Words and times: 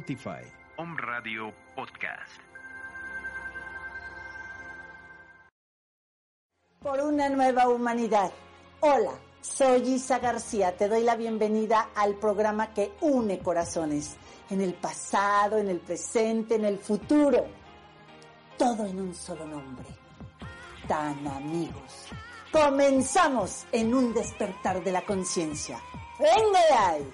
Spotify. 0.00 0.40
Om 0.78 0.96
Radio 0.96 1.52
Podcast. 1.76 2.40
Por 6.78 7.00
una 7.00 7.28
nueva 7.28 7.68
humanidad. 7.68 8.32
Hola, 8.80 9.12
soy 9.42 9.80
Isa 9.82 10.18
García. 10.18 10.74
Te 10.74 10.88
doy 10.88 11.02
la 11.02 11.16
bienvenida 11.16 11.90
al 11.94 12.14
programa 12.14 12.72
que 12.72 12.92
une 13.02 13.40
corazones. 13.40 14.16
En 14.48 14.62
el 14.62 14.72
pasado, 14.72 15.58
en 15.58 15.68
el 15.68 15.80
presente, 15.80 16.54
en 16.54 16.64
el 16.64 16.78
futuro. 16.78 17.44
Todo 18.56 18.86
en 18.86 19.00
un 19.00 19.14
solo 19.14 19.44
nombre. 19.44 19.88
Tan 20.88 21.26
amigos. 21.26 22.06
Comenzamos 22.50 23.66
en 23.70 23.92
un 23.92 24.14
despertar 24.14 24.82
de 24.82 24.92
la 24.92 25.02
conciencia. 25.02 25.78
¡Venga 26.18 26.60
de 26.70 26.74
ahí! 26.74 27.12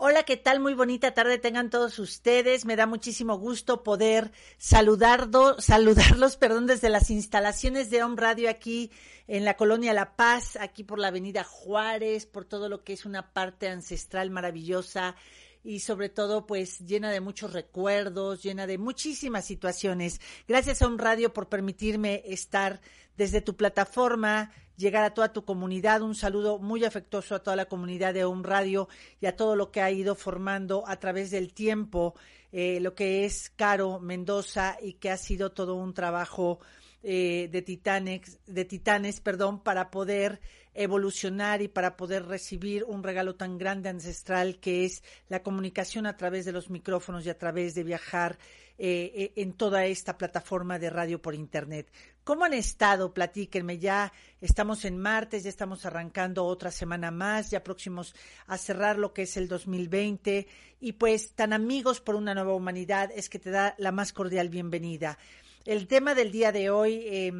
Hola, 0.00 0.22
¿qué 0.22 0.36
tal? 0.36 0.60
Muy 0.60 0.74
bonita 0.74 1.12
tarde 1.12 1.38
tengan 1.38 1.70
todos 1.70 1.98
ustedes. 1.98 2.64
Me 2.64 2.76
da 2.76 2.86
muchísimo 2.86 3.36
gusto 3.36 3.82
poder 3.82 4.30
saludarlo, 4.56 5.60
saludarlos, 5.60 6.36
perdón, 6.38 6.68
desde 6.68 6.88
las 6.88 7.10
instalaciones 7.10 7.90
de 7.90 8.04
Home 8.04 8.14
Radio 8.16 8.48
aquí 8.48 8.92
en 9.26 9.44
la 9.44 9.56
colonia 9.56 9.92
La 9.92 10.14
Paz, 10.14 10.54
aquí 10.54 10.84
por 10.84 11.00
la 11.00 11.08
avenida 11.08 11.42
Juárez, 11.42 12.26
por 12.26 12.44
todo 12.44 12.68
lo 12.68 12.84
que 12.84 12.92
es 12.92 13.06
una 13.06 13.32
parte 13.32 13.68
ancestral 13.68 14.30
maravillosa 14.30 15.16
y 15.64 15.80
sobre 15.80 16.08
todo 16.08 16.46
pues 16.46 16.78
llena 16.78 17.10
de 17.10 17.20
muchos 17.20 17.52
recuerdos, 17.52 18.40
llena 18.44 18.68
de 18.68 18.78
muchísimas 18.78 19.46
situaciones. 19.46 20.20
Gracias 20.46 20.80
a 20.80 20.86
Home 20.86 21.02
Radio 21.02 21.32
por 21.32 21.48
permitirme 21.48 22.22
estar 22.24 22.80
desde 23.18 23.40
tu 23.40 23.56
plataforma, 23.56 24.52
llegar 24.76 25.04
a 25.04 25.12
toda 25.12 25.32
tu 25.32 25.44
comunidad. 25.44 26.02
Un 26.02 26.14
saludo 26.14 26.58
muy 26.58 26.84
afectuoso 26.84 27.34
a 27.34 27.42
toda 27.42 27.56
la 27.56 27.66
comunidad 27.66 28.14
de 28.14 28.24
Un 28.24 28.44
Radio 28.44 28.88
y 29.20 29.26
a 29.26 29.36
todo 29.36 29.56
lo 29.56 29.72
que 29.72 29.82
ha 29.82 29.90
ido 29.90 30.14
formando 30.14 30.84
a 30.86 30.96
través 31.00 31.32
del 31.32 31.52
tiempo, 31.52 32.14
eh, 32.52 32.78
lo 32.80 32.94
que 32.94 33.24
es 33.24 33.50
Caro 33.56 33.98
Mendoza 33.98 34.78
y 34.80 34.94
que 34.94 35.10
ha 35.10 35.16
sido 35.16 35.50
todo 35.50 35.74
un 35.74 35.92
trabajo 35.94 36.60
eh, 37.02 37.48
de 37.50 37.62
titanes, 37.62 38.38
de 38.46 38.64
titanes, 38.64 39.20
perdón, 39.20 39.62
para 39.62 39.90
poder 39.90 40.40
evolucionar 40.74 41.62
y 41.62 41.68
para 41.68 41.96
poder 41.96 42.26
recibir 42.26 42.84
un 42.84 43.02
regalo 43.02 43.34
tan 43.34 43.58
grande 43.58 43.88
ancestral 43.88 44.58
que 44.60 44.84
es 44.84 45.02
la 45.28 45.42
comunicación 45.42 46.06
a 46.06 46.16
través 46.16 46.44
de 46.44 46.52
los 46.52 46.70
micrófonos 46.70 47.26
y 47.26 47.30
a 47.30 47.38
través 47.38 47.74
de 47.74 47.84
viajar 47.84 48.38
eh, 48.78 49.32
en 49.34 49.54
toda 49.54 49.86
esta 49.86 50.16
plataforma 50.16 50.78
de 50.78 50.90
radio 50.90 51.20
por 51.20 51.34
internet. 51.34 51.90
¿Cómo 52.22 52.44
han 52.44 52.52
estado? 52.52 53.14
Platíquenme. 53.14 53.78
Ya 53.78 54.12
estamos 54.40 54.84
en 54.84 54.98
martes, 54.98 55.44
ya 55.44 55.48
estamos 55.48 55.86
arrancando 55.86 56.44
otra 56.44 56.70
semana 56.70 57.10
más, 57.10 57.50
ya 57.50 57.64
próximos 57.64 58.14
a 58.46 58.58
cerrar 58.58 58.98
lo 58.98 59.12
que 59.12 59.22
es 59.22 59.36
el 59.36 59.48
2020 59.48 60.46
y 60.78 60.92
pues 60.92 61.32
tan 61.32 61.52
amigos 61.52 62.00
por 62.00 62.14
una 62.14 62.34
nueva 62.34 62.54
humanidad 62.54 63.10
es 63.14 63.28
que 63.28 63.38
te 63.38 63.50
da 63.50 63.74
la 63.78 63.92
más 63.92 64.12
cordial 64.12 64.48
bienvenida. 64.48 65.18
El 65.68 65.86
tema 65.86 66.14
del 66.14 66.32
día 66.32 66.50
de 66.50 66.70
hoy, 66.70 67.02
eh, 67.04 67.30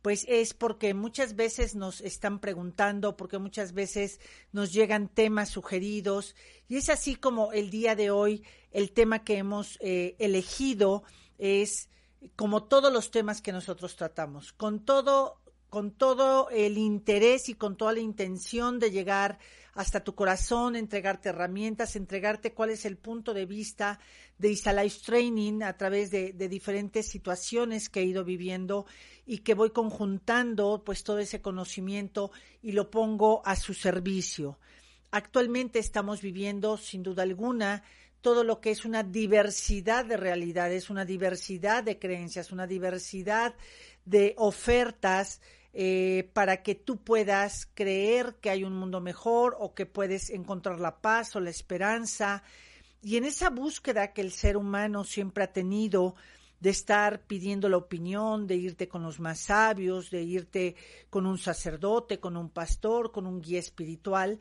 pues 0.00 0.24
es 0.30 0.54
porque 0.54 0.94
muchas 0.94 1.36
veces 1.36 1.74
nos 1.74 2.00
están 2.00 2.38
preguntando, 2.38 3.18
porque 3.18 3.36
muchas 3.36 3.74
veces 3.74 4.18
nos 4.50 4.72
llegan 4.72 5.08
temas 5.08 5.50
sugeridos 5.50 6.34
y 6.68 6.78
es 6.78 6.88
así 6.88 7.16
como 7.16 7.52
el 7.52 7.68
día 7.68 7.94
de 7.94 8.10
hoy 8.10 8.42
el 8.72 8.92
tema 8.92 9.24
que 9.24 9.36
hemos 9.36 9.76
eh, 9.82 10.16
elegido 10.18 11.02
es 11.36 11.90
como 12.34 12.64
todos 12.64 12.90
los 12.90 13.10
temas 13.10 13.42
que 13.42 13.52
nosotros 13.52 13.94
tratamos, 13.94 14.54
con 14.54 14.82
todo 14.82 15.42
con 15.68 15.90
todo 15.90 16.48
el 16.48 16.78
interés 16.78 17.50
y 17.50 17.54
con 17.54 17.76
toda 17.76 17.92
la 17.92 18.00
intención 18.00 18.78
de 18.78 18.90
llegar 18.90 19.38
hasta 19.76 20.02
tu 20.02 20.14
corazón, 20.14 20.74
entregarte 20.74 21.28
herramientas, 21.28 21.96
entregarte 21.96 22.54
cuál 22.54 22.70
es 22.70 22.86
el 22.86 22.96
punto 22.96 23.34
de 23.34 23.44
vista 23.44 24.00
de 24.38 24.50
Isa 24.50 24.72
Life 24.72 25.00
Training 25.04 25.62
a 25.62 25.76
través 25.76 26.10
de, 26.10 26.32
de, 26.32 26.48
diferentes 26.48 27.06
situaciones 27.06 27.90
que 27.90 28.00
he 28.00 28.04
ido 28.04 28.24
viviendo 28.24 28.86
y 29.26 29.38
que 29.38 29.54
voy 29.54 29.70
conjuntando 29.70 30.82
pues 30.84 31.04
todo 31.04 31.18
ese 31.18 31.42
conocimiento 31.42 32.30
y 32.62 32.72
lo 32.72 32.90
pongo 32.90 33.42
a 33.44 33.54
su 33.54 33.74
servicio. 33.74 34.58
Actualmente 35.10 35.78
estamos 35.78 36.22
viviendo 36.22 36.78
sin 36.78 37.02
duda 37.02 37.22
alguna 37.22 37.82
todo 38.22 38.44
lo 38.44 38.60
que 38.60 38.70
es 38.70 38.84
una 38.84 39.02
diversidad 39.02 40.04
de 40.04 40.16
realidades, 40.16 40.90
una 40.90 41.04
diversidad 41.04 41.84
de 41.84 41.98
creencias, 41.98 42.50
una 42.50 42.66
diversidad 42.66 43.54
de 44.04 44.34
ofertas 44.38 45.40
eh, 45.78 46.30
para 46.32 46.62
que 46.62 46.74
tú 46.74 46.96
puedas 46.96 47.68
creer 47.74 48.36
que 48.40 48.48
hay 48.48 48.64
un 48.64 48.72
mundo 48.72 49.02
mejor 49.02 49.54
o 49.60 49.74
que 49.74 49.84
puedes 49.84 50.30
encontrar 50.30 50.80
la 50.80 51.02
paz 51.02 51.36
o 51.36 51.40
la 51.40 51.50
esperanza. 51.50 52.42
Y 53.02 53.18
en 53.18 53.26
esa 53.26 53.50
búsqueda 53.50 54.14
que 54.14 54.22
el 54.22 54.32
ser 54.32 54.56
humano 54.56 55.04
siempre 55.04 55.44
ha 55.44 55.52
tenido 55.52 56.14
de 56.60 56.70
estar 56.70 57.26
pidiendo 57.26 57.68
la 57.68 57.76
opinión, 57.76 58.46
de 58.46 58.56
irte 58.56 58.88
con 58.88 59.02
los 59.02 59.20
más 59.20 59.38
sabios, 59.38 60.10
de 60.10 60.22
irte 60.22 60.76
con 61.10 61.26
un 61.26 61.36
sacerdote, 61.36 62.20
con 62.20 62.38
un 62.38 62.48
pastor, 62.48 63.12
con 63.12 63.26
un 63.26 63.42
guía 63.42 63.58
espiritual, 63.58 64.38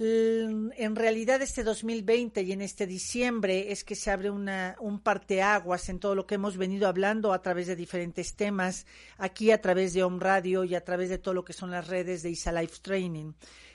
en 0.00 0.94
realidad 0.94 1.42
este 1.42 1.64
2020 1.64 2.42
y 2.42 2.52
en 2.52 2.62
este 2.62 2.86
diciembre 2.86 3.72
es 3.72 3.82
que 3.82 3.96
se 3.96 4.12
abre 4.12 4.30
un 4.30 5.00
parteaguas 5.02 5.88
en 5.88 5.98
todo 5.98 6.14
lo 6.14 6.24
que 6.24 6.36
hemos 6.36 6.56
venido 6.56 6.86
hablando 6.86 7.32
a 7.32 7.42
través 7.42 7.66
de 7.66 7.74
diferentes 7.74 8.36
temas, 8.36 8.86
aquí 9.16 9.50
a 9.50 9.60
través 9.60 9.94
de 9.94 10.04
Home 10.04 10.20
Radio 10.20 10.62
y 10.62 10.76
a 10.76 10.84
través 10.84 11.08
de 11.08 11.18
todo 11.18 11.34
lo 11.34 11.44
que 11.44 11.52
son 11.52 11.72
las 11.72 11.88
redes 11.88 12.22
de 12.22 12.30
Isa 12.30 12.52
Life 12.52 12.76
Training. 12.80 13.32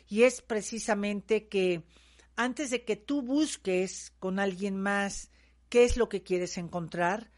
Y 0.07 0.23
es 0.23 0.41
precisamente 0.41 1.47
que 1.47 1.83
antes 2.37 2.69
de 2.69 2.85
que 2.85 2.95
tú 2.95 3.21
busques 3.21 4.13
con 4.19 4.39
alguien 4.39 4.77
más 4.77 5.29
qué 5.67 5.83
es 5.83 5.97
lo 5.97 6.07
que 6.07 6.23
quieres 6.23 6.57
encontrar, 6.57 7.31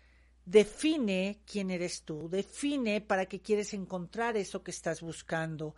define 0.45 1.41
quién 1.47 1.71
eres 1.71 2.03
tú, 2.03 2.29
define 2.29 3.01
para 3.01 3.25
qué 3.25 3.41
quieres 3.41 3.73
encontrar 3.73 4.37
eso 4.37 4.63
que 4.63 4.69
estás 4.69 5.01
buscando. 5.01 5.75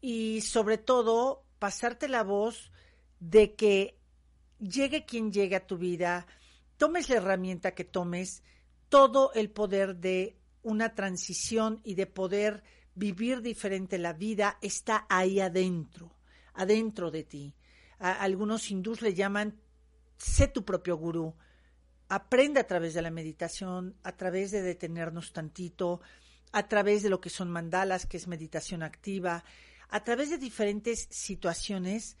Y 0.00 0.42
sobre 0.42 0.78
todo, 0.78 1.47
pasarte 1.58 2.08
la 2.08 2.22
voz 2.22 2.70
de 3.20 3.54
que 3.54 3.98
llegue 4.58 5.04
quien 5.04 5.32
llegue 5.32 5.56
a 5.56 5.66
tu 5.66 5.76
vida, 5.76 6.26
tomes 6.76 7.08
la 7.08 7.16
herramienta 7.16 7.74
que 7.74 7.84
tomes, 7.84 8.42
todo 8.88 9.32
el 9.34 9.50
poder 9.50 9.96
de 9.96 10.38
una 10.62 10.94
transición 10.94 11.80
y 11.84 11.94
de 11.94 12.06
poder 12.06 12.62
vivir 12.94 13.42
diferente 13.42 13.98
la 13.98 14.12
vida 14.12 14.58
está 14.60 15.06
ahí 15.08 15.40
adentro, 15.40 16.16
adentro 16.54 17.10
de 17.10 17.24
ti. 17.24 17.54
A 17.98 18.12
algunos 18.12 18.70
hindús 18.70 19.02
le 19.02 19.14
llaman 19.14 19.60
sé 20.16 20.48
tu 20.48 20.64
propio 20.64 20.96
gurú. 20.96 21.34
Aprende 22.08 22.60
a 22.60 22.66
través 22.66 22.94
de 22.94 23.02
la 23.02 23.10
meditación, 23.10 23.96
a 24.02 24.16
través 24.16 24.50
de 24.50 24.62
detenernos 24.62 25.32
tantito, 25.32 26.00
a 26.52 26.66
través 26.66 27.02
de 27.02 27.10
lo 27.10 27.20
que 27.20 27.30
son 27.30 27.50
mandalas, 27.50 28.06
que 28.06 28.16
es 28.16 28.26
meditación 28.26 28.82
activa, 28.82 29.44
a 29.88 30.04
través 30.04 30.30
de 30.30 30.38
diferentes 30.38 31.08
situaciones, 31.10 32.16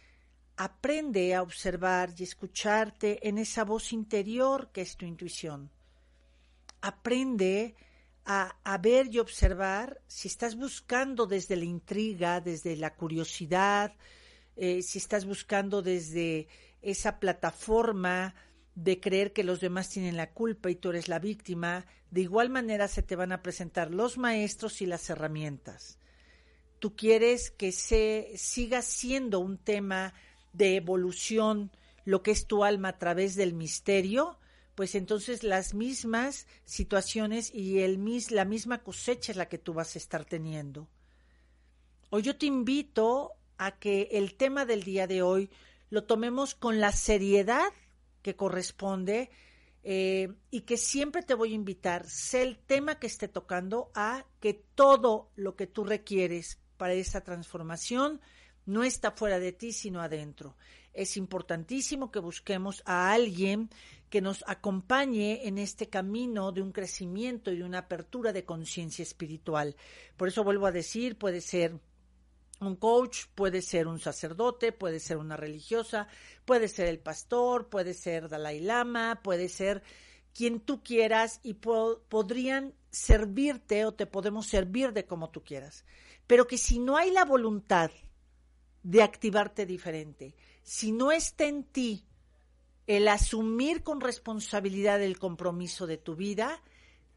aprende 0.56 1.34
a 1.34 1.42
observar 1.42 2.14
y 2.16 2.24
escucharte 2.24 3.28
en 3.28 3.38
esa 3.38 3.64
voz 3.64 3.92
interior 3.92 4.70
que 4.72 4.80
es 4.80 4.96
tu 4.96 5.04
intuición. 5.04 5.70
Aprende 6.80 7.76
a, 8.24 8.78
ver 8.82 9.08
y 9.10 9.18
observar 9.18 10.02
si 10.06 10.28
estás 10.28 10.54
buscando 10.56 11.26
desde 11.26 11.56
la 11.56 11.64
intriga, 11.64 12.40
desde 12.40 12.76
la 12.76 12.94
curiosidad, 12.94 13.94
eh, 14.56 14.82
si 14.82 14.98
estás 14.98 15.24
buscando 15.24 15.80
desde 15.80 16.48
esa 16.82 17.18
plataforma 17.20 18.34
de 18.74 19.00
creer 19.00 19.32
que 19.32 19.44
los 19.44 19.60
demás 19.60 19.88
tienen 19.88 20.16
la 20.16 20.32
culpa 20.32 20.70
y 20.70 20.76
tú 20.76 20.90
eres 20.90 21.08
la 21.08 21.18
víctima, 21.18 21.86
de 22.10 22.20
igual 22.22 22.50
manera 22.50 22.86
se 22.88 23.02
te 23.02 23.16
van 23.16 23.32
a 23.32 23.42
presentar 23.42 23.90
los 23.90 24.18
maestros 24.18 24.82
y 24.82 24.86
las 24.86 25.08
herramientas 25.08 25.98
tú 26.78 26.96
quieres 26.96 27.50
que 27.50 27.72
se 27.72 28.32
siga 28.36 28.82
siendo 28.82 29.40
un 29.40 29.58
tema 29.58 30.14
de 30.52 30.76
evolución 30.76 31.70
lo 32.04 32.22
que 32.22 32.30
es 32.30 32.46
tu 32.46 32.64
alma 32.64 32.88
a 32.88 32.98
través 32.98 33.36
del 33.36 33.52
misterio, 33.52 34.38
pues 34.74 34.94
entonces 34.94 35.42
las 35.42 35.74
mismas 35.74 36.46
situaciones 36.64 37.52
y 37.52 37.80
el 37.80 37.98
mis, 37.98 38.30
la 38.30 38.44
misma 38.44 38.82
cosecha 38.82 39.32
es 39.32 39.36
la 39.36 39.48
que 39.48 39.58
tú 39.58 39.74
vas 39.74 39.94
a 39.94 39.98
estar 39.98 40.24
teniendo. 40.24 40.88
Hoy 42.10 42.22
yo 42.22 42.38
te 42.38 42.46
invito 42.46 43.32
a 43.58 43.78
que 43.78 44.08
el 44.12 44.36
tema 44.36 44.64
del 44.64 44.84
día 44.84 45.06
de 45.06 45.20
hoy 45.20 45.50
lo 45.90 46.04
tomemos 46.04 46.54
con 46.54 46.80
la 46.80 46.92
seriedad 46.92 47.72
que 48.22 48.36
corresponde 48.36 49.30
eh, 49.82 50.32
y 50.50 50.62
que 50.62 50.76
siempre 50.76 51.22
te 51.22 51.34
voy 51.34 51.52
a 51.52 51.56
invitar, 51.56 52.08
sé 52.08 52.42
el 52.42 52.58
tema 52.58 52.98
que 52.98 53.06
esté 53.06 53.28
tocando, 53.28 53.90
a 53.94 54.24
que 54.40 54.54
todo 54.54 55.30
lo 55.34 55.56
que 55.56 55.66
tú 55.66 55.84
requieres 55.84 56.58
para 56.78 56.94
esta 56.94 57.20
transformación 57.20 58.22
no 58.64 58.84
está 58.84 59.10
fuera 59.12 59.38
de 59.38 59.52
ti, 59.52 59.72
sino 59.72 60.00
adentro. 60.00 60.56
Es 60.92 61.16
importantísimo 61.16 62.10
que 62.10 62.18
busquemos 62.18 62.82
a 62.86 63.12
alguien 63.12 63.70
que 64.10 64.20
nos 64.20 64.44
acompañe 64.46 65.46
en 65.46 65.58
este 65.58 65.88
camino 65.88 66.52
de 66.52 66.62
un 66.62 66.72
crecimiento 66.72 67.50
y 67.50 67.58
de 67.58 67.64
una 67.64 67.78
apertura 67.78 68.32
de 68.32 68.44
conciencia 68.44 69.02
espiritual. 69.02 69.76
Por 70.16 70.28
eso 70.28 70.44
vuelvo 70.44 70.66
a 70.66 70.72
decir, 70.72 71.18
puede 71.18 71.40
ser 71.40 71.78
Un 72.60 72.74
coach 72.74 73.26
puede 73.34 73.62
ser 73.62 73.86
un 73.86 74.00
sacerdote, 74.00 74.72
puede 74.72 74.98
ser 74.98 75.18
una 75.18 75.36
religiosa, 75.36 76.08
puede 76.44 76.66
ser 76.66 76.88
el 76.88 76.98
pastor, 76.98 77.68
puede 77.68 77.94
ser 77.94 78.28
Dalai 78.28 78.60
Lama, 78.60 79.20
puede 79.22 79.48
ser 79.48 79.82
quien 80.34 80.60
tú 80.60 80.82
quieras 80.82 81.40
y 81.44 81.54
podrían 81.54 82.74
servirte 82.90 83.84
o 83.84 83.94
te 83.94 84.06
podemos 84.06 84.46
servir 84.46 84.92
de 84.92 85.04
como 85.04 85.30
tú 85.30 85.44
quieras. 85.44 85.84
Pero 86.28 86.46
que 86.46 86.58
si 86.58 86.78
no 86.78 86.96
hay 86.96 87.10
la 87.10 87.24
voluntad 87.24 87.90
de 88.84 89.02
activarte 89.02 89.66
diferente, 89.66 90.36
si 90.62 90.92
no 90.92 91.10
está 91.10 91.46
en 91.46 91.64
ti 91.64 92.04
el 92.86 93.08
asumir 93.08 93.82
con 93.82 94.00
responsabilidad 94.00 95.02
el 95.02 95.18
compromiso 95.18 95.86
de 95.88 95.96
tu 95.96 96.14
vida, 96.14 96.62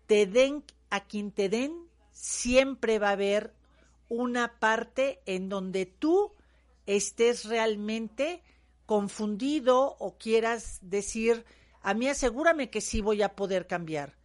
te 0.08 0.25
den 0.25 0.63
a 0.90 1.06
quien 1.06 1.31
te 1.31 1.50
den, 1.50 1.88
siempre 2.12 2.98
va 3.00 3.10
a 3.10 3.13
haber 3.13 3.54
una 4.10 4.60
parte 4.60 5.22
en 5.25 5.50
donde 5.50 5.86
tú 5.86 6.34
estés 6.86 7.46
realmente 7.46 8.44
confundido 8.86 9.96
o 10.00 10.18
quieras 10.18 10.80
decir, 10.81 11.46
a 11.81 11.94
mí 11.94 12.08
asegúrame 12.08 12.69
que 12.69 12.81
sí 12.81 13.02
voy 13.02 13.22
a 13.22 13.36
poder 13.36 13.68
cambiar. 13.68 14.18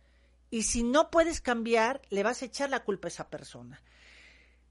Y 0.51 0.63
si 0.63 0.85
no 0.85 1.11
puedes 1.11 1.41
cambiar, 1.41 2.03
le 2.11 2.23
vas 2.23 2.43
a 2.43 2.47
echar 2.47 2.71
la 2.71 2.85
culpa 2.85 3.09
a 3.09 3.11
esa 3.11 3.31
persona. 3.31 3.83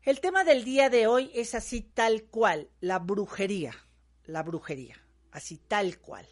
El 0.05 0.19
tema 0.19 0.43
del 0.43 0.63
día 0.63 0.91
de 0.91 1.07
hoy 1.07 1.31
es 1.33 1.55
así 1.55 1.81
tal 1.81 2.25
cual, 2.25 2.69
la 2.79 2.99
brujería, 2.99 3.73
la 4.25 4.43
brujería, 4.43 5.03
así 5.31 5.57
tal 5.57 5.97
cual. 5.97 6.27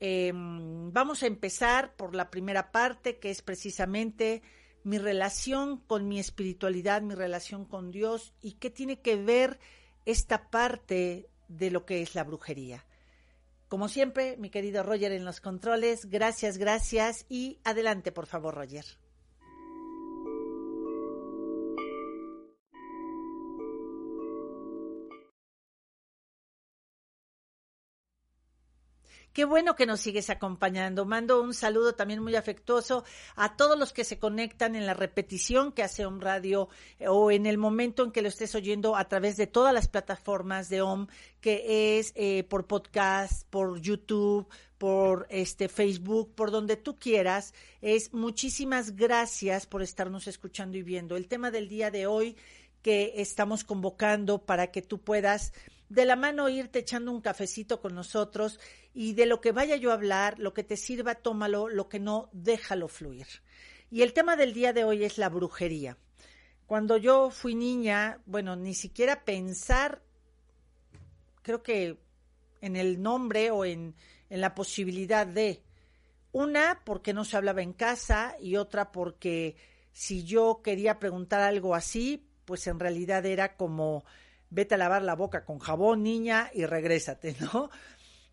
Em, 0.00 0.92
vamos 0.92 1.22
a 1.22 1.26
empezar 1.26 1.96
por 1.96 2.14
la 2.14 2.30
primera 2.30 2.70
parte, 2.72 3.18
que 3.18 3.30
es 3.30 3.40
precisamente 3.40 4.42
mi 4.84 4.98
relación 4.98 5.78
con 5.78 6.08
mi 6.08 6.18
espiritualidad, 6.18 7.00
mi 7.00 7.14
relación 7.14 7.64
con 7.64 7.90
Dios 7.90 8.34
y 8.42 8.52
qué 8.52 8.68
tiene 8.68 9.00
que 9.00 9.16
ver 9.16 9.58
esta 10.04 10.50
parte 10.50 11.30
de 11.48 11.70
lo 11.70 11.86
que 11.86 12.02
es 12.02 12.14
la 12.14 12.24
brujería. 12.24 12.84
Como 13.68 13.88
siempre, 13.88 14.36
mi 14.36 14.50
querido 14.50 14.82
Roger 14.82 15.12
en 15.12 15.24
los 15.24 15.40
controles, 15.40 16.04
gracias, 16.04 16.58
gracias 16.58 17.24
y 17.30 17.60
adelante, 17.64 18.12
por 18.12 18.26
favor, 18.26 18.54
Roger. 18.56 18.84
Qué 29.32 29.44
bueno 29.44 29.76
que 29.76 29.86
nos 29.86 30.00
sigues 30.00 30.28
acompañando. 30.28 31.04
Mando 31.04 31.40
un 31.40 31.54
saludo 31.54 31.94
también 31.94 32.20
muy 32.20 32.34
afectuoso 32.34 33.04
a 33.36 33.56
todos 33.56 33.78
los 33.78 33.92
que 33.92 34.02
se 34.02 34.18
conectan 34.18 34.74
en 34.74 34.86
la 34.86 34.94
repetición 34.94 35.70
que 35.70 35.84
hace 35.84 36.04
OM 36.04 36.20
Radio 36.20 36.68
eh, 36.98 37.06
o 37.06 37.30
en 37.30 37.46
el 37.46 37.56
momento 37.56 38.02
en 38.02 38.10
que 38.10 38.22
lo 38.22 38.28
estés 38.28 38.56
oyendo 38.56 38.96
a 38.96 39.08
través 39.08 39.36
de 39.36 39.46
todas 39.46 39.72
las 39.72 39.86
plataformas 39.86 40.68
de 40.68 40.82
OM, 40.82 41.06
que 41.40 41.98
es 41.98 42.12
eh, 42.16 42.42
por 42.42 42.66
podcast, 42.66 43.46
por 43.50 43.80
YouTube, 43.80 44.48
por 44.78 45.28
este 45.30 45.68
Facebook, 45.68 46.34
por 46.34 46.50
donde 46.50 46.76
tú 46.76 46.98
quieras. 46.98 47.54
Es 47.82 48.12
muchísimas 48.12 48.96
gracias 48.96 49.64
por 49.66 49.82
estarnos 49.82 50.26
escuchando 50.26 50.76
y 50.76 50.82
viendo. 50.82 51.16
El 51.16 51.28
tema 51.28 51.52
del 51.52 51.68
día 51.68 51.92
de 51.92 52.08
hoy 52.08 52.36
que 52.82 53.12
estamos 53.16 53.62
convocando 53.62 54.38
para 54.38 54.72
que 54.72 54.82
tú 54.82 54.98
puedas 54.98 55.52
de 55.90 56.06
la 56.06 56.16
mano 56.16 56.48
irte 56.48 56.78
echando 56.78 57.12
un 57.12 57.20
cafecito 57.20 57.82
con 57.82 57.94
nosotros 57.94 58.58
y 58.94 59.12
de 59.12 59.26
lo 59.26 59.42
que 59.42 59.52
vaya 59.52 59.76
yo 59.76 59.90
a 59.90 59.94
hablar, 59.94 60.38
lo 60.38 60.54
que 60.54 60.64
te 60.64 60.78
sirva, 60.78 61.16
tómalo, 61.16 61.68
lo 61.68 61.90
que 61.90 62.00
no, 62.00 62.30
déjalo 62.32 62.88
fluir. 62.88 63.26
Y 63.90 64.00
el 64.00 64.14
tema 64.14 64.36
del 64.36 64.54
día 64.54 64.72
de 64.72 64.84
hoy 64.84 65.04
es 65.04 65.18
la 65.18 65.28
brujería. 65.28 65.98
Cuando 66.66 66.96
yo 66.96 67.30
fui 67.30 67.54
niña, 67.54 68.22
bueno, 68.24 68.56
ni 68.56 68.72
siquiera 68.72 69.24
pensar, 69.24 70.00
creo 71.42 71.62
que 71.62 71.98
en 72.62 72.76
el 72.76 73.02
nombre 73.02 73.50
o 73.50 73.66
en, 73.66 73.94
en 74.30 74.40
la 74.40 74.54
posibilidad 74.54 75.26
de, 75.26 75.62
una, 76.32 76.82
porque 76.84 77.12
no 77.12 77.24
se 77.24 77.36
hablaba 77.36 77.62
en 77.62 77.72
casa 77.72 78.36
y 78.40 78.56
otra 78.56 78.92
porque 78.92 79.56
si 79.92 80.24
yo 80.24 80.60
quería 80.62 80.98
preguntar 80.98 81.40
algo 81.40 81.74
así, 81.74 82.28
pues 82.44 82.66
en 82.66 82.78
realidad 82.78 83.26
era 83.26 83.56
como 83.56 84.04
vete 84.50 84.74
a 84.74 84.78
lavar 84.78 85.02
la 85.02 85.14
boca 85.14 85.44
con 85.44 85.58
jabón, 85.58 86.02
niña, 86.02 86.50
y 86.52 86.66
regrésate, 86.66 87.36
¿no? 87.40 87.70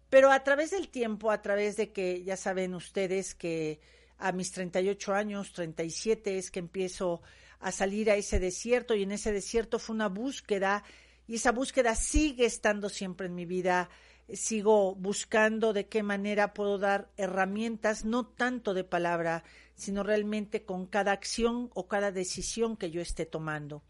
Pero 0.10 0.32
a 0.32 0.44
través 0.44 0.72
del 0.72 0.90
tiempo, 0.90 1.32
a 1.32 1.42
través 1.42 1.76
de 1.78 1.92
que 1.92 2.24
ya 2.24 2.38
saben 2.38 2.74
ustedes 2.74 3.36
que 3.36 3.80
a 4.18 4.32
mis 4.32 4.52
38 4.52 5.14
años, 5.14 5.54
37 5.54 6.38
es 6.38 6.50
que 6.50 6.60
empiezo 6.60 7.22
a 7.60 7.72
salir 7.72 8.10
a 8.10 8.16
ese 8.16 8.40
desierto 8.40 8.96
y 8.96 9.04
en 9.04 9.12
ese 9.12 9.32
desierto 9.32 9.80
fue 9.80 9.96
una 9.96 10.10
búsqueda 10.10 10.84
y 11.28 11.36
esa 11.36 11.52
búsqueda 11.52 11.94
sigue 11.96 12.46
estando 12.46 12.90
siempre 12.90 13.28
en 13.28 13.36
mi 13.36 13.46
vida. 13.46 13.90
Sigo 14.32 14.96
buscando 14.96 15.74
de 15.74 15.88
qué 15.88 16.04
manera 16.04 16.54
puedo 16.54 16.78
dar 16.78 17.10
herramientas, 17.18 18.06
no 18.06 18.26
tanto 18.26 18.74
de 18.74 18.84
palabra, 18.84 19.44
sino 19.76 20.04
realmente 20.04 20.64
con 20.64 20.86
cada 20.86 21.12
acción 21.12 21.70
o 21.74 21.88
cada 21.88 22.12
decisión 22.12 22.78
que 22.78 22.92
yo 22.92 23.02
esté 23.02 23.26
tomando. 23.26 23.84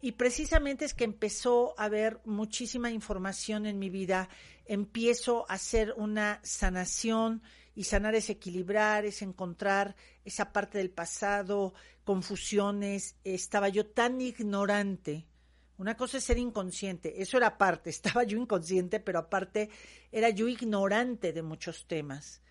Y 0.00 0.12
precisamente 0.12 0.84
es 0.84 0.94
que 0.94 1.04
empezó 1.04 1.74
a 1.78 1.84
haber 1.84 2.20
muchísima 2.24 2.90
información 2.90 3.66
en 3.66 3.78
mi 3.78 3.90
vida, 3.90 4.28
empiezo 4.66 5.46
a 5.48 5.54
hacer 5.54 5.94
una 5.96 6.40
sanación 6.42 7.42
y 7.74 7.84
sanar 7.84 8.14
es 8.14 8.30
equilibrar, 8.30 9.04
es 9.04 9.22
encontrar 9.22 9.96
esa 10.24 10.52
parte 10.52 10.78
del 10.78 10.90
pasado, 10.90 11.74
confusiones. 12.04 13.16
Estaba 13.22 13.68
yo 13.68 13.86
tan 13.86 14.20
ignorante. 14.20 15.26
Una 15.78 15.94
cosa 15.94 16.16
es 16.16 16.24
ser 16.24 16.38
inconsciente, 16.38 17.20
eso 17.20 17.36
era 17.36 17.58
parte, 17.58 17.90
estaba 17.90 18.24
yo 18.24 18.38
inconsciente, 18.38 18.98
pero 18.98 19.18
aparte 19.18 19.68
era 20.10 20.30
yo 20.30 20.48
ignorante 20.48 21.32
de 21.32 21.42
muchos 21.42 21.86
temas. 21.86 22.42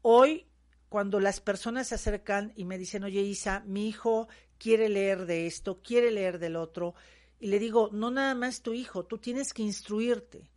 Hoy, 0.00 0.48
cuando 0.88 1.20
las 1.20 1.40
personas 1.40 1.88
se 1.88 1.94
acercan 1.94 2.52
y 2.56 2.64
me 2.64 2.78
dicen, 2.78 3.04
oye 3.04 3.20
Isa, 3.20 3.62
mi 3.66 3.88
hijo 3.88 4.28
quiere 4.62 4.88
leer 4.88 5.26
de 5.26 5.46
esto, 5.48 5.82
quiere 5.82 6.12
leer 6.12 6.38
del 6.38 6.54
otro. 6.54 6.94
Y 7.40 7.48
le 7.48 7.58
digo, 7.58 7.90
no 7.92 8.12
nada 8.12 8.36
más 8.36 8.62
tu 8.62 8.74
hijo, 8.74 9.04
tú 9.04 9.18
tienes 9.18 9.52
que 9.52 9.62
instruirte. 9.62 10.52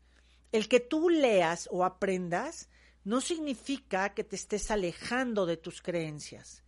El 0.51 0.67
que 0.67 0.79
tú 0.79 1.09
leas 1.09 1.67
o 1.71 1.83
aprendas 1.83 2.69
no 3.03 3.19
significa 3.19 4.13
que 4.13 4.24
te 4.24 4.35
estés 4.35 4.69
alejando 4.69 5.47
de 5.47 5.57
tus 5.57 5.81
creencias. 5.81 6.63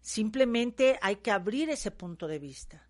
Simplemente 0.00 0.98
hay 1.02 1.16
que 1.16 1.32
abrir 1.32 1.70
ese 1.70 1.90
punto 1.90 2.28
de 2.28 2.38
vista. 2.38 2.88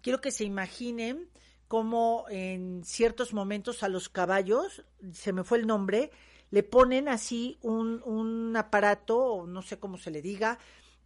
Quiero 0.00 0.22
que 0.22 0.30
se 0.30 0.44
imaginen 0.44 1.28
cómo 1.68 2.24
en 2.30 2.84
ciertos 2.84 3.34
momentos 3.34 3.82
a 3.82 3.88
los 3.88 4.08
caballos, 4.08 4.82
se 5.12 5.34
me 5.34 5.44
fue 5.44 5.58
el 5.58 5.66
nombre, 5.66 6.10
le 6.50 6.62
ponen 6.62 7.08
así 7.08 7.58
un, 7.60 8.02
un 8.04 8.56
aparato, 8.56 9.44
no 9.46 9.60
sé 9.60 9.78
cómo 9.78 9.98
se 9.98 10.10
le 10.10 10.22
diga, 10.22 10.58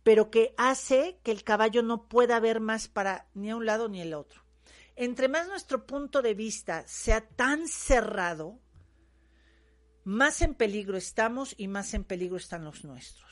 pero 0.02 0.30
que 0.30 0.54
hace 0.56 1.18
que 1.22 1.32
el 1.32 1.44
caballo 1.44 1.82
no 1.82 2.08
pueda 2.08 2.40
ver 2.40 2.60
más 2.60 2.88
para 2.88 3.28
ni 3.34 3.50
a 3.50 3.56
un 3.56 3.66
lado 3.66 3.88
ni 3.88 4.00
el 4.00 4.14
otro. 4.14 4.42
Entre 4.96 5.28
más 5.28 5.48
nuestro 5.48 5.86
punto 5.86 6.22
de 6.22 6.34
vista 6.34 6.84
sea 6.86 7.20
tan 7.20 7.68
cerrado, 7.68 8.58
más 10.04 10.42
en 10.42 10.54
peligro 10.54 10.96
estamos 10.96 11.54
y 11.56 11.68
más 11.68 11.94
en 11.94 12.04
peligro 12.04 12.36
están 12.36 12.64
los 12.64 12.84
nuestros. 12.84 13.30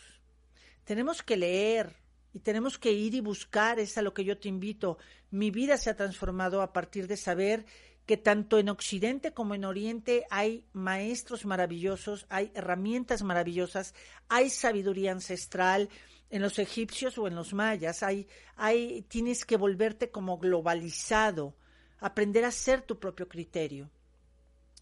Tenemos 0.85 1.23
que 1.23 1.37
leer 1.37 1.97
y 2.33 2.41
tenemos 2.41 2.79
que 2.79 2.93
ir 2.93 3.15
y 3.15 3.21
buscar, 3.21 3.79
es 3.79 3.99
a 3.99 4.03
lo 4.03 4.15
que 4.15 4.25
yo 4.25 4.39
te 4.39 4.49
invito. 4.49 4.99
Mi 5.31 5.51
vida 5.51 5.77
se 5.77 5.91
ha 5.91 5.97
transformado 5.97 6.63
a 6.63 6.73
partir 6.73 7.07
de 7.07 7.17
saber 7.17 7.67
que 8.07 8.17
tanto 8.17 8.59
en 8.59 8.71
Occidente 8.71 9.35
como 9.35 9.55
en 9.55 9.67
Oriente 9.67 10.25
hay 10.31 10.65
maestros 10.73 11.45
maravillosos, 11.45 12.25
hay 12.31 12.51
herramientas 12.55 13.23
maravillosas, 13.23 13.95
hay 14.31 14.49
sabiduría 14.49 15.13
ancestral, 15.13 15.91
en 16.31 16.43
los 16.43 16.59
egipcios 16.59 17.19
o 17.19 17.27
en 17.27 17.35
los 17.35 17.55
mayas. 17.55 18.03
Hay, 18.03 18.27
hay, 18.57 19.03
tienes 19.03 19.45
que 19.45 19.57
volverte 19.57 20.11
como 20.11 20.39
globalizado, 20.39 21.55
aprender 22.01 22.45
a 22.45 22.51
ser 22.51 22.83
tu 22.83 22.99
propio 22.99 23.29
criterio. 23.29 23.91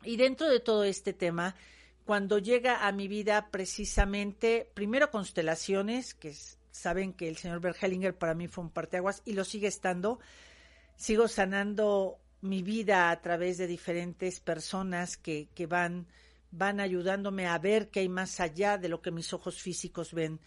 Y 0.02 0.16
dentro 0.16 0.48
de 0.48 0.60
todo 0.60 0.84
este 0.84 1.12
tema, 1.12 1.54
cuando 2.04 2.38
llega 2.38 2.86
a 2.86 2.92
mi 2.92 3.08
vida 3.08 3.48
precisamente, 3.50 4.70
primero 4.74 5.10
constelaciones, 5.10 6.14
que 6.14 6.34
saben 6.70 7.12
que 7.12 7.28
el 7.28 7.36
señor 7.36 7.60
Bergelinger 7.60 8.16
para 8.16 8.34
mí 8.34 8.48
fue 8.48 8.64
un 8.64 8.70
parteaguas 8.70 9.22
y 9.24 9.32
lo 9.32 9.44
sigue 9.44 9.66
estando, 9.66 10.20
sigo 10.96 11.26
sanando 11.26 12.18
mi 12.42 12.62
vida 12.62 13.10
a 13.10 13.20
través 13.20 13.58
de 13.58 13.66
diferentes 13.66 14.40
personas 14.40 15.16
que, 15.16 15.48
que 15.54 15.66
van, 15.66 16.06
van 16.50 16.80
ayudándome 16.80 17.46
a 17.46 17.58
ver 17.58 17.88
que 17.88 18.00
hay 18.00 18.08
más 18.08 18.40
allá 18.40 18.78
de 18.78 18.88
lo 18.88 19.00
que 19.00 19.10
mis 19.10 19.32
ojos 19.32 19.60
físicos 19.60 20.12
ven. 20.12 20.40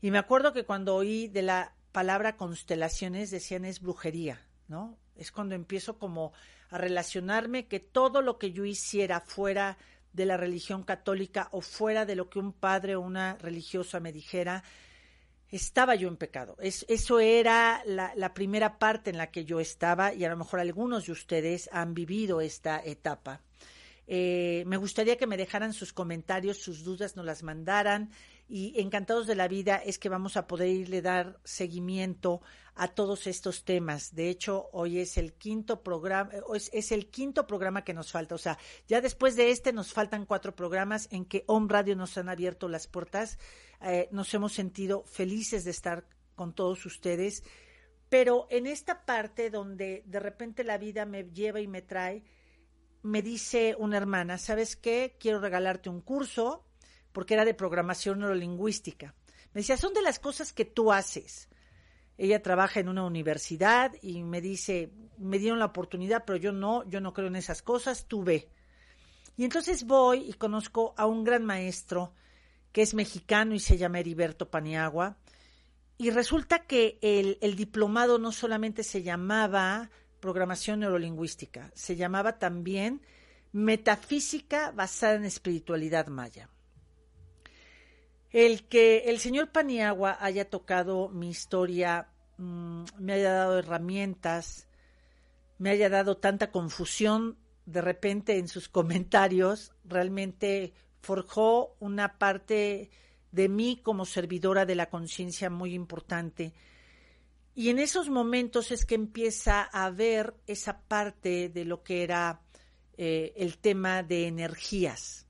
Y 0.00 0.10
me 0.10 0.18
acuerdo 0.18 0.52
que 0.52 0.64
cuando 0.64 0.94
oí 0.94 1.28
de 1.28 1.42
la 1.42 1.74
palabra 1.92 2.36
constelaciones 2.36 3.30
decían 3.30 3.64
es 3.64 3.80
brujería, 3.80 4.46
¿no? 4.68 4.98
Es 5.14 5.32
cuando 5.32 5.54
empiezo 5.54 5.98
como 5.98 6.32
a 6.70 6.78
relacionarme 6.78 7.66
que 7.66 7.80
todo 7.80 8.22
lo 8.22 8.38
que 8.38 8.52
yo 8.52 8.64
hiciera 8.64 9.20
fuera 9.20 9.78
de 10.12 10.26
la 10.26 10.36
religión 10.36 10.82
católica 10.82 11.48
o 11.52 11.60
fuera 11.60 12.04
de 12.06 12.16
lo 12.16 12.28
que 12.28 12.38
un 12.38 12.52
padre 12.52 12.96
o 12.96 13.00
una 13.00 13.36
religiosa 13.36 14.00
me 14.00 14.12
dijera, 14.12 14.64
estaba 15.50 15.94
yo 15.94 16.08
en 16.08 16.16
pecado. 16.16 16.56
Es, 16.60 16.84
eso 16.88 17.20
era 17.20 17.82
la, 17.84 18.34
primera 18.34 18.78
parte 18.78 19.10
en 19.10 19.18
la 19.18 19.30
que 19.30 19.44
yo 19.44 19.60
estaba 19.60 20.14
y 20.14 20.24
a 20.24 20.28
lo 20.28 20.36
mejor 20.36 20.60
algunos 20.60 21.06
de 21.06 21.12
ustedes 21.12 21.68
han 21.72 21.94
vivido 21.94 22.40
esta 22.40 22.82
etapa. 22.82 23.42
Eh, 24.06 24.64
me 24.66 24.76
gustaría 24.76 25.16
que 25.16 25.26
me 25.26 25.36
dejaran 25.36 25.72
sus 25.72 25.92
comentarios, 25.92 26.58
sus 26.58 26.84
dudas, 26.84 27.16
nos 27.16 27.26
las 27.26 27.42
mandaran 27.42 28.10
y 28.48 28.80
encantados 28.80 29.26
de 29.26 29.34
la 29.34 29.48
vida 29.48 29.76
es 29.76 29.98
que 29.98 30.08
vamos 30.08 30.36
a 30.36 30.46
poder 30.46 30.68
irle 30.68 31.02
dar 31.02 31.40
seguimiento 31.44 32.40
a 32.76 32.88
todos 32.88 33.26
estos 33.26 33.64
temas. 33.64 34.14
De 34.14 34.28
hecho, 34.28 34.68
hoy 34.72 35.00
es 35.00 35.16
el 35.16 35.32
quinto 35.32 35.82
programa, 35.82 36.30
es, 36.54 36.70
es, 36.72 36.92
el 36.92 37.08
quinto 37.10 37.46
programa 37.46 37.82
que 37.82 37.94
nos 37.94 38.12
falta. 38.12 38.34
O 38.34 38.38
sea, 38.38 38.58
ya 38.86 39.00
después 39.00 39.34
de 39.34 39.50
este 39.50 39.72
nos 39.72 39.92
faltan 39.92 40.26
cuatro 40.26 40.54
programas 40.54 41.08
en 41.10 41.24
que 41.24 41.44
Home 41.48 41.66
Radio 41.68 41.96
nos 41.96 42.16
han 42.18 42.28
abierto 42.28 42.68
las 42.68 42.86
puertas. 42.86 43.38
Eh, 43.80 44.08
nos 44.12 44.32
hemos 44.34 44.52
sentido 44.52 45.04
felices 45.04 45.64
de 45.64 45.70
estar 45.70 46.06
con 46.34 46.54
todos 46.54 46.84
ustedes. 46.86 47.42
Pero 48.08 48.46
en 48.50 48.66
esta 48.66 49.04
parte 49.04 49.50
donde 49.50 50.04
de 50.06 50.20
repente 50.20 50.62
la 50.62 50.78
vida 50.78 51.06
me 51.06 51.24
lleva 51.24 51.60
y 51.60 51.66
me 51.66 51.82
trae, 51.82 52.22
me 53.02 53.22
dice 53.22 53.74
una 53.78 53.96
hermana, 53.96 54.38
¿sabes 54.38 54.76
qué? 54.76 55.16
Quiero 55.18 55.40
regalarte 55.40 55.88
un 55.88 56.02
curso 56.02 56.65
porque 57.16 57.32
era 57.32 57.46
de 57.46 57.54
programación 57.54 58.18
neurolingüística. 58.18 59.14
Me 59.54 59.62
decía, 59.62 59.78
son 59.78 59.94
de 59.94 60.02
las 60.02 60.18
cosas 60.18 60.52
que 60.52 60.66
tú 60.66 60.92
haces. 60.92 61.48
Ella 62.18 62.42
trabaja 62.42 62.78
en 62.78 62.90
una 62.90 63.06
universidad 63.06 63.90
y 64.02 64.22
me 64.22 64.42
dice, 64.42 64.90
me 65.16 65.38
dieron 65.38 65.58
la 65.58 65.64
oportunidad, 65.64 66.24
pero 66.26 66.36
yo 66.36 66.52
no, 66.52 66.86
yo 66.86 67.00
no 67.00 67.14
creo 67.14 67.28
en 67.28 67.36
esas 67.36 67.62
cosas, 67.62 68.04
tú 68.06 68.22
ve. 68.22 68.50
Y 69.38 69.44
entonces 69.44 69.86
voy 69.86 70.28
y 70.28 70.34
conozco 70.34 70.92
a 70.98 71.06
un 71.06 71.24
gran 71.24 71.42
maestro 71.46 72.12
que 72.70 72.82
es 72.82 72.92
mexicano 72.92 73.54
y 73.54 73.60
se 73.60 73.78
llama 73.78 74.00
Heriberto 74.00 74.50
Paniagua. 74.50 75.16
Y 75.96 76.10
resulta 76.10 76.66
que 76.66 76.98
el, 77.00 77.38
el 77.40 77.56
diplomado 77.56 78.18
no 78.18 78.30
solamente 78.30 78.82
se 78.82 79.02
llamaba 79.02 79.88
programación 80.20 80.80
neurolingüística, 80.80 81.72
se 81.74 81.96
llamaba 81.96 82.38
también 82.38 83.00
metafísica 83.52 84.70
basada 84.70 85.14
en 85.14 85.24
espiritualidad 85.24 86.08
maya. 86.08 86.50
El 88.36 88.68
que 88.68 88.98
el 89.06 89.18
señor 89.18 89.50
Paniagua 89.50 90.18
haya 90.20 90.50
tocado 90.50 91.08
mi 91.08 91.30
historia, 91.30 92.10
mmm, 92.36 92.84
me 92.98 93.14
haya 93.14 93.32
dado 93.32 93.58
herramientas, 93.58 94.68
me 95.56 95.70
haya 95.70 95.88
dado 95.88 96.18
tanta 96.18 96.50
confusión 96.50 97.38
de 97.64 97.80
repente 97.80 98.36
en 98.36 98.48
sus 98.48 98.68
comentarios, 98.68 99.72
realmente 99.86 100.74
forjó 101.00 101.76
una 101.80 102.18
parte 102.18 102.90
de 103.32 103.48
mí 103.48 103.80
como 103.82 104.04
servidora 104.04 104.66
de 104.66 104.74
la 104.74 104.90
conciencia 104.90 105.48
muy 105.48 105.72
importante. 105.72 106.52
Y 107.54 107.70
en 107.70 107.78
esos 107.78 108.10
momentos 108.10 108.70
es 108.70 108.84
que 108.84 108.96
empieza 108.96 109.62
a 109.62 109.88
ver 109.88 110.34
esa 110.46 110.82
parte 110.82 111.48
de 111.48 111.64
lo 111.64 111.82
que 111.82 112.02
era 112.02 112.42
eh, 112.98 113.32
el 113.34 113.56
tema 113.56 114.02
de 114.02 114.26
energías. 114.26 115.25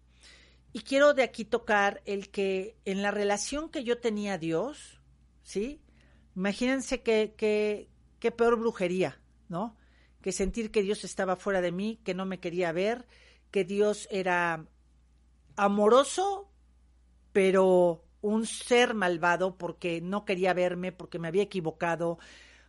Y 0.76 0.83
quiero 0.83 1.14
de 1.14 1.23
aquí 1.23 1.47
tocar 1.47 2.02
el 2.04 2.28
que 2.28 2.76
en 2.85 3.00
la 3.00 3.11
relación 3.11 3.71
que 3.71 3.83
yo 3.83 3.99
tenía 3.99 4.35
a 4.35 4.38
Dios, 4.38 5.00
¿sí? 5.42 5.80
Imagínense 6.35 7.00
que, 7.00 7.33
qué 8.18 8.30
peor 8.30 8.59
brujería, 8.59 9.18
¿no? 9.49 9.75
Que 10.21 10.33
sentir 10.33 10.71
que 10.71 10.83
Dios 10.83 11.02
estaba 11.02 11.37
fuera 11.37 11.62
de 11.62 11.73
mí, 11.73 11.99
que 12.04 12.12
no 12.12 12.26
me 12.26 12.40
quería 12.40 12.73
ver, 12.73 13.06
que 13.50 13.64
Dios 13.64 14.06
era 14.11 14.66
amoroso, 15.56 16.52
pero 17.33 18.04
un 18.21 18.45
ser 18.45 18.92
malvado 18.92 19.56
porque 19.56 20.02
no 20.02 20.26
quería 20.26 20.52
verme, 20.52 20.92
porque 20.92 21.18
me 21.18 21.28
había 21.28 21.45
equivocado. 21.45 22.18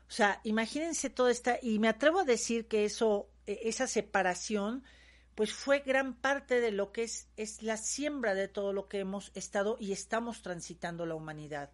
O 0.08 0.12
sea, 0.12 0.40
imagínense 0.46 1.10
toda 1.10 1.30
esta, 1.30 1.60
y 1.62 1.80
me 1.80 1.90
atrevo 1.90 2.22
a 2.22 2.24
decir 2.24 2.70
que 2.70 2.86
eso, 2.86 3.30
e, 3.46 3.60
esa 3.64 3.86
separación, 3.86 4.86
pues 5.38 5.54
fue 5.54 5.82
gran 5.82 6.16
parte 6.16 6.62
de 6.62 6.72
lo 6.72 6.92
que 6.92 7.04
es, 7.04 7.28
es 7.38 7.62
la 7.62 7.78
siembra 7.78 8.34
de 8.34 8.48
todo 8.48 8.74
lo 8.74 8.88
que 8.88 8.98
hemos 8.98 9.32
estado 9.36 9.78
y 9.80 9.92
estamos 9.92 10.42
transitando 10.42 11.06
la 11.06 11.14
humanidad, 11.14 11.70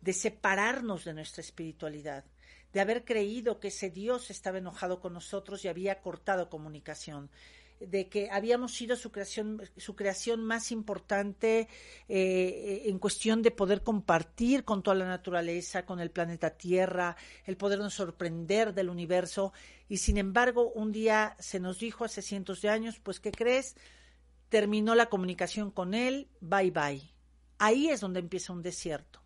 de 0.00 0.12
separarnos 0.12 1.04
de 1.04 1.14
nuestra 1.14 1.40
espiritualidad, 1.40 2.24
de 2.72 2.80
haber 2.80 3.04
creído 3.04 3.60
que 3.60 3.68
ese 3.68 3.90
Dios 3.90 4.32
estaba 4.32 4.58
enojado 4.58 4.98
con 4.98 5.12
nosotros 5.12 5.64
y 5.64 5.68
había 5.68 6.02
cortado 6.02 6.50
comunicación 6.50 7.30
de 7.80 8.08
que 8.08 8.28
habíamos 8.30 8.74
sido 8.74 8.96
su 8.96 9.10
creación, 9.10 9.62
su 9.76 9.94
creación 9.94 10.44
más 10.44 10.72
importante 10.72 11.68
eh, 12.08 12.82
en 12.86 12.98
cuestión 12.98 13.42
de 13.42 13.50
poder 13.50 13.82
compartir 13.82 14.64
con 14.64 14.82
toda 14.82 14.96
la 14.96 15.06
naturaleza, 15.06 15.86
con 15.86 16.00
el 16.00 16.10
planeta 16.10 16.50
Tierra, 16.50 17.16
el 17.44 17.56
podernos 17.56 17.94
sorprender 17.94 18.74
del 18.74 18.90
universo. 18.90 19.52
Y 19.88 19.98
sin 19.98 20.18
embargo, 20.18 20.70
un 20.72 20.92
día 20.92 21.36
se 21.38 21.60
nos 21.60 21.78
dijo 21.78 22.04
hace 22.04 22.22
cientos 22.22 22.62
de 22.62 22.68
años, 22.68 22.98
pues, 23.00 23.20
¿qué 23.20 23.30
crees? 23.30 23.76
Terminó 24.48 24.94
la 24.94 25.06
comunicación 25.06 25.70
con 25.70 25.94
él, 25.94 26.28
bye 26.40 26.70
bye. 26.70 27.14
Ahí 27.58 27.88
es 27.88 28.00
donde 28.00 28.20
empieza 28.20 28.52
un 28.52 28.62
desierto. 28.62 29.20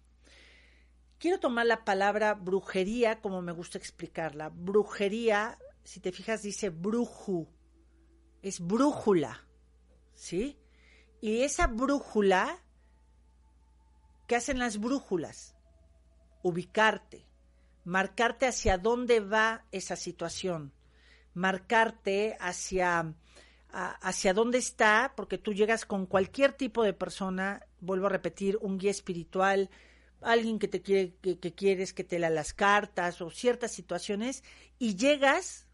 Quiero 1.18 1.38
tomar 1.38 1.66
la 1.66 1.85
palabra 1.85 2.35
brujería 2.35 3.21
como 3.21 3.42
me 3.42 3.52
gusta 3.52 3.78
explicarla. 3.78 4.49
Brujería, 4.49 5.56
si 5.85 6.00
te 6.00 6.11
fijas, 6.11 6.42
dice 6.42 6.71
bruju, 6.71 7.47
es 8.43 8.61
brújula, 8.61 9.47
¿sí? 10.15 10.59
Y 11.21 11.43
esa 11.43 11.69
brújula, 11.69 12.59
¿qué 14.27 14.37
hacen 14.37 14.59
las 14.59 14.79
brújulas? 14.79 15.55
Ubicarte, 16.43 17.25
marcarte 17.85 18.47
hacia 18.47 18.79
dónde 18.79 19.21
va 19.21 19.65
esa 19.71 19.95
situación, 19.95 20.73
marcarte 21.35 22.37
hacia, 22.41 23.15
hacia 23.71 24.35
dónde 24.35 24.59
está, 24.59 25.13
porque 25.17 25.39
tú 25.39 25.53
llegas 25.53 25.87
con 25.87 26.07
cualquier 26.07 26.53
tipo 26.53 26.83
de 26.83 26.93
persona, 26.93 27.65
vuelvo 27.81 28.07
a 28.07 28.11
repetir, 28.11 28.59
un 28.61 28.79
guía 28.79 28.91
espiritual, 28.91 29.71
alguien 30.21 30.59
que 30.59 30.69
te 30.69 30.83
quiere, 30.83 31.15
que, 31.21 31.55
quieres 31.55 31.93
que 31.93 32.05
te 32.05 32.19
lea 32.19 32.31
las 32.31 32.53
cartas 32.55 33.21
o 33.21 33.31
ciertas 33.31 33.73
situaciones, 33.73 34.43
y 34.79 34.97
llegas 34.97 35.69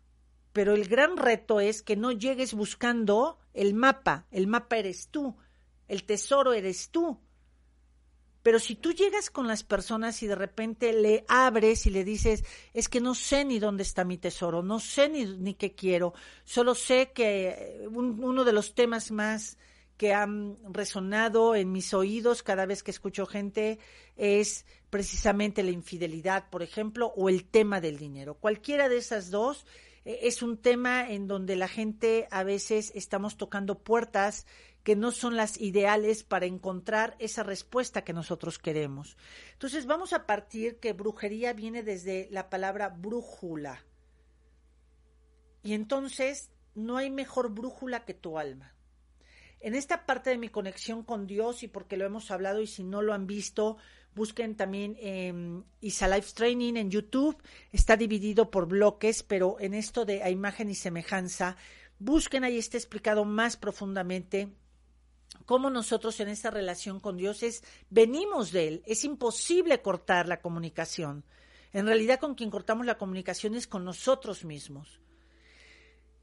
pero 0.53 0.75
el 0.75 0.89
gran 0.89 1.17
reto 1.17 1.61
es 1.61 1.83
que 1.83 1.97
no 1.97 2.13
llegues 2.13 2.55
buscando 2.55 3.39
el 3.55 3.75
mapa, 3.75 4.27
el 4.31 4.47
mapa 4.47 4.77
eres 4.77 5.09
tú, 5.09 5.37
el 5.89 6.05
tesoro 6.05 6.53
eres 6.53 6.91
tú. 6.91 7.21
Pero 8.43 8.61
si 8.61 8.77
tú 8.77 8.93
llegas 8.93 9.31
con 9.31 9.47
las 9.47 9.63
personas 9.63 10.23
y 10.23 10.27
de 10.27 10.35
repente 10.35 10.93
le 10.93 11.25
abres 11.29 11.87
y 11.87 11.91
le 11.91 12.05
dices, 12.05 12.45
es 12.73 12.89
que 12.89 13.01
no 13.01 13.15
sé 13.15 13.45
ni 13.45 13.59
dónde 13.59 13.83
está 13.83 14.05
mi 14.05 14.17
tesoro, 14.17 14.63
no 14.63 14.79
sé 14.81 15.09
ni, 15.09 15.25
ni 15.25 15.55
qué 15.55 15.75
quiero, 15.75 16.15
solo 16.45 16.75
sé 16.75 17.11
que 17.13 17.87
uno 17.91 18.45
de 18.45 18.53
los 18.53 18.75
temas 18.75 19.11
más 19.11 19.59
que 19.99 20.15
han 20.15 20.57
resonado 20.73 21.57
en 21.57 21.73
mis 21.73 21.93
oídos 21.93 22.45
cada 22.45 22.65
vez 22.65 22.83
que 22.85 22.93
escucho 22.93 23.27
gente 23.27 23.81
es 24.17 24.65
precisamente 24.91 25.63
la 25.65 25.73
infidelidad, 25.73 26.49
por 26.49 26.63
ejemplo, 26.63 27.13
o 27.17 27.29
el 27.29 27.45
tema 27.45 27.81
del 27.81 27.99
dinero. 27.99 28.35
Cualquiera 28.35 28.89
de 28.89 28.97
esas 28.97 29.31
dos 29.31 29.67
es 30.05 30.43
un 30.43 30.57
tema 30.57 31.11
en 31.11 31.27
donde 31.27 31.57
la 31.57 31.69
gente 31.69 32.29
a 32.31 32.45
veces 32.45 32.93
estamos 32.95 33.37
tocando 33.37 33.79
puertas 33.79 34.47
que 34.83 34.97
no 34.97 35.13
son 35.13 35.37
las 35.37 35.61
ideales 35.61 36.25
para 36.25 36.47
encontrar 36.47 37.15
esa 37.19 37.43
respuesta 37.43 38.05
que 38.05 38.13
nosotros 38.13 38.59
queremos. 38.59 39.17
Entonces 39.53 39.87
vamos 39.87 40.13
a 40.13 40.25
partir 40.25 40.79
que 40.79 40.95
brujería 40.95 41.53
viene 41.53 41.83
desde 41.83 42.29
la 42.31 42.49
palabra 42.49 42.89
brújula. 42.89 43.85
Y 45.63 45.75
entonces 45.75 46.51
no 46.75 46.97
hay 46.97 47.11
mejor 47.11 47.51
brújula 47.53 48.05
que 48.05 48.15
tu 48.15 48.39
alma. 48.39 48.75
En 49.61 49.75
esta 49.75 50.07
parte 50.07 50.31
de 50.31 50.39
mi 50.39 50.49
conexión 50.49 51.03
con 51.03 51.27
Dios 51.27 51.63
y 51.65 51.69
porque 51.69 51.97
lo 51.97 52.07
hemos 52.07 52.31
hablado 52.31 52.63
y 52.63 52.67
si 52.67 52.85
no 52.85 53.03
lo 53.03 53.13
han 53.13 53.27
visto, 53.27 53.77
Busquen 54.15 54.57
también 54.57 54.97
eh, 54.99 55.63
Isa 55.81 56.09
Life 56.09 56.33
Training 56.35 56.75
en 56.75 56.91
YouTube. 56.91 57.37
Está 57.73 57.97
dividido 57.97 58.51
por 58.51 58.67
bloques, 58.67 59.23
pero 59.23 59.57
en 59.61 59.75
esto 59.75 60.05
de 60.05 60.23
a 60.23 60.31
imagen 60.31 60.71
y 60.71 60.75
semejanza, 60.75 61.57
busquen 61.99 62.45
ahí 62.45 62.59
está 62.59 62.77
explicado 62.77 63.25
más 63.25 63.57
profundamente 63.57 64.49
cómo 65.45 65.71
nosotros 65.71 66.21
en 66.21 66.29
esta 66.29 66.51
relación 66.51 67.01
con 67.01 67.17
Dios 67.17 67.43
es, 67.43 67.63
venimos 67.91 68.53
de 68.53 68.69
Él. 68.69 68.83
Es 68.87 69.05
imposible 69.05 69.81
cortar 69.81 70.29
la 70.29 70.41
comunicación. 70.41 71.25
En 71.73 71.87
realidad 71.87 72.19
con 72.19 72.35
quien 72.35 72.51
cortamos 72.51 72.87
la 72.87 72.99
comunicación 72.99 73.55
es 73.55 73.67
con 73.67 73.85
nosotros 73.85 74.45
mismos. 74.45 75.01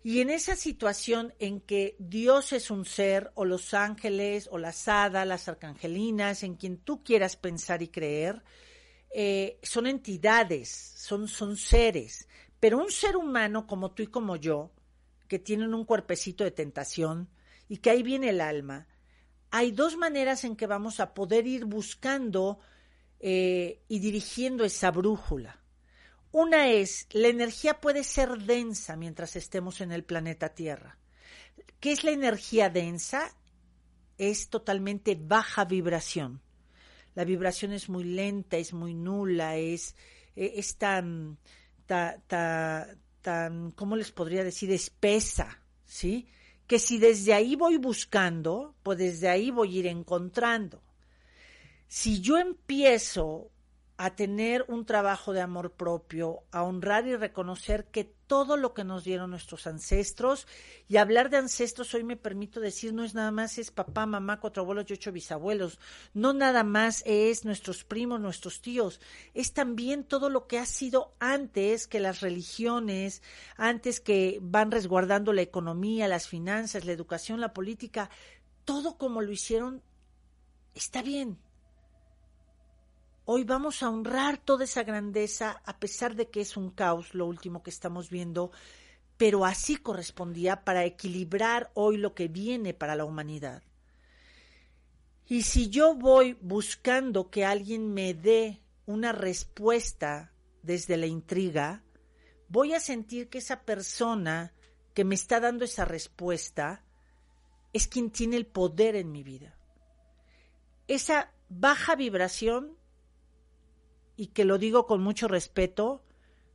Y 0.06 0.22
en 0.22 0.30
esa 0.30 0.56
situación 0.56 1.34
en 1.40 1.60
que 1.60 1.96
Dios 1.98 2.54
es 2.54 2.70
un 2.70 2.86
ser, 2.86 3.32
o 3.34 3.44
los 3.44 3.74
ángeles, 3.74 4.48
o 4.52 4.60
las 4.60 4.88
hadas, 4.88 5.26
las 5.26 5.48
arcangelinas, 5.48 6.44
en 6.44 6.58
quien 6.58 6.78
tú 6.78 7.04
quieras 7.04 7.36
pensar 7.36 7.82
y 7.82 7.88
creer, 7.88 8.44
eh, 9.10 9.60
son 9.64 9.88
entidades, 9.88 10.70
son, 10.70 11.28
son 11.28 11.58
seres. 11.58 12.28
Pero 12.60 12.78
un 12.78 12.92
ser 12.92 13.18
humano 13.18 13.66
como 13.66 13.94
tú 13.96 14.04
y 14.04 14.08
como 14.08 14.36
yo, 14.36 14.70
que 15.28 15.40
tienen 15.40 15.74
un 15.74 15.86
cuerpecito 15.86 16.44
de 16.44 16.52
tentación 16.52 17.28
y 17.68 17.78
que 17.78 17.90
ahí 17.90 18.04
viene 18.04 18.30
el 18.30 18.42
alma, 18.42 18.88
hay 19.50 19.72
dos 19.72 19.98
maneras 19.98 20.44
en 20.44 20.56
que 20.56 20.68
vamos 20.68 21.00
a 21.00 21.16
poder 21.16 21.48
ir 21.48 21.66
buscando 21.66 22.60
eh, 23.20 23.82
y 23.88 23.98
dirigiendo 23.98 24.66
esa 24.66 24.92
brújula. 24.92 25.65
Una 26.38 26.68
es, 26.68 27.08
la 27.12 27.30
energía 27.30 27.80
puede 27.80 28.04
ser 28.04 28.40
densa 28.40 28.98
mientras 28.98 29.38
estemos 29.38 29.80
en 29.80 29.94
el 29.94 30.04
planeta 30.04 30.50
Tierra. 30.50 30.98
¿Qué 31.80 31.94
es 31.94 32.04
la 32.04 32.12
energía 32.12 32.70
densa? 32.70 33.34
Es 34.18 34.50
totalmente 34.50 35.16
baja 35.16 35.64
vibración. 35.64 36.42
La 37.14 37.24
vibración 37.24 37.72
es 37.72 37.88
muy 37.88 38.04
lenta, 38.04 38.58
es 38.58 38.74
muy 38.74 38.94
nula, 38.94 39.56
es, 39.56 39.96
e, 40.36 40.56
es 40.58 40.76
tan, 40.76 41.38
tan, 41.86 42.22
tan, 43.22 43.72
¿cómo 43.72 43.96
les 43.96 44.12
podría 44.12 44.44
decir? 44.44 44.74
Espesa, 44.74 45.62
¿sí? 45.86 46.28
Que 46.68 46.80
si 46.80 46.98
desde 46.98 47.34
ahí 47.34 47.56
voy 47.56 47.78
buscando, 47.78 48.76
pues 48.84 48.98
desde 48.98 49.30
ahí 49.30 49.52
voy 49.52 49.78
a 49.78 49.80
ir 49.80 49.88
encontrando. 49.88 50.84
Si 51.88 52.20
yo 52.20 52.38
empiezo 52.38 53.52
a 53.98 54.16
tener 54.16 54.66
un 54.68 54.86
trabajo 54.86 55.32
de 55.32 55.40
amor 55.40 55.72
propio, 55.72 56.44
a 56.52 56.64
honrar 56.64 57.08
y 57.08 57.16
reconocer 57.16 57.86
que 57.86 58.04
todo 58.28 58.58
lo 58.58 58.74
que 58.74 58.84
nos 58.84 59.04
dieron 59.04 59.30
nuestros 59.30 59.68
ancestros, 59.68 60.48
y 60.90 60.98
hablar 60.98 61.30
de 61.30 61.38
ancestros 61.38 61.94
hoy 61.94 62.04
me 62.04 62.18
permito 62.18 62.60
decir, 62.60 62.94
no 62.94 63.04
es 63.04 63.14
nada 63.14 63.32
más 63.32 63.58
es 63.58 63.72
papá, 63.72 64.06
mamá, 64.06 64.42
cuatro 64.42 64.64
abuelos 64.64 64.86
y 64.90 64.94
ocho 64.94 65.12
bisabuelos, 65.12 65.80
no 66.14 66.34
nada 66.34 66.64
más 66.64 67.04
es 67.06 67.46
nuestros 67.46 67.84
primos, 67.86 68.20
nuestros 68.20 68.62
tíos, 68.62 69.00
es 69.34 69.54
también 69.54 70.04
todo 70.04 70.30
lo 70.30 70.48
que 70.48 70.60
ha 70.60 70.66
sido 70.66 71.14
antes 71.20 71.88
que 71.88 72.00
las 72.00 72.20
religiones, 72.20 73.22
antes 73.56 74.02
que 74.02 74.40
van 74.42 74.72
resguardando 74.72 75.32
la 75.32 75.42
economía, 75.42 76.08
las 76.08 76.28
finanzas, 76.28 76.84
la 76.84 76.92
educación, 76.92 77.40
la 77.40 77.54
política, 77.54 78.10
todo 78.66 78.98
como 78.98 79.22
lo 79.22 79.32
hicieron, 79.32 79.84
está 80.74 81.02
bien, 81.02 81.38
Hoy 83.28 83.44
vamos 83.44 83.82
a 83.82 83.90
honrar 83.90 84.38
toda 84.38 84.66
esa 84.66 84.84
grandeza, 84.84 85.60
a 85.66 85.80
pesar 85.80 86.16
de 86.16 86.30
que 86.30 86.42
es 86.42 86.58
un 86.58 86.70
caos 86.70 87.16
lo 87.16 87.26
último 87.26 87.64
que 87.64 87.72
estamos 87.72 88.12
viendo, 88.12 88.52
pero 89.18 89.46
así 89.46 89.78
correspondía 89.78 90.64
para 90.64 90.86
equilibrar 90.86 91.72
hoy 91.74 91.98
lo 91.98 92.14
que 92.14 92.28
viene 92.28 92.76
para 92.76 92.96
la 92.96 93.04
humanidad. 93.04 93.64
Y 95.28 95.42
si 95.42 95.70
yo 95.70 95.96
voy 95.96 96.38
buscando 96.40 97.32
que 97.32 97.46
alguien 97.46 97.92
me 97.96 98.14
dé 98.14 98.62
una 98.86 99.12
respuesta 99.12 100.32
desde 100.62 100.96
la 100.96 101.08
intriga, 101.08 101.82
voy 102.48 102.76
a 102.76 102.80
sentir 102.80 103.28
que 103.30 103.40
esa 103.40 103.64
persona 103.64 104.54
que 104.94 105.04
me 105.04 105.16
está 105.16 105.40
dando 105.40 105.66
esa 105.66 105.84
respuesta 105.84 106.84
es 107.74 107.88
quien 107.88 108.12
tiene 108.12 108.36
el 108.38 108.46
poder 108.46 108.96
en 108.96 109.12
mi 109.12 109.24
vida. 109.24 109.58
Esa 110.88 111.34
baja 111.50 111.96
vibración 111.96 112.78
y 114.16 114.28
que 114.28 114.46
lo 114.46 114.58
digo 114.58 114.86
con 114.86 115.02
mucho 115.02 115.28
respeto, 115.28 116.04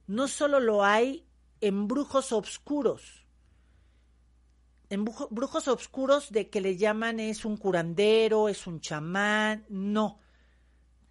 no 0.07 0.29
solo 0.29 0.61
lo 0.61 0.85
hay 0.85 1.27
en 1.61 1.89
brujos 1.89 2.33
obscuros, 2.33 3.27
en 4.89 5.05
brujos 5.05 5.69
obscuros 5.69 6.33
de 6.33 6.51
que 6.51 6.61
le 6.61 6.77
llaman 6.77 7.21
es 7.21 7.45
un 7.45 7.57
curandero, 7.57 8.49
es 8.49 8.67
un 8.67 8.81
chamán, 8.81 9.65
no. 9.69 10.19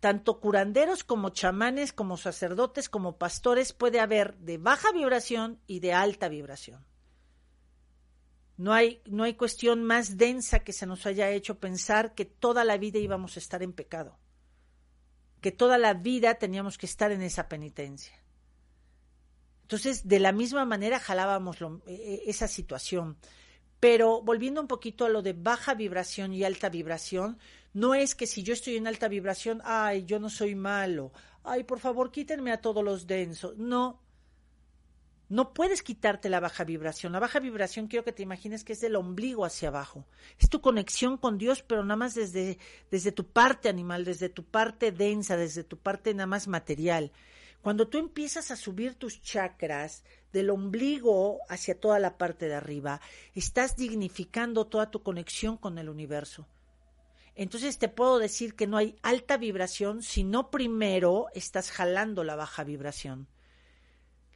Tanto 0.01 0.39
curanderos 0.41 1.05
como 1.05 1.29
chamanes, 1.29 1.93
como 1.93 2.17
sacerdotes, 2.17 2.89
como 2.89 3.17
pastores 3.17 3.71
puede 3.71 4.01
haber 4.01 4.37
de 4.39 4.57
baja 4.57 4.91
vibración 4.91 5.61
y 5.65 5.79
de 5.79 5.93
alta 5.93 6.27
vibración. 6.27 6.85
No 8.57 8.73
hay, 8.73 9.01
no 9.05 9.23
hay 9.23 9.35
cuestión 9.35 9.83
más 9.83 10.17
densa 10.17 10.59
que 10.59 10.73
se 10.73 10.85
nos 10.85 11.05
haya 11.05 11.29
hecho 11.29 11.59
pensar 11.59 12.13
que 12.13 12.25
toda 12.25 12.65
la 12.65 12.77
vida 12.77 12.99
íbamos 12.99 13.37
a 13.37 13.39
estar 13.39 13.63
en 13.63 13.71
pecado 13.71 14.19
que 15.41 15.51
toda 15.51 15.77
la 15.77 15.93
vida 15.93 16.35
teníamos 16.35 16.77
que 16.77 16.85
estar 16.85 17.11
en 17.11 17.21
esa 17.21 17.47
penitencia. 17.47 18.13
Entonces, 19.63 20.07
de 20.07 20.19
la 20.19 20.31
misma 20.31 20.65
manera 20.65 20.99
jalábamos 20.99 21.57
e, 21.61 21.93
e, 21.93 22.23
esa 22.29 22.47
situación. 22.47 23.17
Pero 23.79 24.21
volviendo 24.21 24.61
un 24.61 24.67
poquito 24.67 25.05
a 25.05 25.09
lo 25.09 25.21
de 25.21 25.33
baja 25.33 25.73
vibración 25.73 26.33
y 26.33 26.43
alta 26.43 26.69
vibración, 26.69 27.37
no 27.73 27.93
es 27.95 28.15
que 28.15 28.27
si 28.27 28.43
yo 28.43 28.53
estoy 28.53 28.77
en 28.77 28.87
alta 28.87 29.07
vibración, 29.07 29.61
ay, 29.63 30.05
yo 30.05 30.19
no 30.19 30.29
soy 30.29 30.55
malo, 30.55 31.11
ay, 31.43 31.63
por 31.63 31.79
favor, 31.79 32.11
quítenme 32.11 32.51
a 32.51 32.61
todos 32.61 32.83
los 32.83 33.07
densos. 33.07 33.57
No, 33.57 34.01
no 35.29 35.53
puedes 35.53 35.83
quitarte 35.83 36.27
la 36.27 36.39
baja 36.39 36.63
vibración. 36.63 37.13
La 37.13 37.19
baja 37.19 37.39
vibración 37.39 37.87
quiero 37.87 38.03
que 38.03 38.11
te 38.11 38.23
imagines 38.23 38.63
que 38.63 38.73
es 38.73 38.81
del 38.81 38.95
ombligo 38.95 39.45
hacia 39.45 39.69
abajo. 39.69 40.05
Es 40.39 40.49
tu 40.49 40.59
conexión 40.59 41.17
con 41.17 41.37
Dios, 41.37 41.61
pero 41.61 41.83
nada 41.83 41.97
más 41.97 42.15
desde, 42.15 42.57
desde 42.89 43.11
tu 43.11 43.25
parte 43.27 43.69
animal, 43.69 44.05
desde 44.05 44.29
tu 44.29 44.43
parte 44.43 44.91
densa, 44.91 45.37
desde 45.37 45.63
tu 45.63 45.77
parte 45.77 46.15
nada 46.15 46.25
más 46.25 46.47
material. 46.47 47.11
Cuando 47.61 47.87
tú 47.87 47.99
empiezas 47.99 48.49
a 48.49 48.55
subir 48.55 48.95
tus 48.95 49.21
chakras 49.21 50.03
del 50.33 50.49
ombligo 50.49 51.39
hacia 51.47 51.79
toda 51.79 51.99
la 51.99 52.17
parte 52.17 52.47
de 52.47 52.55
arriba, 52.55 52.99
estás 53.35 53.75
dignificando 53.75 54.65
toda 54.65 54.89
tu 54.89 55.03
conexión 55.03 55.57
con 55.57 55.77
el 55.77 55.89
universo. 55.89 56.47
Entonces 57.35 57.77
te 57.77 57.87
puedo 57.87 58.17
decir 58.17 58.55
que 58.55 58.65
no 58.65 58.77
hay 58.77 58.95
alta 59.03 59.37
vibración 59.37 60.01
si 60.01 60.23
no 60.23 60.49
primero 60.49 61.27
estás 61.35 61.69
jalando 61.71 62.23
la 62.23 62.35
baja 62.35 62.63
vibración. 62.63 63.27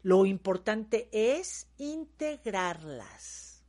Lo 0.03 0.25
importante 0.25 1.09
es 1.11 1.67
integrarlas. 1.77 3.63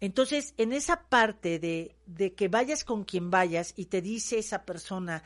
Entonces, 0.00 0.54
en 0.58 0.72
esa 0.72 1.08
parte 1.08 1.58
de, 1.58 1.96
de, 2.06 2.34
que 2.34 2.48
vayas 2.48 2.84
con 2.84 3.04
quien 3.04 3.30
vayas 3.30 3.72
y 3.76 3.86
te 3.86 4.02
dice 4.02 4.38
esa 4.38 4.64
persona 4.64 5.24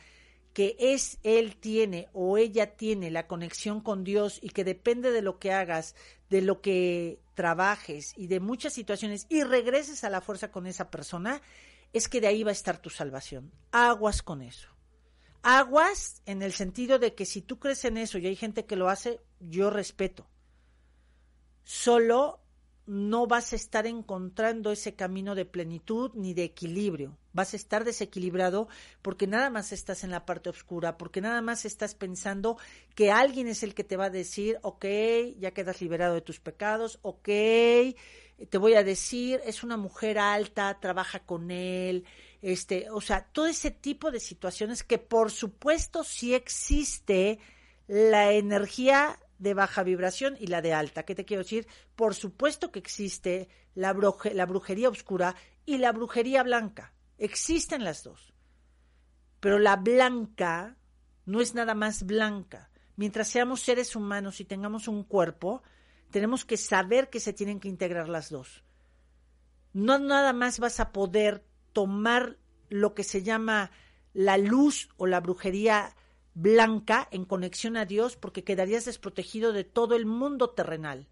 que 0.54 0.76
es 0.78 1.18
él 1.22 1.56
tiene 1.56 2.08
o 2.12 2.36
ella 2.36 2.76
tiene 2.76 3.10
la 3.10 3.26
conexión 3.26 3.80
con 3.80 4.04
Dios 4.04 4.38
y 4.42 4.50
que 4.50 4.64
depende 4.64 5.10
de 5.10 5.22
lo 5.22 5.38
que 5.38 5.52
hagas, 5.52 5.94
de 6.30 6.42
lo 6.42 6.60
que 6.60 7.20
trabajes 7.34 8.12
y 8.16 8.26
de 8.26 8.40
muchas 8.40 8.74
situaciones 8.74 9.26
y 9.28 9.42
regreses 9.44 10.04
a 10.04 10.10
la 10.10 10.20
fuerza 10.20 10.50
con 10.50 10.66
esa 10.66 10.90
persona, 10.90 11.40
es 11.92 12.08
que 12.08 12.20
de 12.20 12.26
ahí 12.26 12.42
va 12.42 12.50
a 12.50 12.52
estar 12.52 12.78
tu 12.78 12.90
salvación. 12.90 13.50
Aguas 13.70 14.22
con 14.22 14.42
eso. 14.42 14.71
Aguas 15.42 16.22
en 16.24 16.42
el 16.42 16.52
sentido 16.52 16.98
de 16.98 17.14
que 17.14 17.26
si 17.26 17.42
tú 17.42 17.58
crees 17.58 17.84
en 17.84 17.96
eso 17.96 18.18
y 18.18 18.26
hay 18.26 18.36
gente 18.36 18.64
que 18.64 18.76
lo 18.76 18.88
hace, 18.88 19.20
yo 19.40 19.70
respeto. 19.70 20.28
Solo 21.64 22.42
no 22.86 23.26
vas 23.26 23.52
a 23.52 23.56
estar 23.56 23.86
encontrando 23.86 24.72
ese 24.72 24.94
camino 24.94 25.34
de 25.34 25.44
plenitud 25.44 26.10
ni 26.14 26.34
de 26.34 26.44
equilibrio. 26.44 27.16
Vas 27.32 27.54
a 27.54 27.56
estar 27.56 27.84
desequilibrado 27.84 28.68
porque 29.02 29.26
nada 29.26 29.50
más 29.50 29.72
estás 29.72 30.04
en 30.04 30.10
la 30.10 30.26
parte 30.26 30.50
oscura, 30.50 30.98
porque 30.98 31.20
nada 31.20 31.42
más 31.42 31.64
estás 31.64 31.94
pensando 31.94 32.58
que 32.94 33.10
alguien 33.10 33.46
es 33.46 33.62
el 33.62 33.74
que 33.74 33.84
te 33.84 33.96
va 33.96 34.06
a 34.06 34.10
decir, 34.10 34.58
ok, 34.62 34.84
ya 35.38 35.52
quedas 35.52 35.80
liberado 35.80 36.14
de 36.14 36.20
tus 36.20 36.40
pecados, 36.40 36.98
ok, 37.02 37.28
te 38.48 38.58
voy 38.58 38.74
a 38.74 38.84
decir, 38.84 39.40
es 39.44 39.62
una 39.62 39.76
mujer 39.76 40.18
alta, 40.18 40.78
trabaja 40.80 41.20
con 41.20 41.50
él, 41.50 42.04
este, 42.42 42.90
o 42.90 43.00
sea, 43.00 43.24
todo 43.32 43.46
ese 43.46 43.70
tipo 43.70 44.10
de 44.10 44.20
situaciones 44.20 44.82
que 44.82 44.98
por 44.98 45.30
supuesto 45.30 46.02
sí 46.02 46.34
existe 46.34 47.38
la 47.86 48.32
energía 48.32 49.18
de 49.38 49.54
baja 49.54 49.84
vibración 49.84 50.36
y 50.38 50.48
la 50.48 50.60
de 50.60 50.74
alta. 50.74 51.04
¿Qué 51.04 51.14
te 51.14 51.24
quiero 51.24 51.44
decir? 51.44 51.68
Por 51.94 52.14
supuesto 52.14 52.72
que 52.72 52.80
existe 52.80 53.48
la, 53.74 53.96
la 54.34 54.46
brujería 54.46 54.88
oscura 54.88 55.36
y 55.64 55.78
la 55.78 55.92
brujería 55.92 56.42
blanca. 56.42 56.92
Existen 57.16 57.84
las 57.84 58.02
dos. 58.02 58.34
Pero 59.40 59.58
la 59.58 59.76
blanca 59.76 60.76
no 61.24 61.40
es 61.40 61.54
nada 61.54 61.74
más 61.74 62.04
blanca. 62.04 62.70
Mientras 62.96 63.28
seamos 63.28 63.60
seres 63.60 63.94
humanos 63.94 64.40
y 64.40 64.44
tengamos 64.44 64.88
un 64.88 65.04
cuerpo, 65.04 65.62
tenemos 66.10 66.44
que 66.44 66.56
saber 66.56 67.08
que 67.08 67.20
se 67.20 67.32
tienen 67.32 67.60
que 67.60 67.68
integrar 67.68 68.08
las 68.08 68.30
dos. 68.30 68.64
No 69.72 69.98
nada 69.98 70.32
más 70.32 70.58
vas 70.58 70.78
a 70.80 70.92
poder 70.92 71.44
tomar 71.72 72.36
lo 72.68 72.94
que 72.94 73.04
se 73.04 73.22
llama 73.22 73.70
la 74.14 74.38
luz 74.38 74.88
o 74.96 75.06
la 75.06 75.20
brujería 75.20 75.94
blanca 76.34 77.08
en 77.10 77.24
conexión 77.24 77.76
a 77.76 77.84
Dios 77.84 78.16
porque 78.16 78.44
quedarías 78.44 78.84
desprotegido 78.84 79.52
de 79.52 79.64
todo 79.64 79.94
el 79.94 80.06
mundo 80.06 80.50
terrenal. 80.50 81.08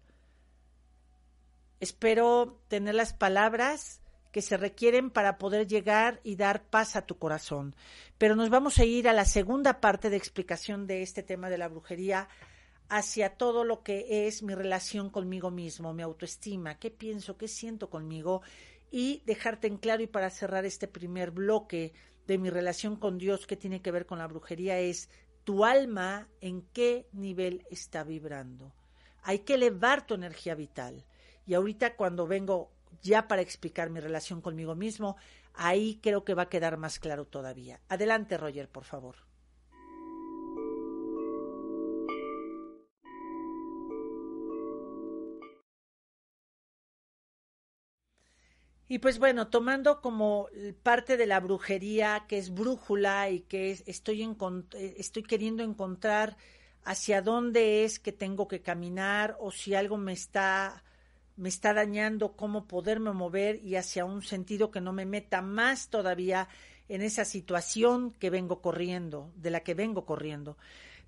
Espero 1.79 2.59
tener 2.67 2.95
las 2.95 3.13
palabras 3.13 4.01
que 4.31 4.41
se 4.41 4.57
requieren 4.57 5.09
para 5.09 5.37
poder 5.37 5.67
llegar 5.67 6.21
y 6.23 6.35
dar 6.35 6.63
paz 6.63 6.95
a 6.95 7.05
tu 7.05 7.17
corazón. 7.17 7.75
Pero 8.17 8.35
nos 8.35 8.49
vamos 8.49 8.79
a 8.79 8.85
ir 8.85 9.09
a 9.09 9.13
la 9.13 9.25
segunda 9.25 9.81
parte 9.81 10.09
de 10.09 10.17
explicación 10.17 10.87
de 10.87 11.01
este 11.01 11.21
tema 11.21 11.49
de 11.49 11.57
la 11.57 11.67
brujería 11.67 12.29
hacia 12.87 13.35
todo 13.35 13.63
lo 13.63 13.83
que 13.83 14.27
es 14.27 14.43
mi 14.43 14.53
relación 14.53 15.09
conmigo 15.09 15.49
mismo, 15.49 15.93
mi 15.93 16.03
autoestima, 16.03 16.77
qué 16.77 16.91
pienso, 16.91 17.37
qué 17.37 17.47
siento 17.47 17.89
conmigo 17.89 18.41
y 18.91 19.23
dejarte 19.25 19.67
en 19.67 19.77
claro 19.77 20.03
y 20.03 20.07
para 20.07 20.29
cerrar 20.29 20.65
este 20.65 20.87
primer 20.87 21.31
bloque 21.31 21.93
de 22.27 22.37
mi 22.37 22.49
relación 22.49 22.97
con 22.97 23.17
Dios 23.17 23.47
que 23.47 23.55
tiene 23.57 23.81
que 23.81 23.91
ver 23.91 24.05
con 24.05 24.19
la 24.19 24.27
brujería 24.27 24.79
es 24.79 25.09
tu 25.43 25.65
alma 25.65 26.27
en 26.41 26.61
qué 26.73 27.07
nivel 27.13 27.65
está 27.71 28.03
vibrando. 28.03 28.73
Hay 29.23 29.39
que 29.39 29.55
elevar 29.55 30.05
tu 30.05 30.13
energía 30.13 30.55
vital. 30.55 31.05
Y 31.45 31.53
ahorita 31.53 31.95
cuando 31.95 32.27
vengo 32.27 32.71
ya 33.01 33.27
para 33.27 33.41
explicar 33.41 33.89
mi 33.89 33.99
relación 33.99 34.41
conmigo 34.41 34.75
mismo, 34.75 35.15
ahí 35.53 35.99
creo 36.01 36.23
que 36.23 36.33
va 36.33 36.43
a 36.43 36.49
quedar 36.49 36.77
más 36.77 36.99
claro 36.99 37.25
todavía. 37.25 37.79
Adelante, 37.87 38.37
Roger, 38.37 38.69
por 38.69 38.83
favor. 38.83 39.30
Y 48.91 48.99
pues 48.99 49.19
bueno, 49.19 49.47
tomando 49.47 50.01
como 50.01 50.49
parte 50.83 51.15
de 51.15 51.25
la 51.25 51.39
brujería 51.39 52.25
que 52.27 52.37
es 52.37 52.53
brújula 52.53 53.29
y 53.29 53.39
que 53.39 53.71
estoy, 53.85 54.21
en, 54.21 54.35
eh, 54.73 54.95
estoy 54.97 55.23
queriendo 55.23 55.63
encontrar 55.63 56.35
hacia 56.83 57.21
dónde 57.21 57.85
es 57.85 57.99
que 57.99 58.11
tengo 58.11 58.49
que 58.49 58.61
caminar 58.61 59.37
o 59.39 59.49
si 59.49 59.75
algo 59.75 59.95
me 59.95 60.11
está 60.11 60.83
me 61.37 61.47
está 61.47 61.73
dañando 61.73 62.35
cómo 62.35 62.67
poderme 62.67 63.13
mover 63.13 63.63
y 63.63 63.77
hacia 63.77 64.03
un 64.03 64.23
sentido 64.23 64.71
que 64.71 64.81
no 64.81 64.91
me 64.91 65.05
meta 65.05 65.41
más 65.41 65.87
todavía 65.87 66.49
en 66.89 67.01
esa 67.01 67.23
situación 67.23 68.11
que 68.11 68.29
vengo 68.29 68.61
corriendo, 68.61 69.31
de 69.37 69.51
la 69.51 69.61
que 69.61 69.73
vengo 69.73 70.05
corriendo. 70.05 70.57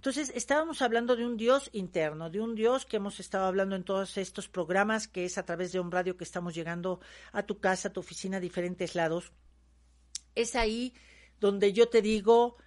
Entonces, 0.03 0.33
estábamos 0.35 0.81
hablando 0.81 1.15
de 1.15 1.25
un 1.25 1.37
Dios 1.37 1.69
interno, 1.71 2.29
de 2.29 2.41
un 2.41 2.55
Dios 2.55 2.85
que 2.85 2.97
hemos 2.97 3.21
estado 3.21 3.45
hablando 3.45 3.77
en 3.77 3.85
todos 3.85 4.17
estos 4.17 4.49
programas, 4.49 5.07
que 5.07 5.23
es 5.23 5.37
a 5.37 5.45
través 5.45 5.71
de 5.71 5.79
un 5.79 5.91
radio 5.91 6.17
que 6.17 6.25
estamos 6.25 6.53
llegando 6.53 6.99
a 7.31 7.43
tu 7.43 7.61
casa, 7.61 7.87
a 7.87 7.93
tu 7.93 8.01
oficina, 8.01 8.35
a 8.35 8.41
diferentes 8.41 8.95
lados. 8.95 9.31
Es 10.35 10.57
ahí 10.57 10.93
donde 11.39 11.71
yo 11.71 11.87
te 11.87 12.01
digo 12.01 12.57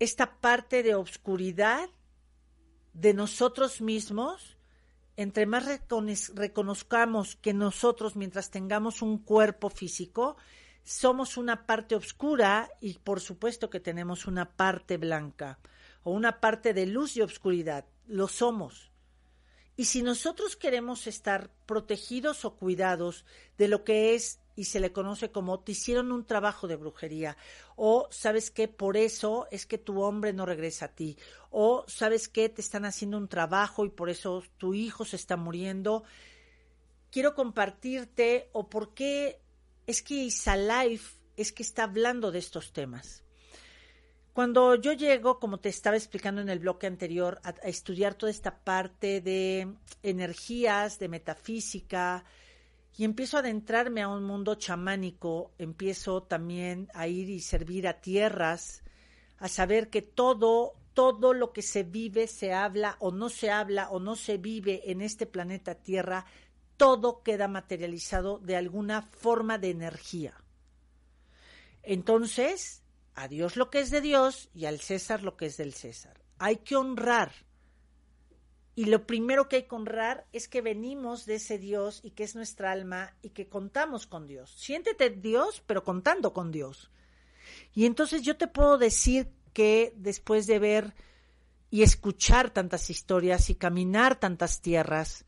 esta 0.00 0.40
parte 0.40 0.82
de 0.82 0.96
obscuridad 0.96 1.88
de 2.92 3.14
nosotros 3.14 3.80
mismos, 3.80 4.58
entre 5.16 5.46
más 5.46 5.64
reconozcamos 6.34 7.36
que 7.36 7.54
nosotros, 7.54 8.16
mientras 8.16 8.50
tengamos 8.50 9.00
un 9.00 9.18
cuerpo 9.18 9.70
físico, 9.70 10.36
somos 10.82 11.36
una 11.36 11.66
parte 11.66 11.94
oscura 11.94 12.68
y 12.80 12.94
por 12.98 13.20
supuesto 13.20 13.70
que 13.70 13.78
tenemos 13.78 14.26
una 14.26 14.56
parte 14.56 14.96
blanca 14.96 15.60
o 16.02 16.12
una 16.12 16.40
parte 16.40 16.74
de 16.74 16.86
luz 16.86 17.16
y 17.16 17.22
obscuridad. 17.22 17.84
Lo 18.06 18.28
somos. 18.28 18.90
Y 19.76 19.86
si 19.86 20.02
nosotros 20.02 20.56
queremos 20.56 21.06
estar 21.06 21.50
protegidos 21.64 22.44
o 22.44 22.56
cuidados 22.56 23.24
de 23.56 23.68
lo 23.68 23.82
que 23.82 24.14
es 24.14 24.40
y 24.54 24.64
se 24.64 24.78
le 24.78 24.92
conoce 24.92 25.30
como 25.30 25.60
te 25.60 25.72
hicieron 25.72 26.12
un 26.12 26.26
trabajo 26.26 26.68
de 26.68 26.76
brujería 26.76 27.38
o 27.76 28.06
sabes 28.10 28.50
que 28.50 28.68
por 28.68 28.98
eso 28.98 29.46
es 29.50 29.64
que 29.64 29.78
tu 29.78 30.02
hombre 30.02 30.34
no 30.34 30.44
regresa 30.44 30.84
a 30.84 30.94
ti 30.94 31.16
o 31.50 31.86
sabes 31.88 32.28
que 32.28 32.50
te 32.50 32.60
están 32.60 32.84
haciendo 32.84 33.16
un 33.16 33.28
trabajo 33.28 33.86
y 33.86 33.88
por 33.88 34.10
eso 34.10 34.42
tu 34.58 34.74
hijo 34.74 35.06
se 35.06 35.16
está 35.16 35.38
muriendo. 35.38 36.04
Quiero 37.10 37.34
compartirte 37.34 38.50
o 38.52 38.68
por 38.68 38.92
qué 38.92 39.40
es 39.86 40.02
que 40.02 40.14
Isalife 40.14 41.18
es 41.36 41.52
que 41.52 41.62
está 41.62 41.84
hablando 41.84 42.30
de 42.30 42.38
estos 42.38 42.74
temas. 42.74 43.24
Cuando 44.32 44.76
yo 44.76 44.92
llego, 44.92 45.40
como 45.40 45.58
te 45.58 45.68
estaba 45.68 45.96
explicando 45.96 46.40
en 46.40 46.48
el 46.48 46.60
bloque 46.60 46.86
anterior, 46.86 47.40
a, 47.42 47.50
estudiar 47.68 48.14
toda 48.14 48.30
esta 48.30 48.58
parte 48.58 49.20
de 49.20 49.68
energías, 50.02 50.98
de 50.98 51.08
metafísica, 51.08 52.24
y 52.96 53.04
empiezo 53.04 53.36
a 53.36 53.40
adentrarme 53.40 54.02
a 54.02 54.08
un 54.08 54.24
mundo 54.24 54.54
chamánico, 54.54 55.52
empiezo 55.58 56.22
también 56.22 56.88
a 56.94 57.08
ir 57.08 57.28
y 57.28 57.40
servir 57.40 57.88
a 57.88 58.00
tierras, 58.00 58.82
a 59.38 59.48
saber 59.48 59.90
que 59.90 60.02
todo, 60.02 60.74
todo 60.94 61.32
lo 61.32 61.52
que 61.52 61.62
se 61.62 61.82
vive, 61.82 62.26
se 62.26 62.52
habla 62.52 62.96
o 63.00 63.10
no 63.10 63.30
se 63.30 63.50
habla 63.50 63.90
o 63.90 63.98
no 63.98 64.16
se 64.16 64.36
vive 64.36 64.90
en 64.90 65.00
este 65.00 65.26
planeta 65.26 65.74
Tierra, 65.74 66.26
todo 66.76 67.22
queda 67.22 67.48
materializado 67.48 68.38
de 68.38 68.56
alguna 68.56 69.02
forma 69.02 69.58
de 69.58 69.70
energía. 69.70 70.34
Entonces, 71.82 72.82
a 73.14 73.28
Dios 73.28 73.56
lo 73.56 73.70
que 73.70 73.80
es 73.80 73.90
de 73.90 74.00
Dios 74.00 74.48
y 74.54 74.66
al 74.66 74.80
César 74.80 75.22
lo 75.22 75.36
que 75.36 75.46
es 75.46 75.56
del 75.56 75.74
César. 75.74 76.20
Hay 76.38 76.56
que 76.56 76.76
honrar. 76.76 77.32
Y 78.74 78.86
lo 78.86 79.06
primero 79.06 79.48
que 79.48 79.56
hay 79.56 79.62
que 79.64 79.74
honrar 79.74 80.26
es 80.32 80.48
que 80.48 80.62
venimos 80.62 81.26
de 81.26 81.34
ese 81.34 81.58
Dios 81.58 82.00
y 82.02 82.12
que 82.12 82.24
es 82.24 82.34
nuestra 82.34 82.72
alma 82.72 83.14
y 83.20 83.30
que 83.30 83.48
contamos 83.48 84.06
con 84.06 84.26
Dios. 84.26 84.54
Siéntete 84.56 85.10
Dios, 85.10 85.62
pero 85.66 85.84
contando 85.84 86.32
con 86.32 86.50
Dios. 86.50 86.90
Y 87.74 87.84
entonces 87.84 88.22
yo 88.22 88.36
te 88.36 88.46
puedo 88.46 88.78
decir 88.78 89.28
que 89.52 89.92
después 89.96 90.46
de 90.46 90.58
ver 90.58 90.94
y 91.70 91.82
escuchar 91.82 92.50
tantas 92.50 92.90
historias 92.90 93.50
y 93.50 93.54
caminar 93.54 94.18
tantas 94.18 94.60
tierras, 94.60 95.24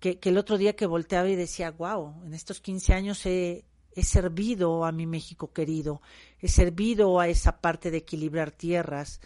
que, 0.00 0.18
el 0.22 0.38
otro 0.38 0.58
día 0.58 0.76
que 0.76 0.86
volteaba 0.86 1.28
y 1.28 1.36
decía, 1.36 1.70
wow, 1.70 2.22
en 2.24 2.34
estos 2.34 2.60
15 2.60 2.94
años 2.94 3.26
he, 3.26 3.64
he 3.96 4.04
servido 4.04 4.84
a 4.84 4.92
mi 4.92 5.06
México 5.06 5.52
querido, 5.52 6.02
he 6.38 6.48
servido 6.48 7.18
a 7.18 7.28
esa 7.28 7.60
parte 7.62 7.90
de 7.90 7.96
equilibrar 7.96 8.50
tierras 8.52 9.20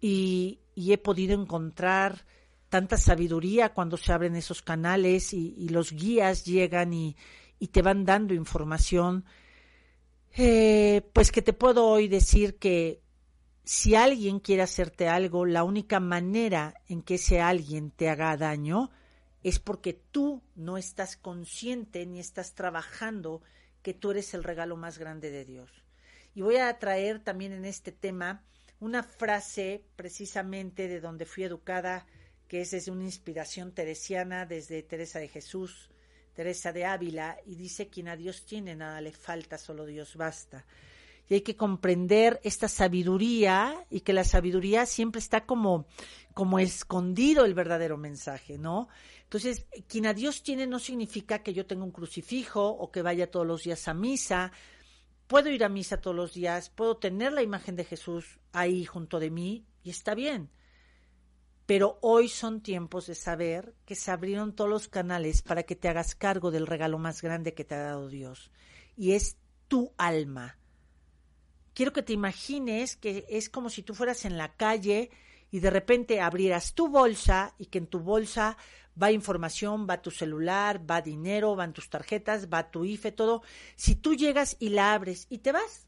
y, 0.00 0.60
he 0.76 0.98
podido 0.98 1.34
encontrar 1.40 2.24
tanta 2.68 2.96
sabiduría 2.96 3.74
cuando 3.74 3.96
se 3.96 4.12
abren 4.12 4.36
esos 4.36 4.62
canales 4.62 5.32
y, 5.32 5.68
los 5.70 5.92
guías 5.92 6.44
llegan 6.44 6.92
y, 6.92 7.16
te 7.70 7.80
van 7.80 8.04
dando 8.04 8.34
información, 8.34 9.24
eh, 10.36 11.02
pues 11.12 11.32
que 11.32 11.40
te 11.40 11.52
puedo 11.52 11.86
hoy 11.86 12.08
decir 12.08 12.58
que 12.58 13.00
si 13.64 13.94
alguien 13.94 14.40
quiere 14.40 14.62
hacerte 14.62 15.08
algo, 15.08 15.46
la 15.46 15.64
única 15.64 16.00
manera 16.00 16.74
en 16.88 17.02
que 17.02 17.14
ese 17.14 17.40
alguien 17.40 17.90
te 17.92 18.10
haga 18.10 18.36
daño 18.36 18.90
es 19.42 19.58
porque 19.58 19.94
tú 19.94 20.42
no 20.54 20.76
estás 20.76 21.16
consciente 21.16 22.04
ni 22.04 22.18
estás 22.18 22.54
trabajando 22.54 23.40
que 23.82 23.94
tú 23.94 24.12
eres 24.12 24.34
el 24.34 24.44
regalo 24.44 24.76
más 24.76 24.98
grande 24.98 25.30
de 25.30 25.44
Dios. 25.44 25.70
Y 26.34 26.42
voy 26.42 26.56
a 26.56 26.78
traer 26.78 27.18
también 27.20 27.52
en 27.52 27.64
este 27.64 27.92
tema 27.92 28.42
una 28.80 29.02
frase 29.02 29.84
precisamente 29.96 30.88
de 30.88 31.00
donde 31.00 31.26
fui 31.26 31.44
educada, 31.44 32.06
que 32.48 32.62
es 32.62 32.70
desde 32.70 32.90
una 32.90 33.04
inspiración 33.04 33.72
teresiana, 33.72 34.46
desde 34.46 34.82
Teresa 34.82 35.18
de 35.18 35.28
Jesús, 35.28 35.90
Teresa 36.34 36.72
de 36.72 36.86
Ávila, 36.86 37.38
y 37.44 37.56
dice, 37.56 37.88
quien 37.88 38.08
a 38.08 38.16
Dios 38.16 38.44
tiene, 38.44 38.74
nada 38.74 39.00
le 39.00 39.12
falta, 39.12 39.58
solo 39.58 39.84
Dios 39.86 40.16
basta. 40.16 40.64
Y 41.28 41.34
hay 41.34 41.40
que 41.42 41.56
comprender 41.56 42.40
esta 42.42 42.68
sabiduría 42.68 43.86
y 43.90 44.00
que 44.00 44.12
la 44.12 44.24
sabiduría 44.24 44.86
siempre 44.86 45.20
está 45.20 45.46
como, 45.46 45.86
como 46.34 46.58
escondido 46.58 47.44
el 47.44 47.54
verdadero 47.54 47.96
mensaje, 47.96 48.58
¿no? 48.58 48.88
Entonces, 49.24 49.66
quien 49.88 50.06
a 50.06 50.12
Dios 50.12 50.42
tiene 50.42 50.66
no 50.66 50.78
significa 50.78 51.42
que 51.42 51.54
yo 51.54 51.64
tenga 51.64 51.84
un 51.84 51.90
crucifijo 51.90 52.68
o 52.68 52.90
que 52.90 53.00
vaya 53.00 53.30
todos 53.30 53.46
los 53.46 53.62
días 53.62 53.88
a 53.88 53.94
misa. 53.94 54.52
Puedo 55.26 55.48
ir 55.48 55.64
a 55.64 55.70
misa 55.70 56.00
todos 56.02 56.14
los 56.14 56.34
días, 56.34 56.68
puedo 56.68 56.98
tener 56.98 57.32
la 57.32 57.42
imagen 57.42 57.74
de 57.76 57.84
Jesús 57.84 58.38
ahí 58.52 58.84
junto 58.84 59.18
de 59.18 59.30
mí 59.30 59.64
y 59.82 59.88
está 59.88 60.14
bien. 60.14 60.50
Pero 61.64 61.98
hoy 62.02 62.28
son 62.28 62.60
tiempos 62.60 63.06
de 63.06 63.14
saber 63.14 63.74
que 63.86 63.94
se 63.94 64.10
abrieron 64.10 64.54
todos 64.54 64.68
los 64.68 64.88
canales 64.88 65.40
para 65.40 65.62
que 65.62 65.76
te 65.76 65.88
hagas 65.88 66.14
cargo 66.14 66.50
del 66.50 66.66
regalo 66.66 66.98
más 66.98 67.22
grande 67.22 67.54
que 67.54 67.64
te 67.64 67.74
ha 67.74 67.82
dado 67.82 68.08
Dios. 68.08 68.50
Y 68.96 69.12
es 69.12 69.38
tu 69.68 69.94
alma. 69.96 70.58
Quiero 71.74 71.92
que 71.92 72.02
te 72.02 72.12
imagines 72.12 72.96
que 72.96 73.24
es 73.28 73.48
como 73.48 73.70
si 73.70 73.82
tú 73.82 73.94
fueras 73.94 74.24
en 74.24 74.36
la 74.36 74.54
calle 74.54 75.10
y 75.50 75.60
de 75.60 75.70
repente 75.70 76.20
abrieras 76.20 76.74
tu 76.74 76.88
bolsa 76.88 77.54
y 77.58 77.66
que 77.66 77.78
en 77.78 77.86
tu 77.86 78.00
bolsa 78.00 78.56
va 79.00 79.12
información, 79.12 79.86
va 79.88 80.02
tu 80.02 80.10
celular, 80.10 80.88
va 80.90 81.00
dinero, 81.00 81.56
van 81.56 81.72
tus 81.72 81.88
tarjetas, 81.88 82.48
va 82.52 82.70
tu 82.70 82.84
IFE, 82.84 83.12
todo. 83.12 83.42
Si 83.76 83.94
tú 83.94 84.14
llegas 84.14 84.56
y 84.58 84.70
la 84.70 84.94
abres 84.94 85.26
y 85.30 85.38
te 85.38 85.52
vas, 85.52 85.86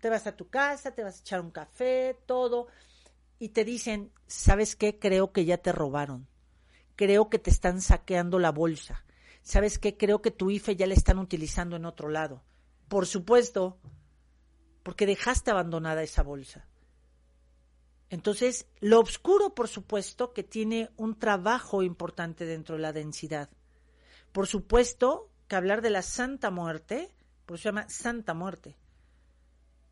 te 0.00 0.10
vas 0.10 0.26
a 0.26 0.36
tu 0.36 0.48
casa, 0.48 0.94
te 0.94 1.02
vas 1.02 1.16
a 1.16 1.20
echar 1.20 1.40
un 1.40 1.50
café, 1.50 2.18
todo, 2.26 2.66
y 3.38 3.50
te 3.50 3.64
dicen, 3.64 4.12
¿sabes 4.26 4.76
qué? 4.76 4.98
Creo 4.98 5.32
que 5.32 5.44
ya 5.44 5.58
te 5.58 5.72
robaron. 5.72 6.28
Creo 6.94 7.30
que 7.30 7.38
te 7.38 7.50
están 7.50 7.80
saqueando 7.80 8.38
la 8.38 8.52
bolsa. 8.52 9.04
¿Sabes 9.42 9.78
qué? 9.78 9.96
Creo 9.96 10.20
que 10.20 10.30
tu 10.30 10.50
IFE 10.50 10.76
ya 10.76 10.86
la 10.86 10.94
están 10.94 11.18
utilizando 11.18 11.76
en 11.76 11.86
otro 11.86 12.08
lado. 12.08 12.42
Por 12.94 13.06
supuesto, 13.06 13.80
porque 14.84 15.04
dejaste 15.04 15.50
abandonada 15.50 16.04
esa 16.04 16.22
bolsa. 16.22 16.68
Entonces, 18.08 18.68
lo 18.78 19.00
oscuro, 19.00 19.52
por 19.52 19.66
supuesto, 19.66 20.32
que 20.32 20.44
tiene 20.44 20.90
un 20.96 21.18
trabajo 21.18 21.82
importante 21.82 22.44
dentro 22.44 22.76
de 22.76 22.82
la 22.82 22.92
densidad. 22.92 23.50
Por 24.30 24.46
supuesto 24.46 25.28
que 25.48 25.56
hablar 25.56 25.82
de 25.82 25.90
la 25.90 26.02
Santa 26.02 26.52
Muerte, 26.52 27.12
por 27.46 27.56
eso 27.56 27.62
se 27.62 27.68
llama 27.70 27.88
Santa 27.88 28.32
Muerte, 28.32 28.76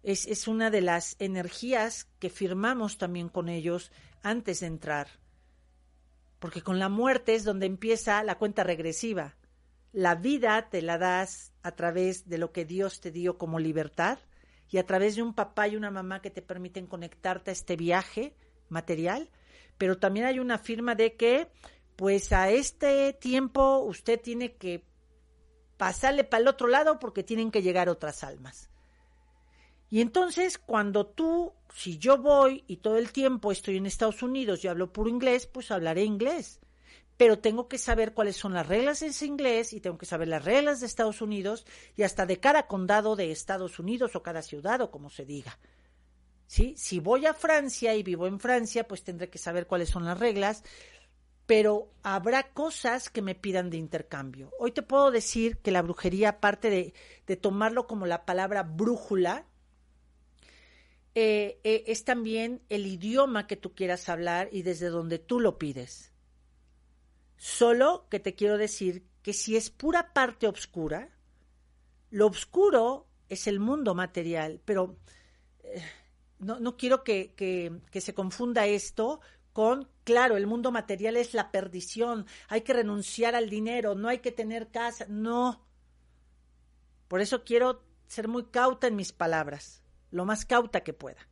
es, 0.05 0.29
es 0.29 0.47
una 0.47 0.71
de 0.71 0.83
las 0.83 1.17
energías 1.19 2.07
que 2.21 2.31
firmamos 2.31 2.99
también 2.99 3.29
con 3.29 3.49
ellos 3.49 3.91
antes 4.23 4.61
de 4.61 4.69
entrar. 4.69 5.09
Porque 6.39 6.63
con 6.63 6.79
la 6.79 6.89
muerte 6.89 7.35
es 7.35 7.43
donde 7.43 7.67
empieza 7.67 8.23
la 8.23 8.39
cuenta 8.39 8.63
regresiva. 8.63 9.35
La 9.93 10.15
vida 10.15 10.71
te 10.71 10.81
la 10.81 10.97
das 10.97 11.53
a 11.63 11.73
través 11.73 12.29
de 12.29 12.39
lo 12.39 12.51
que 12.51 12.65
Dios 12.65 13.01
te 13.01 13.11
dio 13.11 13.37
como 13.37 13.59
libertad 13.59 14.19
y 14.71 14.79
a 14.79 14.87
través 14.87 15.17
de 15.17 15.23
un 15.23 15.35
papá 15.35 15.69
y 15.69 15.77
una 15.77 15.91
mamá 15.91 16.23
que 16.23 16.31
te 16.31 16.41
permiten 16.41 16.87
conectarte 16.87 17.51
a 17.51 17.53
este 17.53 17.77
viaje 17.77 18.35
material, 18.71 19.29
pero 19.77 19.99
también 19.99 20.25
hay 20.25 20.39
una 20.39 20.57
firma 20.57 20.95
de 20.95 21.15
que 21.15 21.49
pues 21.97 22.33
a 22.33 22.51
este 22.51 23.13
tiempo 23.13 23.81
usted 23.81 24.19
tiene 24.19 24.55
que 24.55 24.83
pasarle 25.77 26.25
para 26.25 26.41
el 26.41 26.49
otro 26.49 26.69
lado 26.69 26.99
porque 26.99 27.23
tienen 27.23 27.51
que 27.51 27.61
llegar 27.61 27.91
otras 27.91 28.25
almas. 28.25 28.71
Y 29.91 30.01
entonces 30.01 30.57
cuando 30.57 31.07
tú, 31.07 31.53
si 31.75 31.99
yo 31.99 32.17
voy 32.17 32.65
y 32.67 32.79
todo 32.79 32.97
el 32.97 33.13
tiempo 33.13 33.53
estoy 33.53 33.77
en 33.77 33.85
Estados 33.85 34.23
Unidos 34.23 34.65
y 34.65 34.69
hablo 34.69 34.91
puro 34.91 35.11
inglés, 35.11 35.47
pues 35.47 35.71
hablaré 35.71 36.03
inglés. 36.05 36.61
Pero 37.23 37.39
tengo 37.39 37.69
que 37.69 37.79
saber 37.79 38.15
cuáles 38.15 38.35
son 38.35 38.53
las 38.53 38.67
reglas 38.67 39.01
en 39.01 39.13
inglés 39.25 39.73
y 39.73 39.81
tengo 39.81 39.97
que 39.97 40.07
saber 40.07 40.27
las 40.27 40.45
reglas 40.45 40.81
de 40.81 40.87
Estados 40.87 41.23
Unidos 41.23 41.65
y 41.95 42.03
hasta 42.03 42.27
de 42.27 42.41
cada 42.41 42.67
condado 42.67 43.15
de 43.15 43.31
Estados 43.31 43.79
Unidos 43.79 44.17
o 44.17 44.25
cada 44.25 44.43
ciudad 44.43 44.81
o 44.81 44.91
como 44.91 45.09
se 45.09 45.25
diga. 45.25 45.57
¿Sí? 46.49 46.75
Si 46.77 46.99
voy 46.99 47.27
a 47.27 47.33
Francia 47.33 47.95
y 47.95 48.03
vivo 48.03 48.27
en 48.27 48.41
Francia, 48.41 48.89
pues 48.89 49.05
tendré 49.05 49.31
que 49.31 49.39
saber 49.39 49.69
cuáles 49.69 49.89
son 49.89 50.05
las 50.05 50.19
reglas, 50.19 50.65
pero 51.47 51.93
habrá 52.03 52.53
cosas 52.53 53.09
que 53.09 53.23
me 53.23 53.37
pidan 53.37 53.71
de 53.71 53.77
intercambio. 53.77 54.51
Hoy 54.59 54.73
te 54.73 54.83
puedo 54.83 55.13
decir 55.13 55.59
que 55.59 55.71
la 55.71 55.83
brujería, 55.83 56.31
aparte 56.31 56.71
de, 56.71 57.37
tomarlo 57.37 57.87
como 57.87 58.05
la 58.05 58.25
palabra 58.25 58.65
brújula, 58.65 59.47
eh, 61.15 61.61
eh, 61.63 61.85
es 61.87 62.03
también 62.03 62.63
el 62.69 62.85
idioma 62.85 63.47
que 63.47 63.57
tú 63.57 63.77
quieras 63.77 64.09
hablar 64.09 64.49
y 64.51 64.63
desde 64.63 64.89
donde 64.89 65.21
tú 65.21 65.39
lo 65.39 65.57
pides. 65.57 66.12
Solo 67.43 68.07
que 68.09 68.21
te 68.21 68.37
quiero 68.37 68.57
decir 68.57 69.05
que 69.21 69.33
si 69.33 69.57
es 69.57 69.69
pura 69.69 70.13
parte 70.13 70.47
oscura, 70.47 71.09
lo 72.11 72.29
oscuro 72.29 73.09
es 73.29 73.49
el 73.49 73.59
mundo 73.59 73.97
material, 73.97 74.61
pero 74.65 74.97
eh, 75.65 75.83
no, 76.39 76.61
no, 76.61 76.77
quiero 76.77 77.03
que, 77.03 77.35
que, 77.35 77.81
que 77.91 78.01
se 78.01 78.15
confunda 78.15 78.69
esto 78.69 79.21
con, 79.53 79.89
claro, 80.05 80.37
el 80.37 80.47
mundo 80.47 80.71
material 80.71 81.17
es 81.17 81.35
la 81.35 81.51
perdición, 81.51 82.27
hay 82.47 82.61
que 82.61 82.75
renunciar 82.75 83.35
al 83.35 83.51
dinero, 83.51 83.97
no 83.97 84.07
hay 84.07 84.21
que 84.21 84.31
tener 84.31 84.71
casa, 84.71 85.07
no. 85.09 85.67
Por 87.09 87.21
eso 87.21 87.43
quiero 87.43 87.83
ser 88.07 88.29
muy 88.29 88.45
cauta 88.45 88.87
en 88.87 88.95
mis 88.95 89.11
palabras, 89.11 89.83
lo 90.13 90.25
más 90.25 90.45
cauta 90.45 90.85
que 90.85 90.93
pueda. 90.93 91.29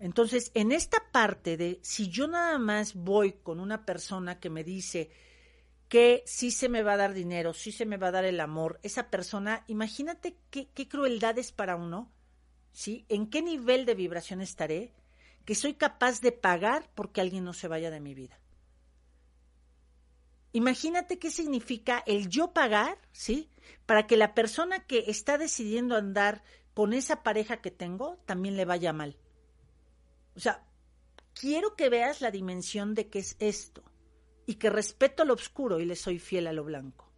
Entonces, 0.00 0.50
en 0.54 0.72
esta 0.72 0.98
parte 1.12 1.56
de 1.56 1.78
si 1.82 2.08
yo 2.08 2.26
nada 2.26 2.58
más 2.58 2.96
voy 2.96 3.34
con 3.34 3.60
una 3.60 3.86
persona 3.86 4.40
que 4.40 4.50
me 4.50 4.64
dice, 4.64 5.12
que 5.88 6.22
sí 6.26 6.50
se 6.50 6.68
me 6.68 6.82
va 6.82 6.92
a 6.92 6.98
dar 6.98 7.14
dinero, 7.14 7.54
sí 7.54 7.72
se 7.72 7.86
me 7.86 7.96
va 7.96 8.08
a 8.08 8.12
dar 8.12 8.24
el 8.24 8.40
amor, 8.40 8.78
esa 8.82 9.10
persona, 9.10 9.64
imagínate 9.68 10.36
qué, 10.50 10.68
qué 10.68 10.86
crueldad 10.86 11.38
es 11.38 11.50
para 11.50 11.76
uno, 11.76 12.12
¿sí? 12.72 13.06
¿En 13.08 13.28
qué 13.28 13.42
nivel 13.42 13.86
de 13.86 13.94
vibración 13.94 14.40
estaré 14.40 14.92
que 15.46 15.54
soy 15.54 15.74
capaz 15.74 16.20
de 16.20 16.32
pagar 16.32 16.90
porque 16.94 17.22
alguien 17.22 17.44
no 17.44 17.54
se 17.54 17.68
vaya 17.68 17.90
de 17.90 18.00
mi 18.00 18.14
vida? 18.14 18.38
Imagínate 20.52 21.18
qué 21.18 21.30
significa 21.30 22.02
el 22.06 22.28
yo 22.28 22.52
pagar, 22.52 22.98
¿sí? 23.12 23.50
Para 23.86 24.06
que 24.06 24.16
la 24.16 24.34
persona 24.34 24.80
que 24.80 25.04
está 25.06 25.38
decidiendo 25.38 25.96
andar 25.96 26.42
con 26.74 26.92
esa 26.92 27.22
pareja 27.22 27.62
que 27.62 27.70
tengo 27.70 28.18
también 28.26 28.56
le 28.56 28.64
vaya 28.64 28.92
mal. 28.92 29.16
O 30.36 30.40
sea, 30.40 30.66
quiero 31.34 31.76
que 31.76 31.88
veas 31.88 32.20
la 32.20 32.30
dimensión 32.30 32.94
de 32.94 33.08
qué 33.08 33.20
es 33.20 33.36
esto 33.38 33.82
y 34.48 34.54
que 34.54 34.70
respeto 34.70 35.26
lo 35.26 35.34
oscuro 35.34 35.78
y 35.78 35.84
le 35.84 35.94
soy 35.94 36.18
fiel 36.18 36.46
a 36.46 36.54
lo 36.54 36.64
blanco. 36.64 37.12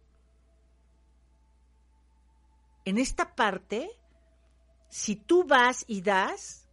En 2.83 2.97
esta 2.97 3.35
parte, 3.35 3.89
si 4.89 5.15
tú 5.15 5.45
vas 5.45 5.85
y 5.87 6.01
das, 6.01 6.67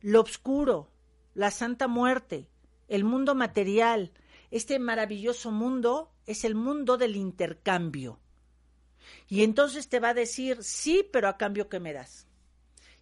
lo 0.00 0.22
oscuro, 0.22 0.90
la 1.34 1.50
santa 1.50 1.88
muerte, 1.88 2.48
el 2.88 3.04
mundo 3.04 3.34
material, 3.34 4.14
este 4.50 4.78
maravilloso 4.78 5.50
mundo 5.50 6.10
es 6.24 6.44
el 6.44 6.54
mundo 6.54 6.96
del 6.96 7.14
intercambio. 7.14 8.18
Y 9.28 9.42
entonces 9.42 9.90
te 9.90 10.00
va 10.00 10.08
a 10.08 10.14
decir, 10.14 10.64
sí, 10.64 11.06
pero 11.12 11.28
a 11.28 11.36
cambio 11.36 11.68
que 11.68 11.80
me 11.80 11.92
das. 11.92 12.26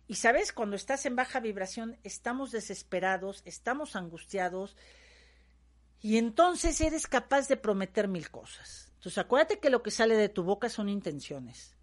Y 0.08 0.16
sabes, 0.16 0.52
cuando 0.52 0.74
estás 0.74 1.06
en 1.06 1.14
baja 1.14 1.38
vibración, 1.38 2.00
estamos 2.02 2.50
desesperados, 2.50 3.42
estamos 3.44 3.94
angustiados, 3.94 4.76
y 6.00 6.16
entonces 6.16 6.80
eres 6.80 7.06
capaz 7.06 7.48
de 7.48 7.56
prometer 7.56 8.08
mil 8.08 8.30
cosas. 8.30 8.92
Entonces 8.94 9.18
acuérdate 9.18 9.58
que 9.58 9.70
lo 9.70 9.82
que 9.82 9.90
sale 9.90 10.16
de 10.16 10.28
tu 10.28 10.42
boca 10.42 10.68
son 10.68 10.88
intenciones. 10.88 11.76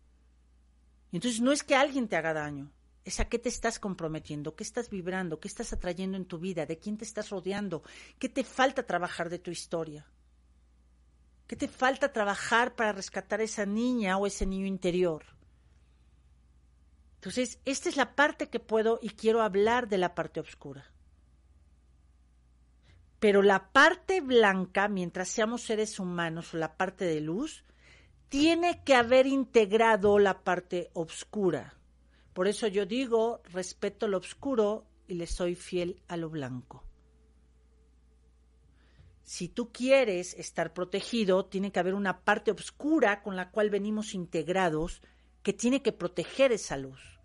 Entonces 1.11 1.41
no 1.41 1.51
es 1.51 1.63
que 1.63 1.75
alguien 1.75 2.07
te 2.07 2.15
haga 2.15 2.33
daño, 2.33 2.71
es 3.03 3.19
a 3.19 3.25
qué 3.25 3.39
te 3.39 3.49
estás 3.49 3.79
comprometiendo, 3.79 4.55
qué 4.55 4.63
estás 4.63 4.89
vibrando, 4.89 5.39
qué 5.39 5.47
estás 5.47 5.71
atrayendo 5.73 6.17
en 6.17 6.25
tu 6.25 6.39
vida, 6.39 6.65
de 6.65 6.77
quién 6.77 6.97
te 6.97 7.05
estás 7.05 7.29
rodeando, 7.29 7.83
qué 8.19 8.29
te 8.29 8.43
falta 8.43 8.83
trabajar 8.83 9.29
de 9.29 9.39
tu 9.39 9.51
historia. 9.51 10.05
¿Qué 11.47 11.55
te 11.55 11.67
falta 11.67 12.11
trabajar 12.11 12.75
para 12.75 12.91
rescatar 12.91 13.39
a 13.39 13.43
esa 13.43 13.67
niña 13.67 14.17
o 14.17 14.25
ese 14.25 14.47
niño 14.47 14.65
interior? 14.65 15.23
Entonces, 17.15 17.59
esta 17.65 17.89
es 17.89 17.97
la 17.97 18.15
parte 18.15 18.49
que 18.49 18.59
puedo 18.59 18.99
y 19.01 19.09
quiero 19.09 19.43
hablar 19.43 19.87
de 19.87 19.99
la 19.99 20.15
parte 20.15 20.39
oscura. 20.39 20.91
Pero 23.19 23.41
la 23.41 23.71
parte 23.71 24.21
blanca, 24.21 24.87
mientras 24.87 25.29
seamos 25.29 25.61
seres 25.61 25.99
humanos 25.99 26.53
o 26.53 26.57
la 26.57 26.75
parte 26.77 27.05
de 27.05 27.21
luz, 27.21 27.63
tiene 28.29 28.83
que 28.83 28.95
haber 28.95 29.27
integrado 29.27 30.19
la 30.19 30.43
parte 30.43 30.89
oscura. 30.93 31.75
Por 32.33 32.47
eso 32.47 32.67
yo 32.67 32.85
digo, 32.85 33.41
respeto 33.53 34.07
lo 34.07 34.17
oscuro 34.17 34.85
y 35.07 35.13
le 35.13 35.27
soy 35.27 35.55
fiel 35.55 36.01
a 36.07 36.17
lo 36.17 36.29
blanco. 36.29 36.83
Si 39.23 39.47
tú 39.47 39.71
quieres 39.71 40.33
estar 40.33 40.73
protegido, 40.73 41.45
tiene 41.45 41.71
que 41.71 41.79
haber 41.79 41.95
una 41.95 42.25
parte 42.25 42.51
oscura 42.51 43.23
con 43.23 43.35
la 43.35 43.49
cual 43.51 43.69
venimos 43.69 44.13
integrados 44.13 45.01
que 45.41 45.53
tiene 45.53 45.81
que 45.81 45.93
proteger 45.93 46.51
esa 46.51 46.77
luz. 46.77 47.19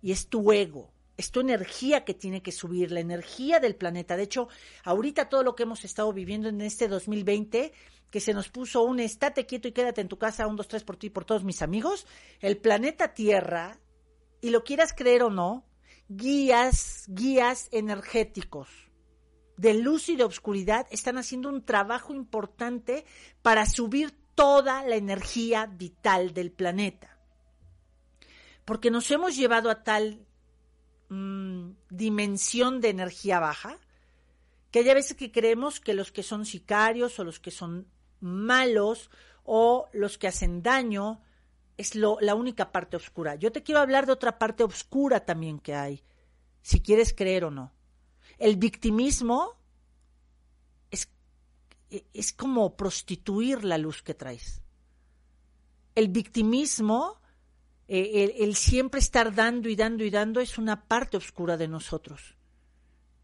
Y 0.00 0.12
es 0.12 0.28
tu 0.28 0.52
ego 0.52 0.93
es 1.16 1.30
tu 1.30 1.40
energía 1.40 2.04
que 2.04 2.14
tiene 2.14 2.42
que 2.42 2.52
subir, 2.52 2.90
la 2.90 3.00
energía 3.00 3.60
del 3.60 3.76
planeta. 3.76 4.16
De 4.16 4.24
hecho, 4.24 4.48
ahorita 4.84 5.28
todo 5.28 5.42
lo 5.42 5.54
que 5.54 5.64
hemos 5.64 5.84
estado 5.84 6.12
viviendo 6.12 6.48
en 6.48 6.60
este 6.60 6.88
2020, 6.88 7.72
que 8.10 8.20
se 8.20 8.34
nos 8.34 8.48
puso 8.48 8.82
un 8.82 9.00
estate 9.00 9.46
quieto 9.46 9.68
y 9.68 9.72
quédate 9.72 10.00
en 10.00 10.08
tu 10.08 10.18
casa, 10.18 10.46
un, 10.46 10.56
dos, 10.56 10.68
tres 10.68 10.84
por 10.84 10.96
ti, 10.96 11.10
por 11.10 11.24
todos 11.24 11.44
mis 11.44 11.62
amigos, 11.62 12.06
el 12.40 12.58
planeta 12.58 13.14
Tierra, 13.14 13.78
y 14.40 14.50
lo 14.50 14.64
quieras 14.64 14.92
creer 14.92 15.22
o 15.22 15.30
no, 15.30 15.64
guías, 16.08 17.04
guías 17.08 17.68
energéticos 17.72 18.68
de 19.56 19.74
luz 19.74 20.08
y 20.08 20.16
de 20.16 20.24
oscuridad 20.24 20.86
están 20.90 21.18
haciendo 21.18 21.48
un 21.48 21.64
trabajo 21.64 22.12
importante 22.12 23.04
para 23.42 23.66
subir 23.66 24.12
toda 24.34 24.82
la 24.84 24.96
energía 24.96 25.66
vital 25.66 26.34
del 26.34 26.50
planeta. 26.50 27.18
Porque 28.64 28.90
nos 28.90 29.10
hemos 29.10 29.36
llevado 29.36 29.70
a 29.70 29.84
tal 29.84 30.26
Mm, 31.08 31.72
dimensión 31.90 32.80
de 32.80 32.88
energía 32.88 33.38
baja, 33.38 33.78
que 34.70 34.78
hay 34.78 34.94
veces 34.94 35.16
que 35.16 35.30
creemos 35.30 35.78
que 35.78 35.94
los 35.94 36.10
que 36.10 36.22
son 36.22 36.46
sicarios 36.46 37.18
o 37.18 37.24
los 37.24 37.40
que 37.40 37.50
son 37.50 37.86
malos 38.20 39.10
o 39.44 39.88
los 39.92 40.16
que 40.16 40.28
hacen 40.28 40.62
daño 40.62 41.20
es 41.76 41.94
lo, 41.94 42.18
la 42.20 42.34
única 42.34 42.72
parte 42.72 42.96
oscura. 42.96 43.34
Yo 43.34 43.52
te 43.52 43.62
quiero 43.62 43.80
hablar 43.80 44.06
de 44.06 44.12
otra 44.12 44.38
parte 44.38 44.64
oscura 44.64 45.24
también 45.24 45.58
que 45.58 45.74
hay, 45.74 46.02
si 46.62 46.80
quieres 46.80 47.12
creer 47.12 47.44
o 47.44 47.50
no. 47.50 47.72
El 48.38 48.56
victimismo 48.56 49.52
es, 50.90 51.08
es 51.90 52.32
como 52.32 52.76
prostituir 52.76 53.62
la 53.62 53.76
luz 53.76 54.02
que 54.02 54.14
traes. 54.14 54.62
El 55.94 56.08
victimismo 56.08 57.20
eh, 57.86 58.36
el, 58.38 58.54
siempre 58.56 59.00
estar 59.00 59.34
dando 59.34 59.68
y 59.68 59.76
dando 59.76 60.04
y 60.04 60.10
dando 60.10 60.40
es 60.40 60.56
una 60.58 60.86
parte 60.86 61.16
oscura 61.16 61.56
de 61.56 61.68
nosotros. 61.68 62.36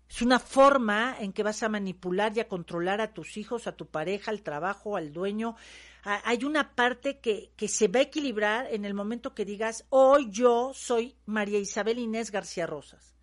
Es 0.09 0.23
una 0.23 0.38
forma 0.38 1.16
en 1.18 1.33
que 1.33 1.42
vas 1.42 1.62
a 1.62 1.68
manipular 1.68 2.37
y 2.37 2.40
a 2.40 2.49
controlar 2.49 3.01
a 3.01 3.14
tus 3.14 3.37
hijos, 3.37 3.66
a 3.66 3.77
tu 3.77 3.87
pareja, 3.87 4.31
al 4.31 4.42
trabajo, 4.42 4.96
al 4.96 5.12
dueño. 5.12 5.55
hay 6.03 6.44
una 6.44 6.75
parte 6.75 7.20
que, 7.20 7.53
que 7.57 7.68
se 7.68 7.88
va 7.88 8.01
a 8.01 8.03
equilibrar 8.03 8.66
en 8.70 8.85
el 8.85 8.92
momento 8.92 9.35
que 9.35 9.44
digas, 9.44 9.87
hoy 9.88 10.29
yo 10.31 10.73
soy 10.75 11.14
María 11.27 11.59
Isabel 11.59 11.99
Inés 11.99 12.31
García 12.33 12.66
Rosas. 12.66 13.14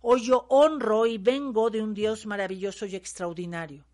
Hoy 0.00 0.24
yo 0.24 0.46
honro 0.48 1.06
y 1.06 1.18
vengo 1.18 1.68
de 1.68 1.82
un 1.82 1.92
Dios 1.92 2.26
maravilloso 2.26 2.86
y 2.86 2.96
extraordinario. 2.96 3.84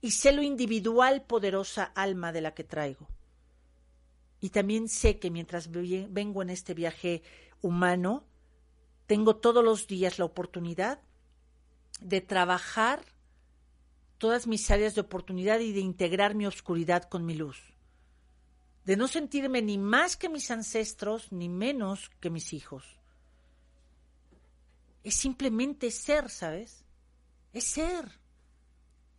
Y 0.00 0.10
sé 0.10 0.32
lo 0.32 0.42
individual, 0.42 1.22
poderosa 1.22 1.84
alma 1.84 2.30
de 2.30 2.42
la 2.42 2.54
que 2.54 2.62
traigo. 2.62 3.08
Y 4.44 4.50
también 4.50 4.90
sé 4.90 5.18
que 5.18 5.30
mientras 5.30 5.70
vengo 5.70 6.42
en 6.42 6.50
este 6.50 6.74
viaje 6.74 7.22
humano, 7.62 8.26
tengo 9.06 9.36
todos 9.36 9.64
los 9.64 9.86
días 9.86 10.18
la 10.18 10.26
oportunidad 10.26 11.00
de 12.02 12.20
trabajar 12.20 13.06
todas 14.18 14.46
mis 14.46 14.70
áreas 14.70 14.94
de 14.94 15.00
oportunidad 15.00 15.60
y 15.60 15.72
de 15.72 15.80
integrar 15.80 16.34
mi 16.34 16.44
oscuridad 16.46 17.04
con 17.04 17.24
mi 17.24 17.34
luz. 17.34 17.58
De 18.84 18.98
no 18.98 19.08
sentirme 19.08 19.62
ni 19.62 19.78
más 19.78 20.14
que 20.18 20.28
mis 20.28 20.50
ancestros, 20.50 21.32
ni 21.32 21.48
menos 21.48 22.10
que 22.20 22.28
mis 22.28 22.52
hijos. 22.52 22.84
Es 25.04 25.14
simplemente 25.14 25.90
ser, 25.90 26.28
¿sabes? 26.28 26.84
Es 27.54 27.64
ser. 27.64 28.20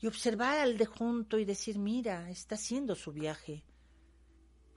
Y 0.01 0.05
observar 0.05 0.59
al 0.59 0.77
de 0.77 0.85
junto 0.85 1.39
y 1.39 1.45
decir, 1.45 1.79
mira, 1.79 2.29
está 2.29 2.53
haciendo 2.53 2.93
su 2.93 3.11
viaje 3.11 3.63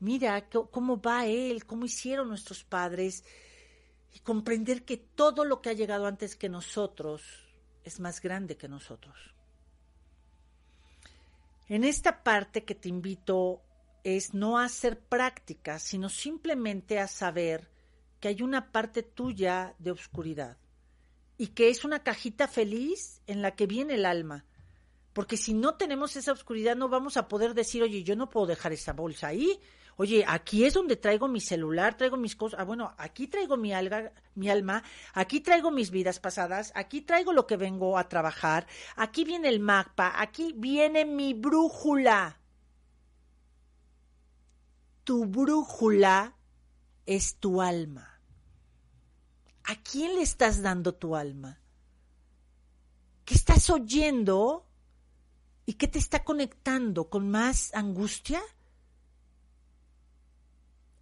mira 0.01 0.49
cómo 0.49 1.01
va 1.01 1.27
él, 1.27 1.65
cómo 1.67 1.85
hicieron 1.85 2.29
nuestros 2.29 2.65
padres, 2.65 3.25
y 4.15 4.21
comprender 4.21 4.85
que 4.85 4.97
todo 4.97 5.45
lo 5.45 5.61
que 5.61 5.71
ha 5.71 5.75
llegado 5.75 6.07
antes 6.07 6.37
que 6.37 6.49
nosotros 6.49 7.23
es 7.85 8.01
más 8.01 8.21
grande 8.21 8.57
que 8.57 8.69
nosotros. 8.69 9.17
En 11.69 11.85
esta 11.85 12.23
parte 12.23 12.65
que 12.65 12.75
te 12.75 12.89
invito 12.89 13.63
es 14.03 14.33
no 14.33 14.59
a 14.59 14.65
hacer 14.65 14.99
práctica, 14.99 15.79
sino 15.79 16.09
simplemente 16.09 16.99
a 16.99 17.07
saber 17.07 17.69
que 18.21 18.29
hay 18.29 18.43
una 18.43 18.73
parte 18.73 19.03
tuya 19.03 19.75
de 19.79 19.91
oscuridad 19.91 20.57
y 21.37 21.49
que 21.49 21.69
es 21.69 21.85
una 21.85 22.03
cajita 22.03 22.49
feliz 22.49 23.21
en 23.27 23.43
la 23.43 23.55
que 23.55 23.67
viene 23.67 23.95
el 23.95 24.07
alma. 24.07 24.45
Porque 25.13 25.37
si 25.37 25.53
no 25.53 25.75
tenemos 25.75 26.17
esa 26.17 26.33
oscuridad 26.33 26.77
no 26.77 26.89
vamos 26.89 27.17
a 27.17 27.29
poder 27.29 27.55
decir, 27.55 27.83
oye, 27.83 28.03
yo 28.03 28.17
no 28.17 28.31
puedo 28.31 28.47
dejar 28.47 28.73
esa 28.73 28.93
bolsa 28.93 29.29
ahí. 29.29 29.61
Oye, 30.01 30.25
aquí 30.29 30.65
es 30.65 30.75
donde 30.75 30.95
traigo 30.95 31.27
mi 31.27 31.41
celular, 31.41 31.97
traigo 31.97 32.17
mis 32.17 32.37
cosas. 32.37 32.61
Ah, 32.61 32.63
bueno, 32.63 32.95
aquí 32.99 33.27
traigo 33.27 33.57
mi, 33.57 33.73
alga, 33.73 34.13
mi 34.37 34.49
alma, 34.49 34.85
aquí 35.13 35.41
traigo 35.41 35.73
mis 35.73 35.91
vidas 35.91 36.21
pasadas, 36.21 36.71
aquí 36.77 37.01
traigo 37.01 37.33
lo 37.33 37.49
que 37.49 37.57
vengo 37.57 37.99
a 37.99 38.09
trabajar, 38.09 38.69
aquí 38.95 39.25
viene 39.25 39.49
el 39.49 39.59
mapa, 39.59 40.13
aquí 40.23 40.55
viene 40.57 41.05
mi 41.05 41.35
brújula. 41.35 42.39
Tu 45.03 45.25
brújula 45.25 46.37
es 47.05 47.35
tu 47.41 47.61
alma. 47.61 48.21
¿A 49.65 49.83
quién 49.83 50.15
le 50.15 50.23
estás 50.23 50.63
dando 50.63 50.95
tu 50.95 51.17
alma? 51.17 51.59
¿Qué 53.25 53.35
estás 53.35 53.69
oyendo? 53.69 54.65
¿Y 55.67 55.75
qué 55.75 55.89
te 55.89 55.99
está 55.99 56.23
conectando 56.23 57.11
con 57.11 57.29
más 57.29 57.75
angustia? 57.75 58.41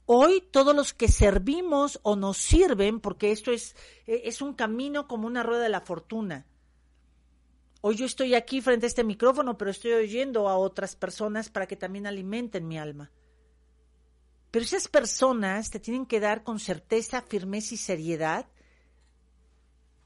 Hoy 0.08 0.40
todos 0.52 0.74
los 0.74 0.94
que 0.94 1.08
servimos 1.08 1.98
o 2.04 2.14
nos 2.14 2.36
sirven, 2.38 3.00
porque 3.00 3.32
esto 3.32 3.50
es, 3.50 3.74
e, 4.06 4.22
es 4.24 4.40
un 4.40 4.54
camino 4.54 5.08
como 5.08 5.26
una 5.26 5.42
rueda 5.42 5.64
de 5.64 5.68
la 5.68 5.80
fortuna. 5.80 6.46
Hoy 7.80 7.96
yo 7.96 8.06
estoy 8.06 8.36
aquí 8.36 8.60
frente 8.60 8.86
a 8.86 8.88
este 8.88 9.02
micrófono, 9.02 9.58
pero 9.58 9.70
estoy 9.70 9.92
oyendo 9.92 10.48
a 10.48 10.56
otras 10.56 10.94
personas 10.94 11.50
para 11.50 11.66
que 11.66 11.76
también 11.76 12.06
alimenten 12.06 12.68
mi 12.68 12.78
alma. 12.78 13.10
Pero 14.52 14.64
esas 14.64 14.86
personas 14.86 15.70
te 15.70 15.80
tienen 15.80 16.06
que 16.06 16.20
dar 16.20 16.44
con 16.44 16.60
certeza, 16.60 17.22
firmeza 17.22 17.74
y 17.74 17.76
seriedad, 17.76 18.46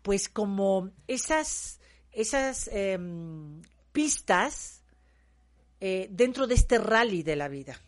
pues 0.02 0.30
como 0.30 0.90
esas, 1.08 1.78
esas 2.10 2.68
em, 2.72 3.60
pistas 3.92 4.82
eh, 5.78 6.08
dentro 6.10 6.46
de 6.46 6.54
este 6.54 6.78
rally 6.78 7.22
de 7.22 7.36
la 7.36 7.48
vida. 7.48 7.78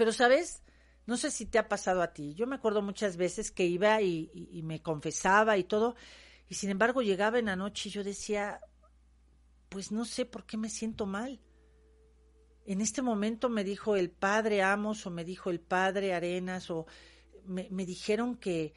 Pero, 0.00 0.12
¿sabes? 0.12 0.62
No 1.04 1.18
sé 1.18 1.30
si 1.30 1.44
te 1.44 1.58
ha 1.58 1.68
pasado 1.68 2.00
a 2.00 2.14
ti. 2.14 2.32
Yo 2.32 2.46
me 2.46 2.56
acuerdo 2.56 2.80
muchas 2.80 3.18
veces 3.18 3.50
que 3.50 3.66
iba 3.66 4.00
y, 4.00 4.30
y 4.32 4.62
me 4.62 4.80
confesaba 4.80 5.58
y 5.58 5.64
todo, 5.64 5.94
y 6.48 6.54
sin 6.54 6.70
embargo 6.70 7.02
llegaba 7.02 7.38
en 7.38 7.46
la 7.46 7.56
noche 7.56 7.90
y 7.90 7.92
yo 7.92 8.02
decía, 8.02 8.60
pues 9.68 9.92
no 9.92 10.04
sé 10.04 10.24
por 10.24 10.46
qué 10.46 10.56
me 10.56 10.70
siento 10.70 11.04
mal 11.04 11.40
en 12.66 12.80
este 12.80 13.02
momento 13.02 13.48
me 13.48 13.64
dijo 13.64 13.96
el 13.96 14.10
padre 14.10 14.62
Amos 14.62 15.04
o 15.04 15.10
me 15.10 15.24
dijo 15.24 15.50
el 15.50 15.58
padre 15.60 16.14
Arenas 16.14 16.70
o 16.70 16.86
me, 17.44 17.66
dijeron 17.84 18.36
que, 18.36 18.74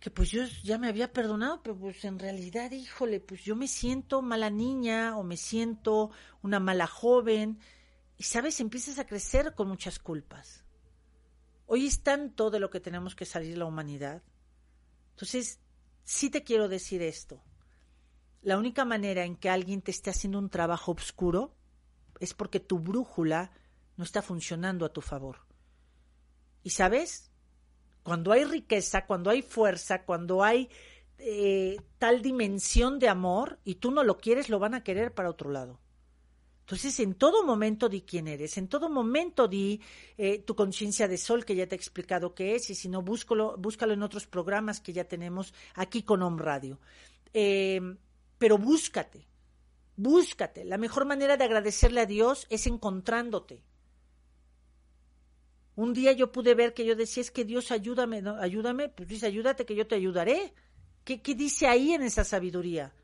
que 0.00 0.10
pues 0.10 0.30
yo 0.30 0.42
ya 0.64 0.76
me 0.76 0.88
había 0.88 1.12
perdonado, 1.12 1.62
pero 1.62 1.78
pues 1.78 2.04
en 2.04 2.18
realidad, 2.18 2.72
híjole, 2.72 3.20
pues 3.20 3.44
yo 3.44 3.54
me 3.54 3.68
siento 3.68 4.22
mala 4.22 4.50
niña 4.50 5.16
o 5.16 5.22
me 5.22 5.36
siento 5.36 6.10
una 6.42 6.58
mala 6.58 6.88
joven 6.88 7.60
y 8.16 8.22
sabes, 8.22 8.60
empiezas 8.60 8.98
a 8.98 9.06
crecer 9.06 9.54
con 9.54 9.68
muchas 9.68 9.98
culpas. 9.98 10.64
Hoy 11.66 11.86
es 11.86 12.02
tanto 12.02 12.50
de 12.50 12.60
lo 12.60 12.70
que 12.70 12.80
tenemos 12.80 13.14
que 13.14 13.26
salir 13.26 13.58
la 13.58 13.66
humanidad. 13.66 14.22
Entonces, 15.10 15.60
sí 16.04 16.30
te 16.30 16.44
quiero 16.44 16.68
decir 16.68 17.02
esto. 17.02 17.42
La 18.42 18.56
única 18.56 18.84
manera 18.84 19.24
en 19.24 19.36
que 19.36 19.50
alguien 19.50 19.82
te 19.82 19.90
esté 19.90 20.10
haciendo 20.10 20.38
un 20.38 20.48
trabajo 20.48 20.92
oscuro 20.92 21.56
es 22.20 22.32
porque 22.32 22.60
tu 22.60 22.78
brújula 22.78 23.50
no 23.96 24.04
está 24.04 24.22
funcionando 24.22 24.86
a 24.86 24.92
tu 24.92 25.00
favor. 25.00 25.46
Y 26.62 26.70
sabes, 26.70 27.30
cuando 28.02 28.32
hay 28.32 28.44
riqueza, 28.44 29.06
cuando 29.06 29.30
hay 29.30 29.42
fuerza, 29.42 30.04
cuando 30.04 30.44
hay 30.44 30.70
eh, 31.18 31.76
tal 31.98 32.22
dimensión 32.22 32.98
de 32.98 33.08
amor 33.08 33.58
y 33.64 33.76
tú 33.76 33.90
no 33.90 34.04
lo 34.04 34.18
quieres, 34.18 34.48
lo 34.48 34.58
van 34.58 34.74
a 34.74 34.84
querer 34.84 35.12
para 35.12 35.30
otro 35.30 35.50
lado. 35.50 35.80
Entonces, 36.66 36.98
en 36.98 37.14
todo 37.14 37.44
momento 37.44 37.88
di 37.88 38.02
quién 38.02 38.26
eres, 38.26 38.58
en 38.58 38.66
todo 38.66 38.90
momento 38.90 39.46
di 39.46 39.80
eh, 40.18 40.40
tu 40.40 40.56
conciencia 40.56 41.06
de 41.06 41.16
sol, 41.16 41.44
que 41.44 41.54
ya 41.54 41.66
te 41.66 41.76
he 41.76 41.78
explicado 41.78 42.34
qué 42.34 42.56
es, 42.56 42.68
y 42.70 42.74
si 42.74 42.88
no, 42.88 43.02
búscalo, 43.02 43.56
búscalo 43.56 43.94
en 43.94 44.02
otros 44.02 44.26
programas 44.26 44.80
que 44.80 44.92
ya 44.92 45.04
tenemos 45.04 45.54
aquí 45.74 46.02
con 46.02 46.22
Home 46.22 46.42
Radio. 46.42 46.80
Eh, 47.32 47.80
pero 48.36 48.58
búscate, 48.58 49.26
Búscate. 49.96 50.64
La 50.64 50.76
mejor 50.76 51.06
manera 51.06 51.36
de 51.36 51.44
agradecerle 51.44 52.02
a 52.02 52.06
Dios 52.06 52.46
es 52.50 52.66
encontrándote. 52.66 53.62
Un 55.74 55.92
día 55.94 56.12
yo 56.12 56.32
pude 56.32 56.54
ver 56.54 56.74
que 56.74 56.84
yo 56.84 56.94
decía, 56.94 57.22
es 57.22 57.30
que 57.30 57.44
Dios 57.44 57.70
ayúdame, 57.70 58.22
ayúdame, 58.40 58.88
pues 58.88 59.08
dice, 59.08 59.26
ayúdate 59.26 59.64
que 59.64 59.74
yo 59.74 59.86
te 59.86 59.94
ayudaré. 59.94 60.52
¿Qué, 61.04 61.22
¿Qué 61.22 61.34
dice 61.34 61.66
ahí 61.66 61.92
en 61.92 62.02
esa 62.02 62.24
sabiduría? 62.24 62.94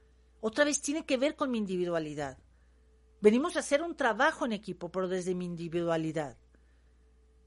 Otra 0.41 0.65
vez 0.65 0.81
tiene 0.81 1.05
que 1.05 1.17
ver 1.17 1.35
con 1.35 1.51
mi 1.51 1.59
individualidad. 1.59 2.39
Venimos 3.23 3.57
a 3.57 3.61
hacer 3.61 3.83
un 3.83 3.95
trabajo 3.95 4.45
en 4.45 4.53
equipo, 4.53 4.91
pero 4.91 5.07
desde 5.07 5.37
mi 5.37 5.47
individualidad. 5.47 6.37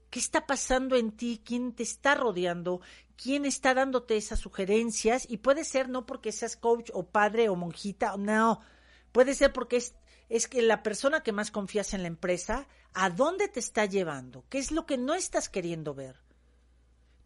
¿Qué 0.08 0.18
está 0.18 0.46
pasando 0.46 0.96
en 0.96 1.12
ti? 1.12 1.42
¿Quién 1.44 1.74
te 1.74 1.82
está 1.82 2.14
rodeando? 2.14 2.80
¿Quién 3.14 3.44
está 3.44 3.74
dándote 3.74 4.16
esas 4.16 4.40
sugerencias? 4.40 5.26
Y 5.28 5.36
puede 5.36 5.64
ser 5.64 5.90
no 5.90 6.06
porque 6.06 6.32
seas 6.32 6.56
coach 6.56 6.90
o 6.94 7.06
padre 7.06 7.50
o 7.50 7.56
monjita, 7.56 8.16
no, 8.16 8.60
Puede 9.12 9.34
ser 9.34 9.52
porque 9.52 9.76
es, 9.76 9.94
es 10.30 10.48
que 10.48 10.62
la 10.62 10.82
persona 10.82 11.22
que 11.22 11.32
más 11.32 11.50
confías 11.50 11.92
en 11.92 12.02
la 12.02 12.08
empresa, 12.08 12.66
¿a 12.94 13.10
dónde 13.10 13.48
te 13.48 13.60
está 13.60 13.84
llevando? 13.84 14.44
¿Qué 14.48 14.58
es 14.58 14.72
lo 14.72 14.86
que 14.86 14.96
no 14.96 15.14
estás 15.14 15.50
queriendo 15.50 15.94
ver? 15.94 16.25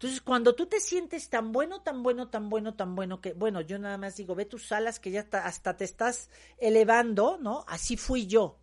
Entonces, 0.01 0.21
cuando 0.21 0.55
tú 0.55 0.65
te 0.65 0.79
sientes 0.79 1.29
tan 1.29 1.51
bueno, 1.51 1.83
tan 1.83 2.01
bueno, 2.01 2.27
tan 2.27 2.49
bueno, 2.49 2.73
tan 2.73 2.95
bueno, 2.95 3.21
que, 3.21 3.33
bueno, 3.33 3.61
yo 3.61 3.77
nada 3.77 3.99
más 3.99 4.15
digo, 4.15 4.33
ve 4.33 4.45
tus 4.45 4.71
alas 4.71 4.99
que 4.99 5.11
ya 5.11 5.27
hasta 5.31 5.77
te 5.77 5.83
estás 5.83 6.31
elevando, 6.57 7.37
¿no? 7.39 7.63
Así 7.67 7.97
fui 7.97 8.25
yo. 8.25 8.57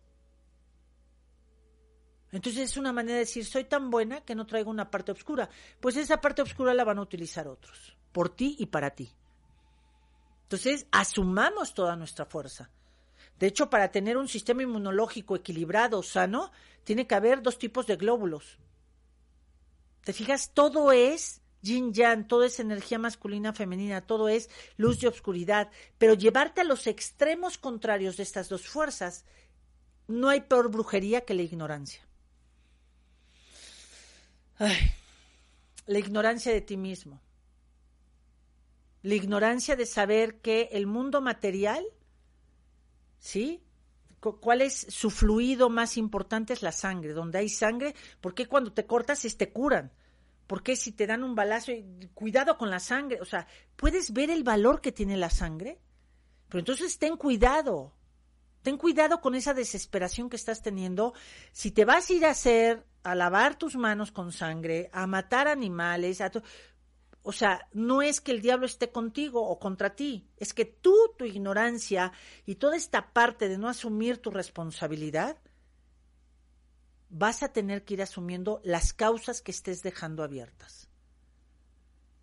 Entonces 2.33 2.71
es 2.71 2.75
una 2.75 2.91
manera 2.91 3.13
de 3.13 3.19
decir, 3.19 3.45
soy 3.45 3.63
tan 3.63 3.89
buena 3.89 4.19
que 4.19 4.35
no 4.35 4.45
traigo 4.45 4.69
una 4.69 4.91
parte 4.91 5.13
oscura. 5.13 5.49
Pues 5.79 5.95
esa 5.95 6.19
parte 6.19 6.41
oscura 6.41 6.73
la 6.73 6.83
van 6.83 6.97
a 6.97 7.03
utilizar 7.03 7.47
otros, 7.47 7.95
por 8.11 8.35
ti 8.35 8.57
y 8.59 8.65
para 8.65 8.89
ti. 8.89 9.09
Entonces, 10.43 10.87
asumamos 10.91 11.73
toda 11.73 11.95
nuestra 11.95 12.25
fuerza. 12.25 12.69
De 13.39 13.47
hecho, 13.47 13.69
para 13.69 13.91
tener 13.91 14.17
un 14.17 14.27
sistema 14.27 14.63
inmunológico 14.63 15.37
equilibrado, 15.37 16.03
sano, 16.03 16.51
tiene 16.83 17.07
que 17.07 17.15
haber 17.15 17.41
dos 17.41 17.57
tipos 17.57 17.87
de 17.87 17.95
glóbulos. 17.95 18.59
¿Te 20.03 20.13
fijas? 20.13 20.51
Todo 20.53 20.91
es 20.91 21.41
yin 21.61 21.93
yang, 21.93 22.27
todo 22.27 22.43
es 22.43 22.59
energía 22.59 22.99
masculina, 22.99 23.53
femenina, 23.53 24.01
todo 24.01 24.29
es 24.29 24.49
luz 24.77 25.03
y 25.03 25.07
obscuridad. 25.07 25.69
Pero 25.97 26.13
llevarte 26.13 26.61
a 26.61 26.63
los 26.63 26.87
extremos 26.87 27.57
contrarios 27.57 28.17
de 28.17 28.23
estas 28.23 28.49
dos 28.49 28.67
fuerzas, 28.67 29.25
no 30.07 30.29
hay 30.29 30.41
peor 30.41 30.69
brujería 30.71 31.25
que 31.25 31.33
la 31.33 31.43
ignorancia. 31.43 32.01
la 35.85 35.99
ignorancia 35.99 36.51
de 36.51 36.61
ti 36.61 36.77
mismo. 36.77 37.21
La 39.01 39.15
ignorancia 39.15 39.75
de 39.75 39.85
saber 39.85 40.41
que 40.41 40.69
el 40.73 40.85
mundo 40.85 41.21
material 41.21 41.85
¿sí? 43.19 43.61
¿Cuál 44.19 44.61
es 44.61 44.85
su 44.89 45.09
fluido 45.09 45.69
más 45.69 45.97
importante? 45.97 46.53
Es 46.53 46.61
la 46.61 46.71
sangre. 46.71 47.13
Donde 47.13 47.37
hay 47.37 47.49
sangre, 47.49 47.95
¿por 48.21 48.33
qué 48.33 48.47
cuando 48.47 48.73
te 48.73 48.85
cortas 48.85 49.25
es 49.25 49.37
te 49.37 49.51
curan? 49.51 49.91
¿Por 50.47 50.63
qué 50.63 50.75
si 50.75 50.91
te 50.91 51.07
dan 51.07 51.23
un 51.23 51.35
balazo? 51.35 51.71
Cuidado 52.13 52.57
con 52.57 52.69
la 52.69 52.79
sangre. 52.79 53.21
O 53.21 53.25
sea, 53.25 53.47
¿puedes 53.75 54.13
ver 54.13 54.29
el 54.29 54.43
valor 54.43 54.81
que 54.81 54.91
tiene 54.91 55.15
la 55.15 55.29
sangre? 55.29 55.79
Pero 56.49 56.59
entonces 56.59 56.97
ten 56.97 57.15
cuidado. 57.17 57.93
Ten 58.63 58.77
cuidado 58.77 59.21
con 59.21 59.35
esa 59.35 59.53
desesperación 59.53 60.29
que 60.29 60.35
estás 60.35 60.61
teniendo. 60.61 61.13
Si 61.51 61.71
te 61.71 61.85
vas 61.85 62.09
a 62.09 62.13
ir 62.13 62.25
a 62.25 62.31
hacer, 62.31 62.85
a 63.03 63.15
lavar 63.15 63.57
tus 63.57 63.75
manos 63.75 64.11
con 64.11 64.31
sangre, 64.31 64.89
a 64.91 65.07
matar 65.07 65.47
animales, 65.47 66.19
a 66.19 66.31
o 67.23 67.31
sea, 67.31 67.67
no 67.73 68.01
es 68.01 68.21
que 68.21 68.31
el 68.31 68.41
diablo 68.41 68.65
esté 68.65 68.91
contigo 68.91 69.47
o 69.47 69.59
contra 69.59 69.95
ti, 69.95 70.27
es 70.37 70.53
que 70.53 70.65
tú, 70.65 70.95
tu 71.17 71.25
ignorancia 71.25 72.11
y 72.45 72.55
toda 72.55 72.75
esta 72.75 73.13
parte 73.13 73.49
de 73.49 73.57
no 73.57 73.67
asumir 73.67 74.17
tu 74.17 74.31
responsabilidad, 74.31 75.37
vas 77.09 77.43
a 77.43 77.51
tener 77.51 77.83
que 77.83 77.95
ir 77.95 78.01
asumiendo 78.01 78.61
las 78.63 78.93
causas 78.93 79.41
que 79.41 79.51
estés 79.51 79.81
dejando 79.83 80.23
abiertas. 80.23 80.89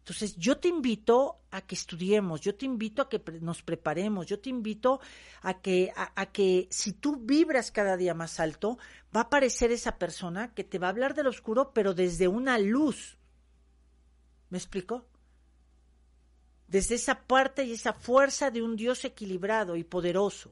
Entonces, 0.07 0.37
yo 0.37 0.59
te 0.59 0.69
invito 0.69 1.41
a 1.51 1.63
que 1.63 1.75
estudiemos, 1.75 2.41
yo 2.41 2.55
te 2.55 2.65
invito 2.65 3.03
a 3.03 3.09
que 3.09 3.21
nos 3.41 3.65
preparemos, 3.65 4.27
yo 4.27 4.39
te 4.39 4.51
invito 4.51 5.01
a 5.43 5.61
que, 5.61 5.93
a, 5.97 6.27
que 6.27 6.69
si 6.71 6.93
tú 6.93 7.17
vibras 7.17 7.73
cada 7.73 7.97
día 7.97 8.15
más 8.15 8.39
alto, 8.39 8.79
va 9.15 9.23
a 9.23 9.25
aparecer 9.25 9.73
esa 9.73 9.99
persona 9.99 10.55
que 10.55 10.63
te 10.63 10.79
va 10.79 10.87
a 10.87 10.91
hablar 10.91 11.15
del 11.15 11.27
oscuro, 11.27 11.73
pero 11.75 11.93
desde 11.93 12.29
una 12.29 12.57
luz, 12.57 13.19
¿Me 14.51 14.59
explico? 14.59 15.05
Desde 16.69 16.97
esa 16.97 17.27
parte 17.27 17.65
y 17.65 17.73
esa 17.73 17.93
fuerza 17.93 18.51
de 18.51 18.63
un 18.63 18.77
Dios 18.77 19.05
equilibrado 19.05 19.77
y 19.77 19.85
poderoso. 19.85 20.51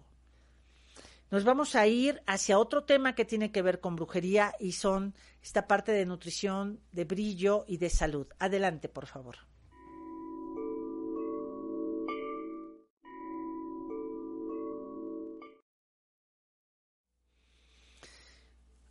nos 1.31 1.43
vamos 1.43 1.75
a 1.75 1.87
ir 1.87 2.23
hacia 2.27 2.59
otro 2.59 2.85
tema 2.85 3.15
que 3.15 3.25
tiene 3.25 3.51
que 3.51 3.63
ver 3.63 3.81
con 3.81 3.97
brujería 3.97 4.55
y 4.61 4.73
son 4.73 5.15
esta 5.43 5.67
parte 5.67 5.91
de 5.93 6.07
nutrición, 6.07 6.81
de 6.93 7.05
brillo 7.05 7.65
y 7.67 7.79
de 7.79 7.91
salud. 7.91 8.27
Adelante, 8.39 8.89
por 8.89 9.07
favor. 9.07 9.37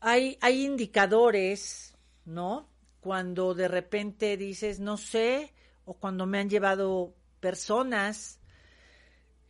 Hay, 0.01 0.37
hay 0.41 0.65
indicadores, 0.65 1.95
¿no? 2.25 2.72
Cuando 3.03 3.53
de 3.53 3.67
repente 3.67 4.37
dices, 4.37 4.79
no 4.79 4.95
sé, 4.95 5.53
o 5.83 5.95
cuando 5.95 6.25
me 6.25 6.39
han 6.39 6.49
llevado 6.49 7.13
personas 7.41 8.39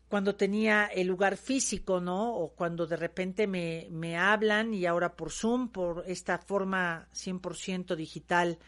cuando 0.09 0.35
tenía 0.35 0.85
el 0.85 1.07
lugar 1.07 1.37
físico, 1.37 1.99
¿no? 1.99 2.35
O 2.35 2.53
cuando 2.53 2.85
de 2.85 2.97
repente 2.97 3.47
me, 3.47 3.87
me 3.89 4.15
hablan 4.15 4.71
y 4.71 4.85
ahora 4.85 5.15
por 5.15 5.31
Zoom, 5.31 5.69
por 5.69 6.03
esta 6.05 6.37
forma 6.37 7.07
100% 7.13 7.95
digital 7.95 8.59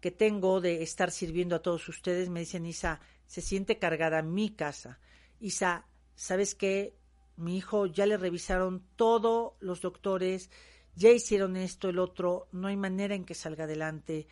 que 0.00 0.12
tengo 0.12 0.60
de 0.60 0.82
estar 0.84 1.10
sirviendo 1.10 1.56
a 1.56 1.62
todos 1.62 1.88
ustedes, 1.88 2.28
me 2.28 2.40
dicen, 2.40 2.66
Isa, 2.66 3.00
se 3.26 3.40
siente 3.40 3.78
cargada 3.78 4.22
mi 4.22 4.50
casa. 4.50 5.00
Isa, 5.40 5.86
¿sabes 6.14 6.54
qué? 6.54 6.94
Mi 7.36 7.56
hijo 7.56 7.86
ya 7.86 8.06
le 8.06 8.16
revisaron 8.16 8.84
todos 8.94 9.54
los 9.58 9.80
doctores, 9.80 10.50
ya 10.94 11.10
hicieron 11.10 11.56
esto, 11.56 11.88
el 11.88 11.98
otro, 11.98 12.48
no 12.52 12.68
hay 12.68 12.76
manera 12.76 13.14
en 13.14 13.24
que 13.24 13.34
salga 13.34 13.64
adelante. 13.64 14.26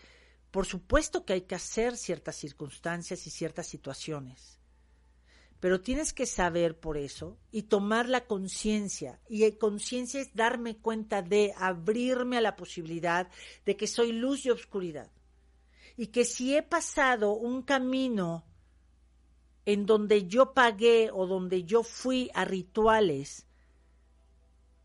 Por 0.50 0.66
supuesto 0.66 1.24
que 1.24 1.34
hay 1.34 1.42
que 1.42 1.54
hacer 1.54 1.96
ciertas 1.96 2.36
circunstancias 2.36 3.26
y 3.26 3.30
ciertas 3.30 3.66
situaciones 3.66 4.60
pero 5.60 5.82
tienes 5.82 6.14
que 6.14 6.24
saber 6.24 6.80
por 6.80 6.96
eso 6.96 7.38
y 7.52 7.64
tomar 7.64 8.08
la 8.08 8.26
conciencia. 8.26 9.20
Y 9.28 9.48
conciencia 9.52 10.20
es 10.20 10.34
darme 10.34 10.78
cuenta 10.78 11.20
de 11.20 11.52
abrirme 11.56 12.38
a 12.38 12.40
la 12.40 12.56
posibilidad 12.56 13.28
de 13.66 13.76
que 13.76 13.86
soy 13.86 14.12
luz 14.12 14.46
y 14.46 14.50
oscuridad. 14.50 15.12
Y 15.98 16.06
que 16.06 16.24
si 16.24 16.56
he 16.56 16.62
pasado 16.62 17.34
un 17.34 17.60
camino 17.62 18.46
en 19.66 19.84
donde 19.84 20.26
yo 20.26 20.54
pagué 20.54 21.10
o 21.12 21.26
donde 21.26 21.64
yo 21.64 21.82
fui 21.82 22.30
a 22.32 22.46
rituales 22.46 23.46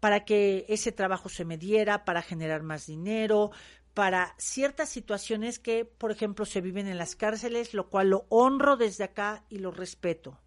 para 0.06 0.24
que 0.24 0.68
ese 0.70 0.91
trabajo 0.91 1.30
se 1.30 1.45
me 1.45 1.58
diera, 1.58 2.06
para 2.06 2.22
generar 2.22 2.62
más 2.62 2.86
dinero, 2.86 3.49
para 3.95 4.36
ciertas 4.38 4.88
situaciones 4.88 5.58
que, 5.58 5.84
por 5.84 6.12
ejemplo, 6.12 6.45
se 6.45 6.62
viven 6.62 6.88
en 6.88 6.99
las 6.99 7.16
cárceles, 7.16 7.74
lo 7.74 7.89
cual 7.89 8.12
lo 8.12 8.28
honro 8.30 8.78
desde 8.78 9.03
acá 9.03 9.45
y 9.49 9.58
lo 9.58 9.72
respeto 9.72 10.39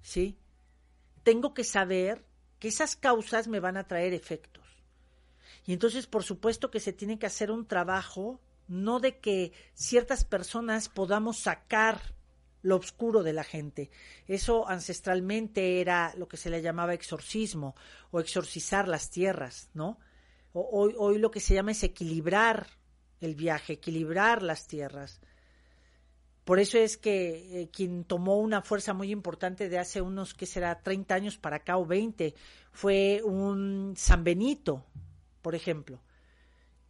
¿sí? 0.00 0.38
Tengo 1.24 1.54
que 1.54 1.64
saber 1.64 2.24
que 2.60 2.68
esas 2.68 2.94
causas 2.94 3.48
me 3.48 3.58
van 3.58 3.76
a 3.76 3.88
traer 3.88 4.14
efectos. 4.14 4.62
Y 5.66 5.72
entonces, 5.72 6.06
por 6.06 6.22
supuesto 6.22 6.70
que 6.70 6.78
se 6.78 6.92
tiene 6.92 7.18
que 7.18 7.26
hacer 7.26 7.50
un 7.50 7.66
trabajo, 7.66 8.40
no 8.68 9.00
de 9.00 9.18
que 9.18 9.50
ciertas 9.74 10.22
personas 10.22 10.88
podamos 10.88 11.40
sacar 11.40 12.14
lo 12.62 12.76
oscuro 12.76 13.22
de 13.22 13.32
la 13.32 13.44
gente. 13.44 13.90
Eso 14.26 14.68
ancestralmente 14.68 15.80
era 15.80 16.14
lo 16.16 16.28
que 16.28 16.36
se 16.36 16.50
le 16.50 16.62
llamaba 16.62 16.94
exorcismo 16.94 17.74
o 18.10 18.20
exorcizar 18.20 18.88
las 18.88 19.10
tierras, 19.10 19.70
¿no? 19.74 19.98
Hoy, 20.52 20.94
hoy 20.98 21.18
lo 21.18 21.30
que 21.30 21.40
se 21.40 21.54
llama 21.54 21.70
es 21.72 21.82
equilibrar 21.84 22.66
el 23.20 23.34
viaje, 23.34 23.74
equilibrar 23.74 24.42
las 24.42 24.66
tierras. 24.66 25.20
Por 26.44 26.58
eso 26.58 26.78
es 26.78 26.96
que 26.96 27.62
eh, 27.62 27.70
quien 27.70 28.04
tomó 28.04 28.38
una 28.38 28.62
fuerza 28.62 28.92
muy 28.92 29.12
importante 29.12 29.68
de 29.68 29.78
hace 29.78 30.00
unos, 30.00 30.34
¿qué 30.34 30.46
será?, 30.46 30.82
30 30.82 31.14
años 31.14 31.38
para 31.38 31.56
acá 31.56 31.76
o 31.76 31.86
20, 31.86 32.34
fue 32.72 33.22
un 33.24 33.94
San 33.96 34.24
Benito, 34.24 34.84
por 35.42 35.54
ejemplo, 35.54 36.00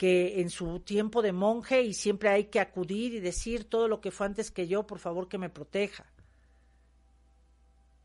que 0.00 0.40
en 0.40 0.48
su 0.48 0.80
tiempo 0.80 1.20
de 1.20 1.32
monje 1.32 1.82
y 1.82 1.92
siempre 1.92 2.30
hay 2.30 2.44
que 2.44 2.58
acudir 2.58 3.12
y 3.12 3.20
decir 3.20 3.64
todo 3.64 3.86
lo 3.86 4.00
que 4.00 4.10
fue 4.10 4.24
antes 4.24 4.50
que 4.50 4.66
yo, 4.66 4.86
por 4.86 4.98
favor 4.98 5.28
que 5.28 5.36
me 5.36 5.50
proteja. 5.50 6.10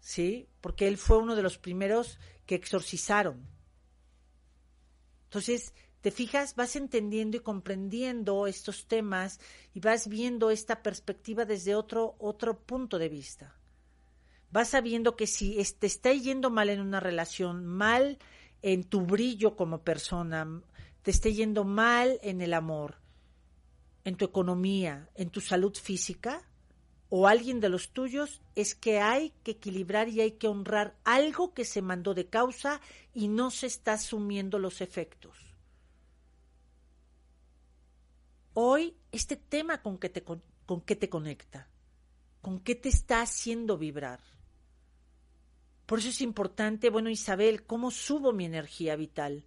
¿Sí? 0.02 0.50
Porque 0.60 0.90
él 0.90 0.98
fue 0.98 1.20
uno 1.20 1.38
de 1.38 1.42
los 1.42 1.58
primeros 1.58 2.20
que 2.46 2.56
exorcizaron. 2.56 3.48
Entonces, 5.24 5.74
te 6.02 6.12
fijas, 6.12 6.58
vas 6.58 6.76
entendiendo 6.76 7.38
y 7.38 7.40
comprendiendo 7.40 8.46
estos 8.46 8.88
temas 8.88 9.40
y 9.74 9.80
vas 9.80 10.10
viendo 10.10 10.52
esta 10.52 10.84
perspectiva 10.84 11.46
desde 11.46 11.76
otro, 11.76 12.18
otro 12.20 12.60
punto 12.60 13.00
de 13.00 13.08
vista. 13.08 13.56
Vas 14.52 14.68
sabiendo 14.68 15.16
que 15.16 15.28
si 15.28 15.64
te 15.80 15.88
está 15.88 16.12
yendo 16.12 16.50
mal 16.50 16.70
en 16.70 16.82
una 16.82 17.00
relación, 17.00 17.66
mal 17.66 18.20
en 18.62 18.84
tu 18.84 19.00
brillo 19.06 19.56
como 19.56 19.82
persona, 19.82 20.62
te 21.06 21.12
está 21.12 21.30
yendo 21.30 21.66
mal 21.66 22.20
en 22.24 22.42
el 22.42 22.52
amor, 22.52 22.98
en 24.06 24.18
tu 24.18 24.26
economía, 24.26 25.08
en 25.14 25.30
tu 25.30 25.40
salud 25.40 25.76
física, 25.76 26.42
o 27.10 27.28
alguien 27.28 27.60
de 27.60 27.70
los 27.70 27.92
tuyos, 27.92 28.42
es 28.56 28.74
que 28.74 29.00
hay 29.00 29.32
que 29.44 29.52
equilibrar 29.52 30.10
y 30.10 30.22
hay 30.22 30.32
que 30.32 30.48
honrar 30.48 30.98
algo 31.04 31.54
que 31.54 31.64
se 31.64 31.84
mandó 31.84 32.16
de 32.16 32.26
causa 32.26 32.82
y 33.14 33.28
no 33.28 33.52
se 33.52 33.68
está 33.68 33.94
asumiendo 33.94 34.58
los 34.58 34.82
efectos. 34.82 35.38
Hoy, 38.56 38.98
este 39.12 39.36
tema 39.36 39.84
con 39.84 40.00
qué 40.00 40.10
te, 40.10 40.24
con, 40.24 40.42
qué 40.88 40.96
te 40.96 41.08
conecta, 41.08 41.70
con 42.42 42.60
qué 42.62 42.74
te 42.74 42.90
está 42.90 43.22
haciendo 43.22 43.78
vibrar. 43.78 44.22
Por 45.86 46.00
eso 46.00 46.10
es 46.10 46.22
importante, 46.22 46.90
bueno, 46.90 47.12
Isabel, 47.12 47.64
¿cómo 47.64 47.92
subo 47.92 48.34
mi 48.34 48.46
energía 48.46 48.96
vital? 48.96 49.46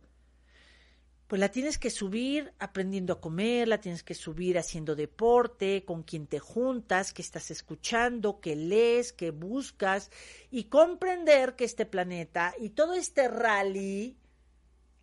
Pues 1.28 1.38
la 1.38 1.50
tienes 1.50 1.78
que 1.78 1.90
subir 1.90 2.52
aprendiendo 2.58 3.12
a 3.12 3.20
comer, 3.20 3.68
la 3.68 3.80
tienes 3.80 4.02
que 4.02 4.14
subir 4.14 4.58
haciendo 4.58 4.96
deporte, 4.96 5.84
con 5.84 6.02
quien 6.02 6.26
te 6.26 6.40
juntas, 6.40 7.12
que 7.12 7.22
estás 7.22 7.52
escuchando, 7.52 8.40
que 8.40 8.56
lees, 8.56 9.12
que 9.12 9.30
buscas 9.30 10.10
y 10.50 10.64
comprender 10.64 11.54
que 11.54 11.64
este 11.64 11.86
planeta 11.86 12.54
y 12.58 12.70
todo 12.70 12.94
este 12.94 13.28
rally, 13.28 14.16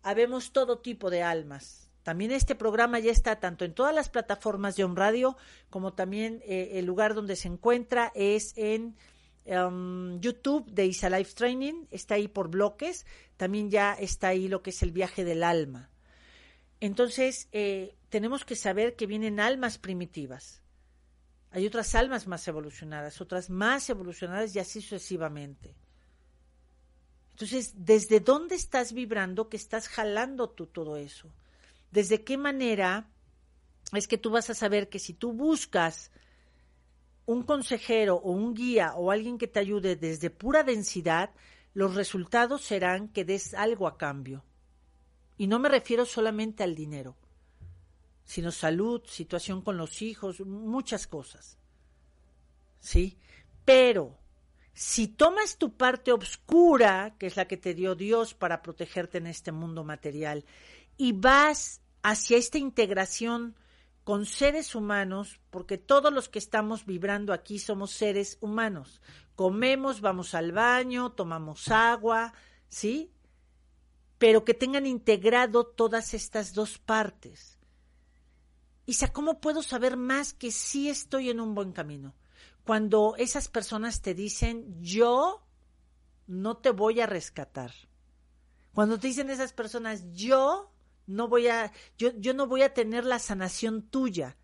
habemos 0.02 0.52
todo 0.52 0.80
tipo 0.80 1.08
de 1.08 1.22
almas 1.22 1.86
también 2.06 2.30
este 2.30 2.54
programa 2.54 3.00
ya 3.00 3.10
está 3.10 3.40
tanto 3.40 3.64
en 3.64 3.74
todas 3.74 3.92
las 3.92 4.10
plataformas 4.10 4.76
de 4.76 4.84
Home 4.84 4.94
Radio 4.94 5.36
como 5.70 5.94
también 5.94 6.40
eh, 6.44 6.70
el 6.74 6.86
lugar 6.86 7.14
donde 7.14 7.34
se 7.34 7.48
encuentra 7.48 8.12
es 8.14 8.56
en 8.56 8.94
um, 9.44 10.20
YouTube 10.20 10.70
de 10.70 10.86
Isa 10.86 11.10
Life 11.10 11.34
Training, 11.34 11.86
está 11.90 12.14
ahí 12.14 12.28
por 12.28 12.48
bloques, 12.48 13.06
también 13.36 13.72
ya 13.72 13.92
está 13.92 14.28
ahí 14.28 14.46
lo 14.46 14.62
que 14.62 14.70
es 14.70 14.84
el 14.84 14.92
viaje 14.92 15.24
del 15.24 15.42
alma. 15.42 15.90
Entonces, 16.80 17.48
eh, 17.52 17.96
tenemos 18.08 18.44
que 18.44 18.56
saber 18.56 18.96
que 18.96 19.06
vienen 19.06 19.40
almas 19.40 19.78
primitivas. 19.78 20.62
Hay 21.50 21.66
otras 21.66 21.94
almas 21.94 22.26
más 22.26 22.46
evolucionadas, 22.48 23.20
otras 23.20 23.48
más 23.48 23.88
evolucionadas 23.88 24.54
y 24.54 24.58
así 24.58 24.80
sucesivamente. 24.80 25.74
Entonces, 27.32 27.72
¿desde 27.76 28.20
dónde 28.20 28.54
estás 28.54 28.92
vibrando 28.92 29.48
que 29.48 29.56
estás 29.56 29.88
jalando 29.88 30.50
tú 30.50 30.66
todo 30.66 30.96
eso? 30.96 31.30
desde 31.90 32.24
qué 32.24 32.36
manera 32.36 33.08
es 33.92 34.08
que 34.08 34.18
tú 34.18 34.30
vas 34.30 34.50
a 34.50 34.54
saber 34.54 34.88
que 34.88 34.98
si 34.98 35.14
tú 35.14 35.32
buscas 35.32 36.10
un 37.24 37.42
consejero 37.42 38.16
o 38.16 38.32
un 38.32 38.54
guía 38.54 38.94
o 38.96 39.10
alguien 39.10 39.38
que 39.38 39.48
te 39.48 39.60
ayude 39.60 39.96
desde 39.96 40.30
pura 40.30 40.62
densidad, 40.62 41.30
los 41.72 41.94
resultados 41.94 42.62
serán 42.62 43.08
que 43.08 43.24
des 43.24 43.54
algo 43.54 43.86
a 43.86 43.96
cambio. 43.96 44.44
Y 45.38 45.46
no 45.46 45.58
me 45.58 45.68
refiero 45.68 46.04
solamente 46.06 46.62
al 46.62 46.74
dinero, 46.74 47.16
sino 48.24 48.50
salud, 48.50 49.02
situación 49.06 49.62
con 49.62 49.76
los 49.76 50.02
hijos, 50.02 50.40
muchas 50.40 51.06
cosas. 51.06 51.58
¿Sí? 52.80 53.18
Pero 53.64 54.18
si 54.72 55.08
tomas 55.08 55.56
tu 55.56 55.76
parte 55.76 56.12
oscura, 56.12 57.16
que 57.18 57.26
es 57.26 57.36
la 57.36 57.48
que 57.48 57.56
te 57.56 57.74
dio 57.74 57.94
Dios 57.94 58.34
para 58.34 58.62
protegerte 58.62 59.18
en 59.18 59.26
este 59.26 59.52
mundo 59.52 59.84
material, 59.84 60.44
y 60.96 61.12
vas 61.12 61.80
hacia 62.02 62.36
esta 62.36 62.58
integración 62.58 63.56
con 64.04 64.26
seres 64.26 64.74
humanos, 64.74 65.40
porque 65.50 65.78
todos 65.78 66.12
los 66.12 66.28
que 66.28 66.38
estamos 66.38 66.86
vibrando 66.86 67.32
aquí 67.32 67.58
somos 67.58 67.90
seres 67.90 68.38
humanos. 68.40 69.00
Comemos, 69.34 70.00
vamos 70.00 70.34
al 70.34 70.52
baño, 70.52 71.10
tomamos 71.10 71.68
agua, 71.70 72.32
¿sí? 72.68 73.10
Pero 74.18 74.44
que 74.44 74.54
tengan 74.54 74.86
integrado 74.86 75.66
todas 75.66 76.14
estas 76.14 76.54
dos 76.54 76.78
partes. 76.78 77.58
Isa, 78.86 79.12
¿cómo 79.12 79.40
puedo 79.40 79.62
saber 79.62 79.96
más 79.96 80.32
que 80.32 80.50
sí 80.50 80.88
estoy 80.88 81.30
en 81.30 81.40
un 81.40 81.54
buen 81.54 81.72
camino? 81.72 82.14
Cuando 82.64 83.14
esas 83.18 83.48
personas 83.48 84.00
te 84.00 84.14
dicen, 84.14 84.80
yo 84.80 85.44
no 86.26 86.56
te 86.56 86.70
voy 86.70 87.00
a 87.00 87.06
rescatar. 87.06 87.72
Cuando 88.72 88.98
te 88.98 89.08
dicen 89.08 89.30
esas 89.30 89.52
personas, 89.52 90.04
yo 90.12 90.72
no 91.06 91.28
voy 91.28 91.48
a, 91.48 91.72
yo, 91.98 92.10
yo 92.18 92.34
no 92.34 92.46
voy 92.46 92.62
a 92.62 92.74
tener 92.74 93.04
la 93.04 93.18
sanación 93.18 93.82
tuya. 93.82 94.36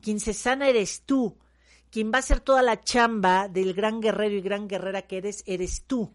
Quien 0.00 0.20
se 0.20 0.34
sana 0.34 0.68
eres 0.68 1.02
tú. 1.02 1.38
Quien 1.90 2.10
va 2.10 2.16
a 2.16 2.18
hacer 2.20 2.40
toda 2.40 2.62
la 2.62 2.80
chamba 2.80 3.48
del 3.48 3.74
gran 3.74 4.00
guerrero 4.00 4.34
y 4.34 4.40
gran 4.40 4.68
guerrera 4.68 5.02
que 5.02 5.18
eres, 5.18 5.42
eres 5.46 5.84
tú. 5.84 6.12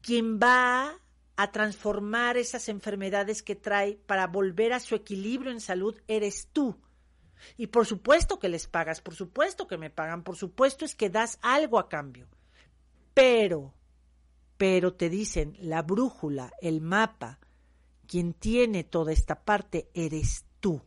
Quien 0.00 0.38
va 0.38 0.98
a 1.42 1.50
transformar 1.50 2.36
esas 2.36 2.68
enfermedades 2.68 3.42
que 3.42 3.56
trae 3.56 3.94
para 4.06 4.28
volver 4.28 4.72
a 4.72 4.78
su 4.78 4.94
equilibrio 4.94 5.50
en 5.50 5.60
salud 5.60 6.00
eres 6.06 6.48
tú. 6.52 6.76
Y 7.56 7.66
por 7.66 7.84
supuesto 7.84 8.38
que 8.38 8.48
les 8.48 8.68
pagas, 8.68 9.00
por 9.00 9.16
supuesto 9.16 9.66
que 9.66 9.76
me 9.76 9.90
pagan, 9.90 10.22
por 10.22 10.36
supuesto 10.36 10.84
es 10.84 10.94
que 10.94 11.10
das 11.10 11.40
algo 11.42 11.80
a 11.80 11.88
cambio. 11.88 12.28
Pero, 13.12 13.74
pero 14.56 14.94
te 14.94 15.10
dicen, 15.10 15.56
la 15.60 15.82
brújula, 15.82 16.52
el 16.60 16.80
mapa, 16.80 17.40
quien 18.06 18.34
tiene 18.34 18.84
toda 18.84 19.12
esta 19.12 19.44
parte 19.44 19.90
eres 19.94 20.44
tú. 20.60 20.80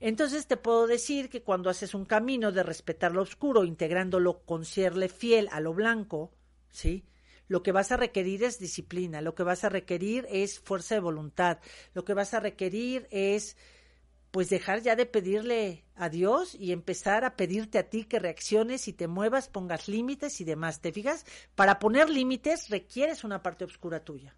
Entonces 0.00 0.48
te 0.48 0.56
puedo 0.56 0.88
decir 0.88 1.30
que 1.30 1.44
cuando 1.44 1.70
haces 1.70 1.94
un 1.94 2.04
camino 2.04 2.50
de 2.50 2.64
respetar 2.64 3.12
lo 3.12 3.22
oscuro, 3.22 3.62
integrándolo 3.62 4.40
con 4.40 4.64
serle 4.64 5.08
fiel 5.08 5.48
a 5.52 5.60
lo 5.60 5.72
blanco, 5.72 6.32
¿sí? 6.70 7.04
Lo 7.48 7.62
que 7.62 7.72
vas 7.72 7.92
a 7.92 7.96
requerir 7.96 8.42
es 8.42 8.58
disciplina, 8.58 9.20
lo 9.20 9.34
que 9.34 9.42
vas 9.42 9.64
a 9.64 9.68
requerir 9.68 10.26
es 10.30 10.60
fuerza 10.60 10.94
de 10.94 11.00
voluntad, 11.00 11.58
lo 11.92 12.04
que 12.04 12.14
vas 12.14 12.34
a 12.34 12.40
requerir 12.40 13.06
es 13.10 13.56
pues 14.30 14.50
dejar 14.50 14.82
ya 14.82 14.96
de 14.96 15.06
pedirle 15.06 15.84
a 15.94 16.08
Dios 16.08 16.56
y 16.56 16.72
empezar 16.72 17.24
a 17.24 17.36
pedirte 17.36 17.78
a 17.78 17.88
ti 17.88 18.04
que 18.04 18.18
reacciones 18.18 18.88
y 18.88 18.92
te 18.92 19.06
muevas, 19.06 19.48
pongas 19.48 19.86
límites 19.86 20.40
y 20.40 20.44
demás. 20.44 20.80
¿Te 20.80 20.92
fijas? 20.92 21.24
Para 21.54 21.78
poner 21.78 22.10
límites 22.10 22.68
requieres 22.68 23.22
una 23.22 23.44
parte 23.44 23.64
oscura 23.64 24.04
tuya 24.04 24.34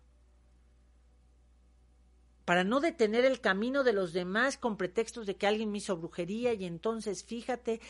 para 2.47 2.63
no 2.63 2.79
detener 2.79 3.25
el 3.25 3.41
camino 3.41 3.83
de 3.83 3.93
los 3.93 4.13
demás 4.13 4.57
con 4.57 4.77
pretextos 4.77 5.27
de 5.27 5.37
que 5.37 5.49
alguien 5.49 5.73
me 5.73 5.79
hizo 5.79 5.97
brujería 5.97 6.55
y 6.55 6.65
entonces 6.65 7.25
fíjate, 7.25 7.81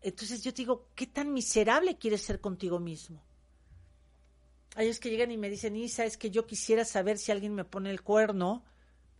entonces 0.00 0.42
yo 0.42 0.54
te 0.54 0.62
digo, 0.62 0.88
¿qué 0.94 1.06
tan 1.06 1.34
miserable 1.34 1.98
quieres 1.98 2.22
ser 2.22 2.40
contigo 2.40 2.80
mismo? 2.80 3.22
Hay 4.76 4.88
es 4.88 5.00
que 5.00 5.10
llegan 5.10 5.30
y 5.30 5.36
me 5.36 5.50
dicen, 5.50 5.76
Isa, 5.76 6.04
es 6.04 6.16
que 6.16 6.30
yo 6.30 6.46
quisiera 6.46 6.84
saber 6.84 7.18
si 7.18 7.32
alguien 7.32 7.54
me 7.54 7.64
pone 7.64 7.90
el 7.90 8.02
cuerno, 8.02 8.64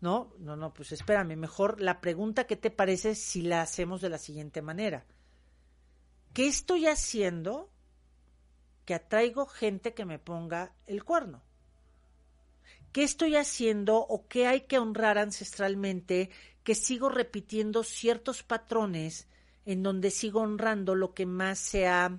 ¿no? 0.01 0.33
No, 0.39 0.57
no, 0.57 0.73
pues 0.73 0.93
espérame, 0.93 1.37
mejor 1.37 1.81
la 1.81 2.01
pregunta 2.01 2.47
que 2.47 2.57
te 2.57 2.71
parece 2.71 3.15
si 3.15 3.43
la 3.43 3.63
hacemos 3.63 4.01
de 4.01 4.11
la 4.11 4.19
siguiente 4.19 4.63
manera. 4.63 5.05
¿Qué 6.33 6.47
estoy 6.47 6.87
haciendo 6.87 7.71
que 8.85 8.95
atraigo 8.95 9.47
gente 9.47 9.93
que 9.93 10.05
me 10.05 10.19
ponga 10.19 10.73
el 10.87 11.05
cuerno? 11.05 11.43
¿Qué 12.93 13.03
estoy 13.03 13.37
haciendo 13.37 13.99
o 13.99 14.27
qué 14.29 14.47
hay 14.47 14.63
que 14.63 14.79
honrar 14.79 15.19
ancestralmente 15.19 16.31
que 16.65 16.75
sigo 16.75 17.09
repitiendo 17.09 17.83
ciertos 17.83 18.43
patrones 18.43 19.29
en 19.65 19.83
donde 19.83 20.11
sigo 20.11 20.41
honrando 20.41 20.95
lo 20.95 21.15
que 21.15 21.27
más 21.27 21.59
se 21.59 21.87
ha 21.87 22.19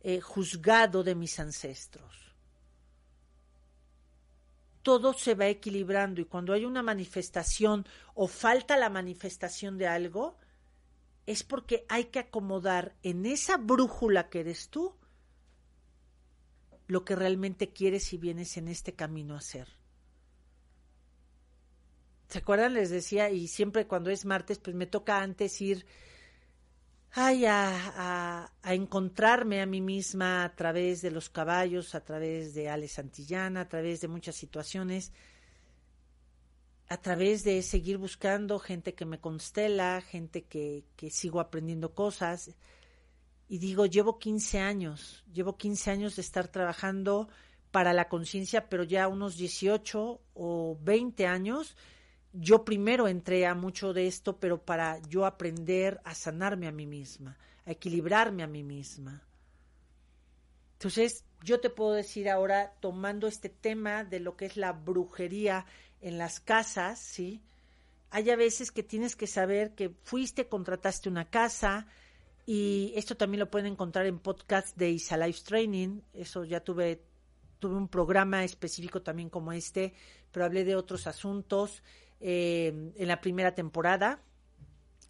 eh, 0.00 0.20
juzgado 0.20 1.02
de 1.02 1.14
mis 1.14 1.38
ancestros? 1.38 2.25
Todo 4.86 5.14
se 5.14 5.34
va 5.34 5.48
equilibrando 5.48 6.20
y 6.20 6.26
cuando 6.26 6.52
hay 6.52 6.64
una 6.64 6.80
manifestación 6.80 7.84
o 8.14 8.28
falta 8.28 8.76
la 8.76 8.88
manifestación 8.88 9.78
de 9.78 9.88
algo, 9.88 10.38
es 11.26 11.42
porque 11.42 11.84
hay 11.88 12.04
que 12.04 12.20
acomodar 12.20 12.94
en 13.02 13.26
esa 13.26 13.56
brújula 13.56 14.28
que 14.28 14.38
eres 14.38 14.68
tú 14.68 14.94
lo 16.86 17.04
que 17.04 17.16
realmente 17.16 17.72
quieres 17.72 18.12
y 18.12 18.16
vienes 18.16 18.56
en 18.58 18.68
este 18.68 18.94
camino 18.94 19.34
a 19.34 19.38
hacer. 19.38 19.66
¿Se 22.28 22.38
acuerdan? 22.38 22.74
Les 22.74 22.90
decía, 22.90 23.28
y 23.30 23.48
siempre 23.48 23.88
cuando 23.88 24.10
es 24.10 24.24
martes, 24.24 24.60
pues 24.60 24.76
me 24.76 24.86
toca 24.86 25.20
antes 25.20 25.60
ir 25.60 25.84
ay, 27.18 27.46
a, 27.46 28.52
a, 28.62 28.74
encontrarme 28.74 29.62
a 29.62 29.66
mí 29.66 29.80
misma 29.80 30.44
a 30.44 30.54
través 30.54 31.00
de 31.00 31.10
los 31.10 31.30
caballos, 31.30 31.94
a 31.94 32.04
través 32.04 32.52
de 32.52 32.68
Ale 32.68 32.88
Santillana, 32.88 33.62
a 33.62 33.68
través 33.68 34.02
de 34.02 34.08
muchas 34.08 34.36
situaciones, 34.36 35.12
a 36.88 36.98
través 36.98 37.42
de 37.42 37.62
seguir 37.62 37.96
buscando 37.96 38.58
gente 38.58 38.94
que 38.94 39.06
me 39.06 39.18
constela, 39.18 40.02
gente 40.02 40.42
que, 40.42 40.84
que 40.94 41.10
sigo 41.10 41.40
aprendiendo 41.40 41.94
cosas. 41.94 42.54
Y 43.48 43.58
digo, 43.58 43.86
llevo 43.86 44.18
15 44.18 44.60
años, 44.60 45.24
llevo 45.32 45.56
15 45.56 45.90
años 45.90 46.16
de 46.16 46.22
estar 46.22 46.48
trabajando 46.48 47.30
para 47.70 47.94
la 47.94 48.10
conciencia, 48.10 48.68
pero 48.68 48.84
ya 48.84 49.08
unos 49.08 49.38
18 49.38 50.20
o 50.34 50.78
20 50.82 51.26
años 51.26 51.76
yo 52.38 52.64
primero 52.64 53.08
entré 53.08 53.46
a 53.46 53.54
mucho 53.54 53.92
de 53.92 54.06
esto, 54.06 54.38
pero 54.38 54.62
para 54.62 55.00
yo 55.08 55.26
aprender 55.26 56.00
a 56.04 56.14
sanarme 56.14 56.66
a 56.66 56.72
mí 56.72 56.86
misma, 56.86 57.36
a 57.64 57.72
equilibrarme 57.72 58.42
a 58.42 58.46
mí 58.46 58.62
misma. 58.62 59.22
Entonces, 60.74 61.24
yo 61.42 61.60
te 61.60 61.70
puedo 61.70 61.92
decir 61.92 62.28
ahora, 62.28 62.74
tomando 62.80 63.26
este 63.26 63.48
tema 63.48 64.04
de 64.04 64.20
lo 64.20 64.36
que 64.36 64.46
es 64.46 64.56
la 64.56 64.72
brujería 64.72 65.64
en 66.00 66.18
las 66.18 66.40
casas, 66.40 66.98
¿sí? 66.98 67.40
Hay 68.10 68.30
a 68.30 68.36
veces 68.36 68.70
que 68.70 68.82
tienes 68.82 69.16
que 69.16 69.26
saber 69.26 69.74
que 69.74 69.90
fuiste, 70.02 70.48
contrataste 70.48 71.08
una 71.08 71.30
casa, 71.30 71.86
y 72.46 72.92
esto 72.94 73.16
también 73.16 73.40
lo 73.40 73.50
pueden 73.50 73.72
encontrar 73.72 74.06
en 74.06 74.20
podcast 74.20 74.76
de 74.76 74.90
Isa 74.90 75.16
Life 75.16 75.40
Training. 75.44 76.00
Eso 76.12 76.44
ya 76.44 76.60
tuve, 76.60 77.02
tuve 77.58 77.74
un 77.74 77.88
programa 77.88 78.44
específico 78.44 79.02
también 79.02 79.30
como 79.30 79.52
este, 79.52 79.94
pero 80.30 80.44
hablé 80.44 80.64
de 80.64 80.76
otros 80.76 81.08
asuntos. 81.08 81.82
Eh, 82.20 82.92
en 82.96 83.08
la 83.08 83.20
primera 83.20 83.54
temporada 83.54 84.22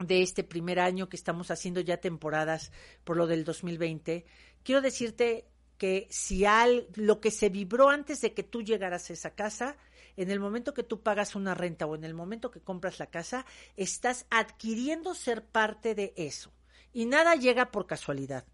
de 0.00 0.22
este 0.22 0.42
primer 0.44 0.80
año 0.80 1.08
que 1.08 1.16
estamos 1.16 1.50
haciendo 1.50 1.80
ya 1.80 1.98
temporadas 1.98 2.72
por 3.04 3.16
lo 3.16 3.26
del 3.26 3.44
2020, 3.44 4.26
quiero 4.62 4.80
decirte 4.80 5.46
que 5.78 6.06
si 6.10 6.44
al, 6.44 6.88
lo 6.94 7.20
que 7.20 7.30
se 7.30 7.48
vibró 7.48 7.90
antes 7.90 8.20
de 8.20 8.34
que 8.34 8.42
tú 8.42 8.62
llegaras 8.62 9.08
a 9.08 9.12
esa 9.12 9.30
casa, 9.34 9.76
en 10.16 10.30
el 10.30 10.40
momento 10.40 10.74
que 10.74 10.82
tú 10.82 11.02
pagas 11.02 11.34
una 11.34 11.54
renta 11.54 11.86
o 11.86 11.94
en 11.94 12.04
el 12.04 12.14
momento 12.14 12.50
que 12.50 12.60
compras 12.60 12.98
la 12.98 13.06
casa, 13.06 13.44
estás 13.76 14.26
adquiriendo 14.30 15.14
ser 15.14 15.44
parte 15.44 15.94
de 15.94 16.14
eso. 16.16 16.52
Y 16.92 17.06
nada 17.06 17.34
llega 17.34 17.70
por 17.70 17.86
casualidad. 17.86 18.46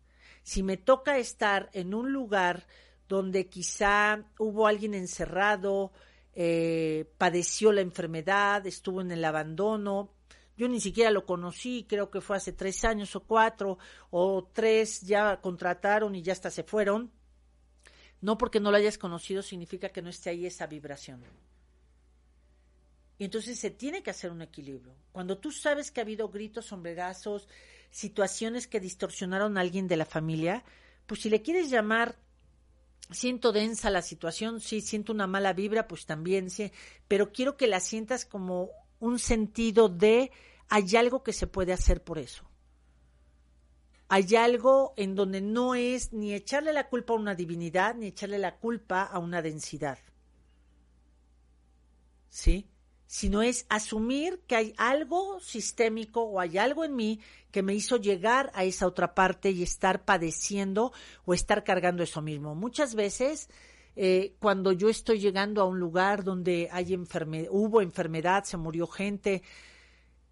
Si 0.43 0.65
me 0.65 0.77
toca 0.77 1.19
estar 1.19 1.71
en 1.73 1.95
un 1.95 2.13
lugar 2.13 2.67
donde 3.09 3.49
quizá 3.49 4.25
hubo 4.39 4.67
alguien 4.67 4.95
encerrado, 4.95 5.93
eh, 6.35 7.11
padeció 7.19 7.73
la 7.73 7.81
enfermedad, 7.81 8.67
estuvo 8.67 9.01
en 9.01 9.11
el 9.11 9.25
abandono. 9.25 10.15
Yo 10.57 10.69
ni 10.69 10.81
siquiera 10.81 11.11
lo 11.11 11.27
conocí, 11.27 11.87
creo 11.89 12.11
que 12.11 12.21
fue 12.21 12.37
hace 12.37 12.53
tres 12.53 12.85
años 12.85 13.17
o 13.17 13.21
cuatro 13.25 13.79
o 14.11 14.49
tres, 14.53 15.01
ya 15.01 15.41
contrataron 15.41 16.15
y 16.15 16.23
ya 16.23 16.33
hasta 16.33 16.51
se 16.51 16.63
fueron. 16.63 17.11
No 18.21 18.39
porque 18.39 18.61
no 18.61 18.71
lo 18.71 18.77
hayas 18.77 18.99
conocido 18.99 19.43
significa 19.43 19.89
que 19.89 20.03
no 20.03 20.11
esté 20.11 20.31
ahí 20.31 20.47
esa 20.47 20.67
vibración. 20.67 21.23
Y 23.19 23.25
entonces 23.25 23.59
se 23.59 23.71
tiene 23.71 24.03
que 24.03 24.11
hacer 24.11 24.31
un 24.31 24.43
equilibrio. 24.43 24.95
Cuando 25.13 25.39
tú 25.39 25.53
sabes 25.53 25.91
que 25.91 26.01
ha 26.01 26.05
habido 26.05 26.29
gritos, 26.29 26.67
sombrerazos, 26.67 27.49
situaciones 27.91 28.67
que 28.67 28.81
distorsionaron 28.81 29.57
a 29.57 29.61
alguien 29.61 29.87
de 29.87 29.97
la 29.97 30.07
familia, 30.07 30.65
pues 31.07 31.21
si 31.21 31.31
le 31.31 31.43
quieres 31.43 31.71
llamar 31.71 32.17
siento 33.13 33.53
densa 33.53 33.91
la 33.91 34.03
situación, 34.03 34.61
sí, 34.61 34.81
siento 34.81 35.13
una 35.13 35.27
mala 35.27 35.53
vibra, 35.53 35.89
pues 35.89 36.07
también, 36.07 36.51
sí, 36.51 36.73
pero 37.09 37.33
quiero 37.33 37.57
que 37.57 37.67
la 37.67 37.81
sientas 37.81 38.25
como 38.25 38.71
un 38.99 39.19
sentido 39.19 39.89
de 39.89 40.31
hay 40.69 40.97
algo 40.97 41.23
que 41.23 41.33
se 41.33 41.47
puede 41.47 41.73
hacer 41.73 42.03
por 42.03 42.19
eso. 42.19 42.45
Hay 44.09 44.37
algo 44.37 44.95
en 44.97 45.15
donde 45.15 45.41
no 45.41 45.75
es 45.75 46.13
ni 46.13 46.35
echarle 46.35 46.73
la 46.73 46.89
culpa 46.89 47.15
a 47.15 47.17
una 47.17 47.35
divinidad, 47.35 47.95
ni 47.95 48.07
echarle 48.09 48.39
la 48.39 48.57
culpa 48.57 49.03
a 49.03 49.19
una 49.19 49.43
densidad. 49.43 49.99
¿Sí? 52.29 52.72
Sino 53.13 53.43
es 53.43 53.67
asumir 53.69 54.41
que 54.47 54.57
hay 54.57 54.75
algo 54.79 55.39
sistémico 55.39 56.23
o 56.23 56.41
hay 56.41 56.57
algo 56.57 56.83
en 56.83 56.97
mí 56.97 57.21
que 57.51 57.63
me 57.63 57.75
hizo 57.75 57.99
llegar 57.99 58.51
a 58.55 58.65
esa 58.65 58.87
otra 58.87 59.15
parte 59.15 59.51
y 59.51 59.63
estar 59.63 60.07
padeciendo 60.07 60.95
o 61.27 61.35
estar 61.35 61.63
cargando 61.63 62.03
eso 62.03 62.23
mismo. 62.23 62.55
Muchas 62.55 62.95
veces 62.95 63.51
eh, 63.97 64.35
cuando 64.39 64.73
yo 64.73 64.89
estoy 64.89 65.19
llegando 65.19 65.61
a 65.61 65.67
un 65.67 65.79
lugar 65.79 66.25
donde 66.25 66.71
hay 66.73 66.97
hubo 67.51 67.83
enfermedad, 67.83 68.45
se 68.45 68.57
murió 68.57 68.87
gente, 68.87 69.43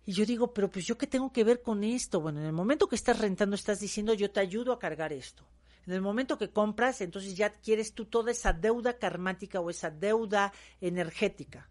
y 0.06 0.12
yo 0.14 0.24
digo, 0.24 0.54
pero 0.54 0.70
pues 0.70 0.86
yo 0.86 0.96
qué 0.96 1.06
tengo 1.06 1.30
que 1.34 1.44
ver 1.44 1.60
con 1.60 1.84
esto. 1.84 2.22
Bueno, 2.22 2.40
en 2.40 2.46
el 2.46 2.54
momento 2.54 2.88
que 2.88 2.96
estás 2.96 3.18
rentando 3.18 3.56
estás 3.56 3.78
diciendo 3.80 4.14
yo 4.14 4.30
te 4.30 4.40
ayudo 4.40 4.72
a 4.72 4.78
cargar 4.78 5.12
esto. 5.12 5.44
En 5.86 5.92
el 5.92 6.00
momento 6.00 6.38
que 6.38 6.48
compras, 6.48 7.02
entonces 7.02 7.36
ya 7.36 7.44
adquieres 7.44 7.92
tú 7.92 8.06
toda 8.06 8.30
esa 8.30 8.54
deuda 8.54 8.96
karmática 8.96 9.60
o 9.60 9.68
esa 9.68 9.90
deuda 9.90 10.54
energética. 10.80 11.69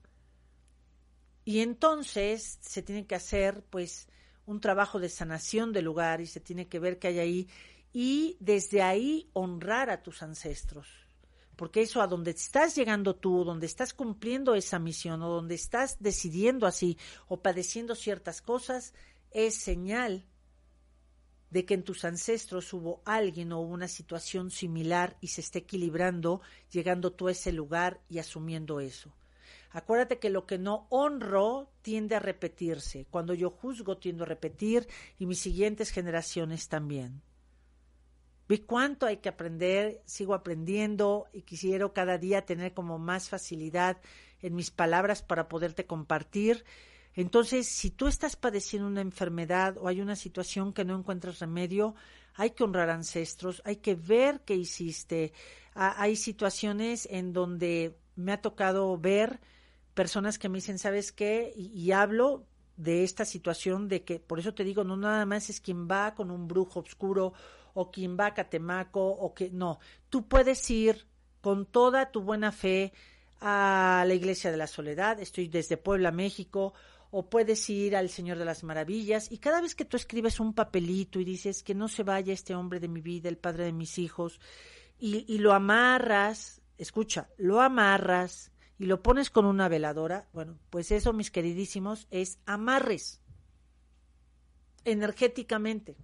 Y 1.49 1.61
entonces 1.61 2.59
se 2.61 2.83
tiene 2.83 3.07
que 3.07 3.15
hacer 3.15 3.63
pues 3.71 4.07
un 4.45 4.61
trabajo 4.61 4.99
de 4.99 5.09
sanación 5.09 5.73
del 5.73 5.85
lugar 5.85 6.21
y 6.21 6.27
se 6.27 6.39
tiene 6.39 6.67
que 6.67 6.77
ver 6.77 6.99
qué 6.99 7.07
hay 7.07 7.17
ahí 7.17 7.47
y 7.91 8.37
desde 8.39 8.83
ahí 8.83 9.31
honrar 9.33 9.89
a 9.89 10.03
tus 10.03 10.21
ancestros. 10.21 10.87
Porque 11.55 11.81
eso 11.81 12.03
a 12.03 12.07
donde 12.07 12.29
estás 12.29 12.75
llegando 12.75 13.15
tú, 13.15 13.43
donde 13.43 13.65
estás 13.65 13.95
cumpliendo 13.95 14.53
esa 14.53 14.77
misión 14.77 15.23
o 15.23 15.29
donde 15.29 15.55
estás 15.55 15.97
decidiendo 15.99 16.67
así 16.67 16.99
o 17.27 17.41
padeciendo 17.41 17.95
ciertas 17.95 18.43
cosas, 18.43 18.93
es 19.31 19.55
señal 19.55 20.27
de 21.49 21.65
que 21.65 21.73
en 21.73 21.81
tus 21.81 22.05
ancestros 22.05 22.71
hubo 22.73 23.01
alguien 23.05 23.53
o 23.53 23.59
una 23.59 23.87
situación 23.87 24.51
similar 24.51 25.17
y 25.19 25.29
se 25.29 25.41
esté 25.41 25.57
equilibrando, 25.57 26.41
llegando 26.71 27.11
tú 27.11 27.27
a 27.27 27.31
ese 27.31 27.51
lugar 27.51 28.01
y 28.07 28.19
asumiendo 28.19 28.79
eso. 28.81 29.11
Acuérdate 29.71 30.17
que 30.17 30.29
lo 30.29 30.45
que 30.45 30.57
no 30.57 30.87
honro 30.89 31.71
tiende 31.81 32.15
a 32.15 32.19
repetirse. 32.19 33.05
Cuando 33.09 33.33
yo 33.33 33.51
juzgo 33.51 33.97
tiendo 33.97 34.23
a 34.23 34.27
repetir 34.27 34.87
y 35.19 35.25
mis 35.25 35.39
siguientes 35.39 35.91
generaciones 35.91 36.69
también. 36.69 37.21
Vi 38.47 38.57
cuánto 38.57 39.05
hay 39.05 39.17
que 39.17 39.29
aprender, 39.29 40.01
sigo 40.05 40.33
aprendiendo 40.33 41.27
y 41.31 41.43
quisiera 41.43 41.87
cada 41.93 42.17
día 42.17 42.47
tener 42.47 42.73
como 42.73 42.97
más 42.97 43.29
facilidad 43.29 44.01
en 44.41 44.55
mis 44.55 44.71
palabras 44.71 45.21
para 45.21 45.47
poderte 45.47 45.85
compartir. 45.85 46.65
Entonces, 47.13 47.67
si 47.67 47.91
tú 47.91 48.07
estás 48.07 48.35
padeciendo 48.35 48.87
una 48.87 49.01
enfermedad 49.01 49.77
o 49.77 49.87
hay 49.87 50.01
una 50.01 50.15
situación 50.15 50.73
que 50.73 50.83
no 50.83 50.97
encuentras 50.97 51.37
remedio, 51.37 51.93
hay 52.33 52.51
que 52.51 52.63
honrar 52.63 52.89
ancestros, 52.89 53.61
hay 53.65 53.75
que 53.77 53.93
ver 53.93 54.41
qué 54.41 54.55
hiciste. 54.55 55.31
hay 55.75 56.15
situaciones 56.15 57.07
en 57.11 57.33
donde 57.33 57.99
me 58.15 58.31
ha 58.31 58.41
tocado 58.41 58.97
ver 58.97 59.39
personas 59.99 60.39
que 60.39 60.47
me 60.47 60.59
dicen, 60.59 60.79
¿sabes 60.79 61.11
qué? 61.11 61.51
y 61.55 61.91
hablo 61.91 62.45
de 62.79 63.03
esta 63.03 63.25
situación 63.25 63.89
de 63.89 64.05
que, 64.05 64.19
por 64.19 64.39
eso 64.39 64.53
te 64.53 64.63
digo, 64.63 64.85
no 64.85 64.95
nada 64.95 65.25
más 65.25 65.49
es 65.49 65.59
quien 65.59 65.89
va 65.89 66.15
con 66.15 66.31
un 66.31 66.47
brujo 66.47 66.79
oscuro 66.79 67.33
o 67.73 67.91
quien 67.91 68.17
va 68.17 68.27
a 68.27 68.33
Catemaco 68.33 69.05
o 69.05 69.33
que 69.33 69.49
no, 69.49 69.79
tú 70.09 70.29
puedes 70.29 70.69
ir 70.71 71.05
con 71.41 71.65
toda 71.65 72.09
tu 72.11 72.21
buena 72.21 72.53
fe 72.53 72.93
a 73.41 74.05
la 74.07 74.13
Iglesia 74.13 74.49
de 74.49 74.55
la 74.55 74.67
Soledad, 74.67 75.19
estoy 75.19 75.49
desde 75.49 75.75
Puebla, 75.75 76.11
México, 76.11 76.73
o 77.11 77.29
puedes 77.29 77.69
ir 77.69 77.97
al 77.97 78.07
Señor 78.07 78.37
de 78.37 78.45
las 78.45 78.63
Maravillas 78.63 79.29
y 79.29 79.39
cada 79.39 79.59
vez 79.59 79.75
que 79.75 79.83
tú 79.83 79.97
escribes 79.97 80.39
un 80.39 80.53
papelito 80.53 81.19
y 81.19 81.25
dices 81.25 81.63
que 81.63 81.75
no 81.75 81.89
se 81.89 82.03
vaya 82.03 82.31
este 82.31 82.55
hombre 82.55 82.79
de 82.79 82.87
mi 82.87 83.01
vida, 83.01 83.27
el 83.27 83.37
padre 83.37 83.65
de 83.65 83.73
mis 83.73 83.97
hijos, 83.97 84.39
y, 84.97 85.25
y 85.27 85.39
lo 85.39 85.51
amarras, 85.51 86.61
escucha, 86.77 87.27
lo 87.37 87.59
amarras 87.59 88.53
y 88.79 88.85
lo 88.85 89.03
pones 89.03 89.29
con 89.29 89.45
una 89.45 89.67
veladora, 89.67 90.27
bueno, 90.33 90.57
pues 90.71 90.91
eso, 90.91 91.13
mis 91.13 91.29
queridísimos, 91.29 92.07
es 92.09 92.39
amarres 92.45 93.21
energéticamente 94.85 95.97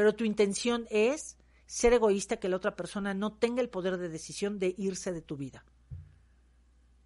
pero 0.00 0.14
tu 0.14 0.24
intención 0.24 0.86
es 0.88 1.36
ser 1.66 1.92
egoísta, 1.92 2.38
que 2.38 2.48
la 2.48 2.56
otra 2.56 2.74
persona 2.74 3.12
no 3.12 3.34
tenga 3.34 3.60
el 3.60 3.68
poder 3.68 3.98
de 3.98 4.08
decisión 4.08 4.58
de 4.58 4.74
irse 4.78 5.12
de 5.12 5.20
tu 5.20 5.36
vida. 5.36 5.66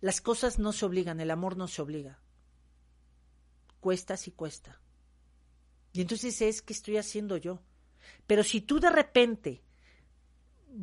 Las 0.01 0.21
cosas 0.21 0.61
no 0.61 0.73
se 0.73 0.85
obligan, 0.87 1.19
el 1.19 1.33
amor 1.33 1.57
no 1.57 1.67
se 1.67 1.83
obliga. 1.83 2.21
Cuesta 3.81 4.17
si 4.17 4.31
cuesta. 4.31 4.81
Y 5.93 6.03
entonces 6.03 6.41
es 6.41 6.63
que 6.63 6.73
estoy 6.73 6.97
haciendo 6.97 7.37
yo. 7.37 7.61
Pero 8.29 8.45
si 8.45 8.61
tú 8.61 8.79
de 8.79 8.91
repente, 8.91 9.65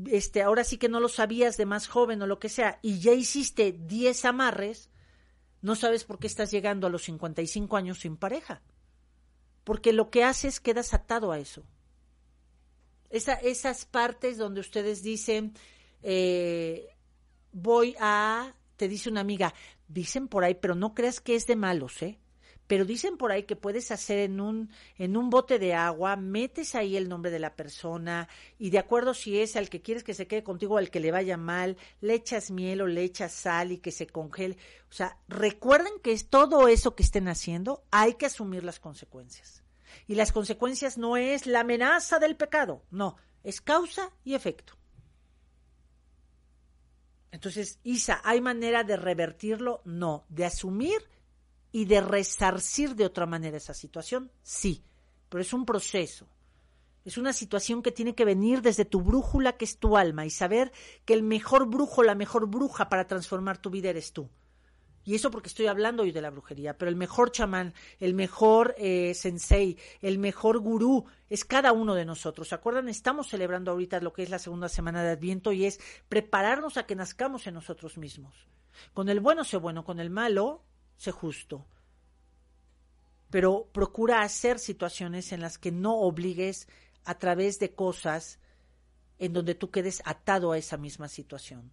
este, 0.08 0.42
ahora 0.42 0.64
sí 0.64 0.78
que 0.78 0.89
no 0.89 1.00
lo 1.00 1.10
sabías 1.10 1.58
de 1.58 1.66
más 1.66 1.88
joven 1.88 2.22
o 2.22 2.28
lo 2.28 2.39
que 2.39 2.50
sea, 2.50 2.80
y 2.82 3.00
ya 3.00 3.14
hiciste 3.14 3.72
10 3.72 4.26
amarres, 4.26 4.89
no 5.62 5.76
sabes 5.76 6.04
por 6.04 6.20
qué 6.20 6.28
estás 6.28 6.52
llegando 6.52 6.88
a 6.88 6.89
los 6.89 7.04
55 7.04 7.78
años 7.78 8.00
sin 8.00 8.18
pareja. 8.18 8.62
Porque 9.64 9.94
lo 9.94 10.10
que 10.10 10.24
haces 10.24 10.60
quedas 10.60 10.94
atado 10.94 11.32
a 11.32 11.39
eso 11.39 11.64
esas 13.12 13.86
partes 13.86 14.38
donde 14.38 14.62
ustedes 14.62 15.04
dicen, 15.04 15.54
eh, 16.02 16.88
voy 17.52 17.96
a, 18.00 18.56
te 18.78 18.88
dice 18.88 19.10
una 19.10 19.22
amiga, 19.22 19.54
dicen 19.88 20.28
por 20.28 20.44
ahí, 20.44 20.56
pero 20.56 20.76
no 20.76 20.94
creas 20.94 21.20
que 21.20 21.36
es 21.36 21.48
de 21.48 21.56
malos, 21.56 22.02
¿eh? 22.02 22.20
Pero 22.72 22.86
dicen 22.86 23.17
por 23.17 23.34
ahí 23.34 23.43
que 23.43 23.57
puedes 23.57 23.91
hacer 23.91 24.19
en 24.19 24.39
un, 24.39 24.69
en 24.97 25.17
un 25.17 25.30
bote 25.30 25.59
de 25.59 25.74
agua, 25.74 26.15
metes 26.15 26.74
ahí 26.74 26.95
el 26.95 27.09
nombre 27.09 27.30
de 27.30 27.38
la 27.38 27.53
persona 27.53 28.30
y 28.57 28.69
de 28.69 28.80
acuerdo 28.80 29.13
si 29.13 29.41
es 29.41 29.57
al 29.57 29.69
que 29.69 29.82
quieres 29.82 30.05
que 30.05 30.13
se 30.13 30.26
quede 30.26 30.41
contigo 30.41 30.78
al 30.78 30.89
que 30.89 31.01
le 31.01 31.11
vaya 31.11 31.36
mal, 31.36 31.76
le 31.99 32.13
echas 32.13 32.49
miel 32.49 32.80
o 32.80 32.88
le 32.88 33.03
echas 33.03 33.34
sal 33.34 33.74
y 33.74 33.80
que 33.80 33.91
se 33.91 34.07
congele. 34.07 34.55
O 34.89 34.93
sea, 34.93 35.17
recuerden 35.28 35.91
que 36.01 36.13
es 36.13 36.30
todo 36.30 36.69
eso 36.69 36.95
que 36.95 37.03
estén 37.03 37.28
haciendo, 37.28 37.84
hay 37.91 38.13
que 38.13 38.28
asumir 38.28 38.63
las 38.63 38.80
consecuencias. 38.80 39.65
Y 40.07 40.15
las 40.15 40.32
consecuencias 40.32 40.97
no 40.97 41.17
es 41.17 41.47
la 41.47 41.59
amenaza 41.59 42.19
del 42.19 42.38
pecado, 42.38 42.86
no, 42.89 43.17
es 43.43 43.59
causa 43.59 44.11
y 44.24 44.34
efecto. 44.34 44.78
Entonces, 47.32 47.80
Isa, 47.84 48.22
¿hay 48.24 48.39
manera 48.39 48.86
de 48.86 48.95
revertirlo? 48.95 49.82
No. 49.84 50.24
¿De 50.30 50.45
asumir 50.45 51.01
y 51.72 51.86
de 51.86 52.01
resarcir 52.01 52.95
de 52.95 53.05
otra 53.05 53.26
manera 53.26 53.57
esa 53.57 53.74
situación? 53.74 54.32
Sí, 54.43 54.84
pero 55.30 55.41
es 55.41 55.53
un 55.53 55.65
proceso. 55.65 56.28
Es 57.03 57.17
una 57.17 57.34
situación 57.34 57.82
que 57.82 57.91
tiene 57.91 58.13
que 58.13 58.26
venir 58.26 58.61
desde 58.61 58.86
tu 58.86 59.01
brújula, 59.01 59.57
que 59.57 59.65
es 59.65 59.78
tu 59.78 59.97
alma, 59.97 60.26
y 60.26 60.30
saber 60.30 60.72
que 61.05 61.13
el 61.13 61.24
mejor 61.24 61.67
brujo, 61.67 62.03
la 62.03 62.13
mejor 62.13 62.47
bruja 62.47 62.89
para 62.89 63.07
transformar 63.07 63.57
tu 63.57 63.72
vida 63.72 63.89
eres 63.89 64.13
tú. 64.13 64.30
Y 65.03 65.15
eso 65.15 65.32
porque 65.32 65.49
estoy 65.49 65.65
hablando 65.65 66.03
hoy 66.03 66.11
de 66.11 66.22
la 66.22 66.30
brujería, 66.30 66.78
pero 66.78 66.89
el 66.89 66.95
mejor 66.95 67.32
chamán, 67.32 67.74
el 67.99 68.13
mejor 68.13 68.76
eh, 68.78 69.13
sensei, 69.15 69.78
el 70.01 70.19
mejor 70.19 70.59
gurú 70.59 71.05
es 71.28 71.43
cada 71.43 71.72
uno 71.72 71.95
de 71.95 72.05
nosotros. 72.05 72.49
¿Se 72.49 72.55
acuerdan? 72.55 72.88
Estamos 72.88 73.28
celebrando 73.28 73.72
ahorita 73.72 73.99
lo 73.99 74.13
que 74.13 74.22
es 74.22 74.30
la 74.30 74.38
segunda 74.38 74.69
semana 74.69 75.03
de 75.03 75.09
Adviento 75.09 75.53
y 75.53 75.65
es 75.65 75.80
prepararnos 76.07 76.78
a 76.78 76.86
que 76.86 76.95
nazcamos 76.95 77.47
en 77.47 77.55
nosotros 77.55 77.97
mismos. 77.97 78.47
Con 78.93 79.09
el 79.09 79.19
bueno 79.19 79.43
sé 79.43 79.57
bueno, 79.57 79.84
con 79.84 79.99
el 79.99 80.11
malo 80.11 80.61
sé 81.02 81.12
justo. 81.12 81.66
Pero 83.30 83.70
procura 83.72 84.22
hacer 84.22 84.60
situaciones 84.60 85.32
en 85.32 85.41
las 85.41 85.58
que 85.58 85.72
no 85.72 85.95
obligues 85.97 86.68
a 87.06 87.18
través 87.18 87.60
de 87.60 87.74
cosas 87.74 88.39
en 89.18 89.34
donde 89.34 89.56
tú 89.56 89.72
quedes 89.72 90.02
atado 90.06 90.52
a 90.52 90.58
esa 90.58 90.78
misma 90.78 91.08
situación 91.08 91.72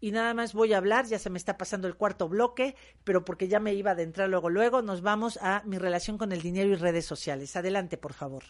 y 0.00 0.10
nada 0.10 0.34
más 0.34 0.52
voy 0.52 0.72
a 0.72 0.78
hablar, 0.78 1.06
ya 1.06 1.18
se 1.18 1.30
me 1.30 1.38
está 1.38 1.56
pasando 1.56 1.88
el 1.88 1.96
cuarto 1.96 2.28
bloque, 2.28 2.76
pero 3.04 3.24
porque 3.24 3.48
ya 3.48 3.60
me 3.60 3.74
iba 3.74 3.90
a 3.90 3.94
adentrar 3.94 4.28
luego, 4.28 4.50
luego 4.50 4.82
nos 4.82 5.00
vamos 5.00 5.38
a 5.40 5.62
mi 5.64 5.78
relación 5.78 6.18
con 6.18 6.32
el 6.32 6.42
dinero 6.42 6.70
y 6.70 6.74
redes 6.74 7.06
sociales. 7.06 7.56
Adelante, 7.56 7.96
por 7.96 8.12
favor. 8.12 8.44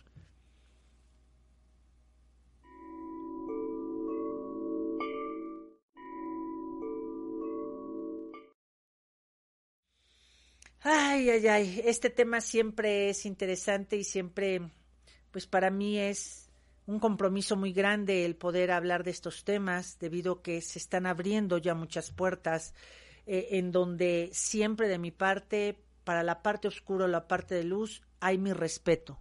Ay, 10.89 11.31
ay, 11.31 11.49
ay, 11.49 11.83
este 11.85 12.11
tema 12.11 12.41
siempre 12.41 13.09
es 13.11 13.27
interesante 13.27 13.97
y 13.97 14.05
siempre, 14.05 14.71
pues 15.33 15.49
para 15.49 15.69
mí 15.69 15.99
es 15.99 16.49
un 16.87 17.01
compromiso 17.01 17.57
muy 17.57 17.73
grande 17.73 18.25
el 18.25 18.37
poder 18.37 18.71
hablar 18.71 19.03
de 19.03 19.11
estos 19.11 19.43
temas, 19.43 19.99
debido 19.99 20.35
a 20.35 20.43
que 20.45 20.61
se 20.61 20.79
están 20.79 21.07
abriendo 21.07 21.59
ya 21.59 21.75
muchas 21.75 22.13
puertas 22.13 22.73
eh, 23.27 23.49
en 23.59 23.73
donde 23.73 24.31
siempre 24.33 24.87
de 24.87 25.01
mi 25.01 25.11
parte, 25.11 25.77
para 26.05 26.23
la 26.23 26.41
parte 26.45 26.69
oscura 26.69 27.09
la 27.09 27.27
parte 27.27 27.57
de 27.57 27.65
luz, 27.65 28.03
hay 28.21 28.39
mi 28.39 28.53
respeto. 28.53 29.19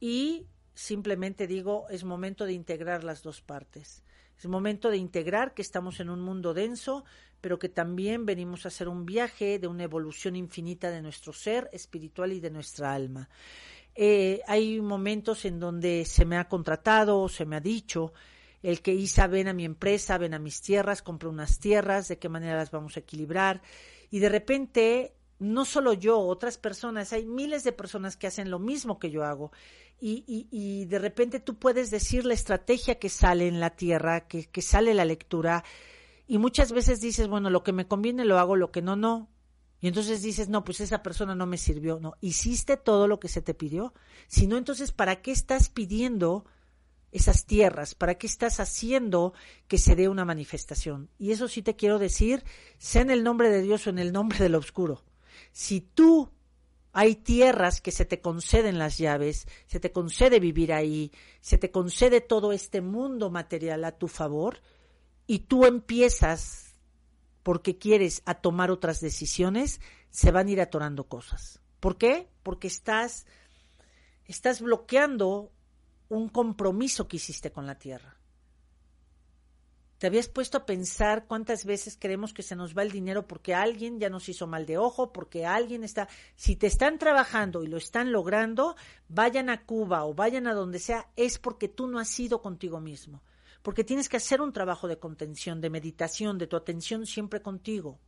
Y 0.00 0.48
simplemente 0.74 1.46
digo, 1.46 1.86
es 1.88 2.04
momento 2.04 2.44
de 2.44 2.52
integrar 2.52 3.04
las 3.04 3.22
dos 3.22 3.40
partes. 3.40 4.02
Es 4.38 4.46
momento 4.46 4.90
de 4.90 4.96
integrar 4.96 5.54
que 5.54 5.62
estamos 5.62 6.00
en 6.00 6.10
un 6.10 6.20
mundo 6.20 6.54
denso, 6.54 7.04
pero 7.40 7.58
que 7.58 7.68
también 7.68 8.26
venimos 8.26 8.64
a 8.64 8.68
hacer 8.68 8.88
un 8.88 9.04
viaje 9.04 9.58
de 9.58 9.66
una 9.66 9.84
evolución 9.84 10.36
infinita 10.36 10.90
de 10.90 11.02
nuestro 11.02 11.32
ser 11.32 11.68
espiritual 11.72 12.32
y 12.32 12.40
de 12.40 12.50
nuestra 12.50 12.92
alma. 12.92 13.28
Eh, 13.94 14.40
hay 14.46 14.80
momentos 14.80 15.44
en 15.44 15.60
donde 15.60 16.04
se 16.04 16.24
me 16.24 16.36
ha 16.36 16.48
contratado, 16.48 17.28
se 17.28 17.44
me 17.44 17.56
ha 17.56 17.60
dicho, 17.60 18.12
el 18.62 18.80
que 18.80 18.94
Isa 18.94 19.26
ven 19.26 19.48
a 19.48 19.52
mi 19.52 19.64
empresa, 19.64 20.16
ven 20.16 20.34
a 20.34 20.38
mis 20.38 20.62
tierras, 20.62 21.02
compro 21.02 21.28
unas 21.28 21.58
tierras, 21.58 22.08
de 22.08 22.18
qué 22.18 22.28
manera 22.28 22.56
las 22.56 22.70
vamos 22.70 22.96
a 22.96 23.00
equilibrar. 23.00 23.60
Y 24.10 24.20
de 24.20 24.28
repente, 24.30 25.14
no 25.52 25.64
solo 25.64 25.92
yo, 25.92 26.18
otras 26.18 26.58
personas, 26.58 27.12
hay 27.12 27.26
miles 27.26 27.64
de 27.64 27.72
personas 27.72 28.16
que 28.16 28.26
hacen 28.26 28.50
lo 28.50 28.58
mismo 28.58 28.98
que 28.98 29.10
yo 29.10 29.24
hago. 29.24 29.52
Y, 30.00 30.24
y, 30.26 30.48
y 30.50 30.86
de 30.86 30.98
repente 30.98 31.40
tú 31.40 31.58
puedes 31.58 31.90
decir 31.90 32.24
la 32.24 32.34
estrategia 32.34 32.98
que 32.98 33.08
sale 33.08 33.46
en 33.46 33.60
la 33.60 33.70
tierra, 33.70 34.26
que, 34.26 34.46
que 34.46 34.62
sale 34.62 34.92
la 34.94 35.04
lectura, 35.04 35.64
y 36.26 36.38
muchas 36.38 36.72
veces 36.72 37.00
dices, 37.00 37.28
bueno, 37.28 37.50
lo 37.50 37.62
que 37.62 37.72
me 37.72 37.86
conviene 37.86 38.24
lo 38.24 38.38
hago, 38.38 38.56
lo 38.56 38.70
que 38.70 38.82
no, 38.82 38.96
no. 38.96 39.28
Y 39.80 39.88
entonces 39.88 40.22
dices, 40.22 40.48
no, 40.48 40.64
pues 40.64 40.80
esa 40.80 41.02
persona 41.02 41.34
no 41.34 41.46
me 41.46 41.58
sirvió. 41.58 42.00
No, 42.00 42.14
hiciste 42.22 42.78
todo 42.78 43.06
lo 43.06 43.20
que 43.20 43.28
se 43.28 43.42
te 43.42 43.52
pidió. 43.52 43.92
Si 44.28 44.46
no, 44.46 44.56
entonces, 44.56 44.92
¿para 44.92 45.20
qué 45.20 45.30
estás 45.30 45.68
pidiendo 45.68 46.46
esas 47.12 47.44
tierras? 47.44 47.94
¿Para 47.94 48.14
qué 48.14 48.26
estás 48.26 48.60
haciendo 48.60 49.34
que 49.68 49.76
se 49.76 49.94
dé 49.94 50.08
una 50.08 50.24
manifestación? 50.24 51.10
Y 51.18 51.32
eso 51.32 51.48
sí 51.48 51.60
te 51.60 51.76
quiero 51.76 51.98
decir, 51.98 52.44
sea 52.78 53.02
en 53.02 53.10
el 53.10 53.22
nombre 53.22 53.50
de 53.50 53.60
Dios 53.60 53.86
o 53.86 53.90
en 53.90 53.98
el 53.98 54.12
nombre 54.12 54.38
del 54.38 54.54
oscuro. 54.54 55.04
Si 55.54 55.80
tú 55.80 56.32
hay 56.92 57.14
tierras 57.14 57.80
que 57.80 57.92
se 57.92 58.04
te 58.04 58.20
conceden 58.20 58.76
las 58.76 58.98
llaves, 58.98 59.46
se 59.66 59.78
te 59.78 59.92
concede 59.92 60.40
vivir 60.40 60.72
ahí, 60.72 61.12
se 61.40 61.58
te 61.58 61.70
concede 61.70 62.20
todo 62.20 62.52
este 62.52 62.80
mundo 62.80 63.30
material 63.30 63.84
a 63.84 63.92
tu 63.92 64.08
favor, 64.08 64.58
y 65.28 65.38
tú 65.40 65.64
empiezas 65.64 66.74
porque 67.44 67.78
quieres 67.78 68.22
a 68.26 68.34
tomar 68.34 68.72
otras 68.72 69.00
decisiones, 69.00 69.80
se 70.10 70.32
van 70.32 70.48
a 70.48 70.50
ir 70.50 70.60
atorando 70.60 71.04
cosas. 71.06 71.60
¿Por 71.78 71.98
qué? 71.98 72.28
Porque 72.42 72.66
estás, 72.66 73.24
estás 74.24 74.60
bloqueando 74.60 75.52
un 76.08 76.28
compromiso 76.28 77.06
que 77.06 77.18
hiciste 77.18 77.52
con 77.52 77.64
la 77.64 77.78
tierra. 77.78 78.16
¿Te 79.98 80.08
habías 80.08 80.28
puesto 80.28 80.58
a 80.58 80.66
pensar 80.66 81.26
cuántas 81.26 81.64
veces 81.64 81.96
creemos 81.98 82.34
que 82.34 82.42
se 82.42 82.56
nos 82.56 82.76
va 82.76 82.82
el 82.82 82.90
dinero 82.90 83.26
porque 83.28 83.54
alguien 83.54 84.00
ya 84.00 84.10
nos 84.10 84.28
hizo 84.28 84.46
mal 84.46 84.66
de 84.66 84.76
ojo, 84.76 85.12
porque 85.12 85.46
alguien 85.46 85.84
está... 85.84 86.08
Si 86.34 86.56
te 86.56 86.66
están 86.66 86.98
trabajando 86.98 87.62
y 87.62 87.68
lo 87.68 87.76
están 87.76 88.10
logrando, 88.10 88.74
vayan 89.08 89.50
a 89.50 89.64
Cuba 89.64 90.04
o 90.04 90.12
vayan 90.12 90.46
a 90.46 90.54
donde 90.54 90.80
sea, 90.80 91.08
es 91.16 91.38
porque 91.38 91.68
tú 91.68 91.86
no 91.86 92.00
has 92.00 92.08
sido 92.08 92.42
contigo 92.42 92.80
mismo, 92.80 93.22
porque 93.62 93.84
tienes 93.84 94.08
que 94.08 94.16
hacer 94.16 94.40
un 94.40 94.52
trabajo 94.52 94.88
de 94.88 94.98
contención, 94.98 95.60
de 95.60 95.70
meditación, 95.70 96.38
de 96.38 96.48
tu 96.48 96.56
atención 96.56 97.06
siempre 97.06 97.40
contigo. 97.40 98.00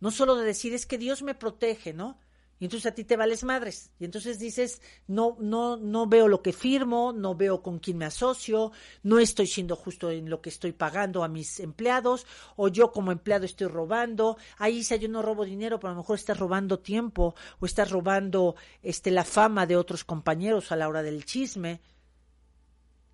No 0.00 0.10
solo 0.10 0.34
de 0.34 0.46
decir 0.46 0.72
es 0.72 0.86
que 0.86 0.98
Dios 0.98 1.22
me 1.22 1.34
protege, 1.34 1.92
¿no? 1.92 2.18
Y 2.62 2.66
entonces 2.66 2.92
a 2.92 2.94
ti 2.94 3.02
te 3.02 3.16
vales 3.16 3.42
madres. 3.42 3.90
Y 3.98 4.04
entonces 4.04 4.38
dices, 4.38 4.80
no, 5.08 5.36
no, 5.40 5.76
no 5.76 6.06
veo 6.06 6.28
lo 6.28 6.42
que 6.42 6.52
firmo, 6.52 7.12
no 7.12 7.34
veo 7.34 7.60
con 7.60 7.80
quién 7.80 7.98
me 7.98 8.04
asocio, 8.04 8.70
no 9.02 9.18
estoy 9.18 9.48
siendo 9.48 9.74
justo 9.74 10.12
en 10.12 10.30
lo 10.30 10.40
que 10.40 10.50
estoy 10.50 10.70
pagando 10.70 11.24
a 11.24 11.28
mis 11.28 11.58
empleados, 11.58 12.24
o 12.54 12.68
yo 12.68 12.92
como 12.92 13.10
empleado 13.10 13.46
estoy 13.46 13.66
robando. 13.66 14.36
Ahí 14.58 14.84
si 14.84 14.96
yo 14.96 15.08
no 15.08 15.22
robo 15.22 15.44
dinero, 15.44 15.80
pero 15.80 15.88
a 15.88 15.94
lo 15.94 16.02
mejor 16.02 16.14
estás 16.14 16.38
robando 16.38 16.78
tiempo, 16.78 17.34
o 17.58 17.66
estás 17.66 17.90
robando 17.90 18.54
este 18.80 19.10
la 19.10 19.24
fama 19.24 19.66
de 19.66 19.76
otros 19.76 20.04
compañeros 20.04 20.70
a 20.70 20.76
la 20.76 20.88
hora 20.88 21.02
del 21.02 21.24
chisme. 21.24 21.80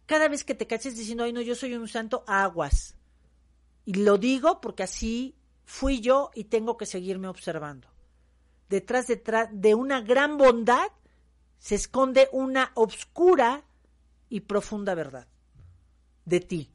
Cada 0.04 0.28
vez 0.28 0.44
que 0.44 0.54
te 0.54 0.66
caches 0.66 0.94
diciendo, 0.94 1.24
ay 1.24 1.32
no, 1.32 1.40
yo 1.40 1.54
soy 1.54 1.72
un 1.72 1.88
santo, 1.88 2.22
aguas. 2.26 2.96
Y 3.86 3.94
lo 3.94 4.18
digo 4.18 4.60
porque 4.60 4.82
así 4.82 5.36
fui 5.64 6.02
yo 6.02 6.32
y 6.34 6.44
tengo 6.44 6.76
que 6.76 6.84
seguirme 6.84 7.28
observando 7.28 7.88
detrás, 8.68 9.06
de 9.52 9.74
una 9.74 10.00
gran 10.00 10.36
bondad 10.38 10.88
se 11.58 11.74
esconde 11.74 12.28
una 12.32 12.70
obscura 12.74 13.64
y 14.28 14.40
profunda 14.40 14.94
verdad 14.94 15.26
de 16.24 16.40
ti. 16.40 16.70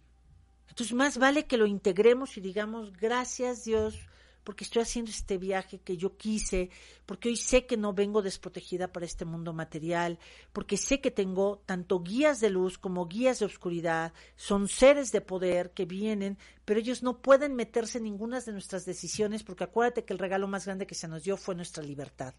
Entonces 0.70 0.96
más 0.96 1.18
vale 1.18 1.46
que 1.46 1.58
lo 1.58 1.68
integremos 1.68 2.38
y 2.38 2.42
digamos, 2.42 2.94
gracias 2.94 3.64
Dios 3.64 4.00
porque 4.44 4.64
estoy 4.64 4.82
haciendo 4.82 5.12
este 5.12 5.38
viaje 5.38 5.80
que 5.80 5.98
yo 5.98 6.18
quise, 6.18 6.70
porque 7.06 7.30
hoy 7.30 7.38
sé 7.38 7.66
que 7.66 7.78
no 7.78 7.94
vengo 7.94 8.22
desprotegida 8.22 8.92
para 8.92 9.06
este 9.06 9.26
mundo 9.26 9.54
material, 9.54 10.20
porque 10.52 10.78
sé 10.78 11.02
que 11.02 11.12
tengo 11.12 11.62
tanto 11.66 12.02
guías 12.02 12.40
de 12.40 12.50
luz 12.50 12.78
como 12.78 13.08
guías 13.08 13.40
de 13.40 13.46
oscuridad, 13.46 14.14
son 14.36 14.68
seres 14.68 15.12
de 15.12 15.22
poder 15.22 15.72
que 15.72 15.86
vienen, 15.86 16.38
pero 16.66 16.80
ellos 16.80 17.04
no 17.04 17.22
pueden 17.22 17.56
meterse 17.56 17.98
en 17.98 18.06
ninguna 18.06 18.40
de 18.40 18.52
nuestras 18.52 18.86
decisiones, 18.86 19.44
porque 19.44 19.64
acuérdate 19.64 20.06
que 20.06 20.14
el 20.14 20.20
regalo 20.20 20.48
más 20.48 20.66
grande 20.66 20.88
que 20.88 20.96
se 20.96 21.08
nos 21.08 21.24
dio 21.24 21.38
fue 21.38 21.56
nuestra 21.56 21.84
libertad. 21.84 22.34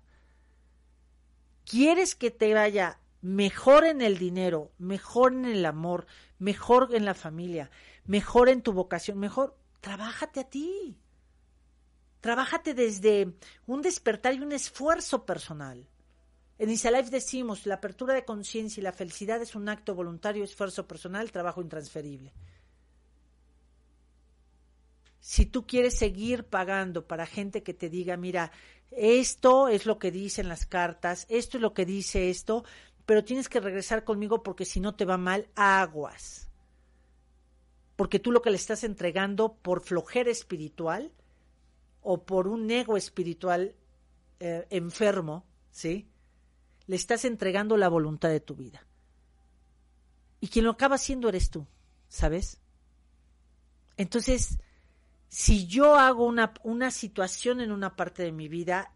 ¿Quieres 1.65 2.15
que 2.15 2.31
te 2.31 2.53
vaya 2.53 3.01
mejor 3.25 3.87
en 3.87 4.03
el 4.03 4.19
dinero, 4.19 4.71
mejor 4.77 5.33
en 5.33 5.47
el 5.47 5.65
amor, 5.65 6.07
mejor 6.39 6.95
en 6.95 7.07
la 7.07 7.15
familia, 7.15 7.71
mejor 8.05 8.51
en 8.51 8.61
tu 8.61 8.75
vocación, 8.75 9.19
mejor, 9.19 9.57
trabájate 9.81 10.41
a 10.41 10.45
ti. 10.45 10.99
Trabájate 12.25 12.73
desde 12.73 13.35
un 13.67 13.83
despertar 13.83 14.33
y 14.33 14.41
un 14.41 14.53
esfuerzo 14.53 15.27
personal. 15.27 15.87
En 16.59 16.71
Isalife 16.71 17.11
decimos, 17.11 17.67
la 17.67 17.75
apertura 17.75 18.15
de 18.15 18.25
conciencia 18.25 18.81
y 18.81 18.83
la 18.83 18.95
felicidad 18.95 19.43
es 19.43 19.55
un 19.55 19.69
acto 19.69 19.95
voluntario, 19.95 20.43
esfuerzo 20.43 20.89
personal, 20.89 21.31
trabajo 21.31 21.61
intransferible. 21.61 22.33
Si 25.21 25.45
tú 25.45 25.67
quieres 25.67 25.99
seguir 25.99 26.45
pagando 26.45 27.07
para 27.07 27.27
gente 27.27 27.63
que 27.63 27.75
te 27.75 27.91
diga, 27.91 28.17
mira, 28.17 28.53
esto 28.91 29.69
es 29.69 29.85
lo 29.85 29.99
que 29.99 30.11
dicen 30.11 30.49
las 30.49 30.65
cartas, 30.65 31.27
esto 31.29 31.59
es 31.59 31.61
lo 31.61 31.75
que 31.75 31.85
dice 31.85 32.31
esto, 32.31 32.65
pero 33.05 33.23
tienes 33.23 33.51
que 33.51 33.61
regresar 33.61 34.03
conmigo 34.03 34.43
porque 34.43 34.65
si 34.65 34.81
no 34.81 34.95
te 34.95 35.05
va 35.05 35.19
mal, 35.19 35.51
aguas. 35.57 36.49
Porque 37.97 38.19
tú 38.19 38.33
lo 38.33 38.41
que 38.41 38.49
le 38.49 38.57
estás 38.57 38.83
entregando 38.83 39.57
por 39.57 39.83
flojera 39.83 40.31
espiritual, 40.31 41.13
o 42.05 42.25
por 42.25 42.47
un 42.47 42.71
ego 42.71 42.97
espiritual 42.97 43.75
eh, 44.39 44.67
enfermo, 44.71 45.45
¿sí? 45.71 46.07
Le 46.87 46.97
estás 46.97 47.25
entregando 47.25 47.79
la 47.79 47.89
voluntad 47.89 48.29
de 48.29 48.41
tu 48.41 48.55
vida. 48.55 48.87
Y 50.39 50.49
quien 50.49 50.67
lo 50.67 50.73
acaba 50.73 50.97
haciendo 50.97 51.31
eres 51.31 51.49
tú, 51.49 51.67
¿sabes? 52.09 52.61
Entonces, 53.97 54.59
si 55.29 55.67
yo 55.67 55.97
hago 55.97 56.27
una, 56.27 56.53
una 56.63 56.91
situación 56.91 57.63
en 57.63 57.73
una 57.73 57.97
parte 57.97 58.23
de 58.23 58.33
mi 58.33 58.49
vida, 58.49 58.93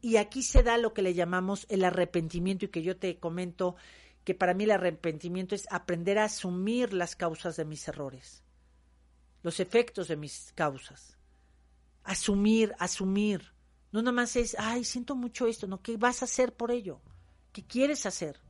y 0.00 0.16
aquí 0.16 0.42
se 0.42 0.62
da 0.62 0.78
lo 0.78 0.94
que 0.94 1.02
le 1.02 1.12
llamamos 1.12 1.66
el 1.68 1.84
arrepentimiento, 1.84 2.64
y 2.64 2.68
que 2.68 2.82
yo 2.82 2.96
te 2.96 3.18
comento 3.18 3.76
que 4.24 4.34
para 4.34 4.54
mí 4.54 4.64
el 4.64 4.70
arrepentimiento 4.70 5.54
es 5.54 5.66
aprender 5.70 6.18
a 6.18 6.24
asumir 6.24 6.94
las 6.94 7.16
causas 7.16 7.56
de 7.56 7.66
mis 7.66 7.86
errores, 7.86 8.42
los 9.42 9.60
efectos 9.60 10.08
de 10.08 10.16
mis 10.16 10.52
causas 10.54 11.16
asumir, 12.06 12.74
asumir. 12.78 13.52
No 13.92 14.02
nada 14.02 14.12
más 14.12 14.36
es, 14.36 14.56
ay, 14.58 14.84
siento 14.84 15.14
mucho 15.14 15.46
esto, 15.46 15.66
no, 15.66 15.82
¿qué 15.82 15.96
vas 15.96 16.22
a 16.22 16.26
hacer 16.26 16.54
por 16.54 16.70
ello? 16.70 17.00
¿Qué 17.52 17.64
quieres 17.64 18.06
hacer? 18.06 18.40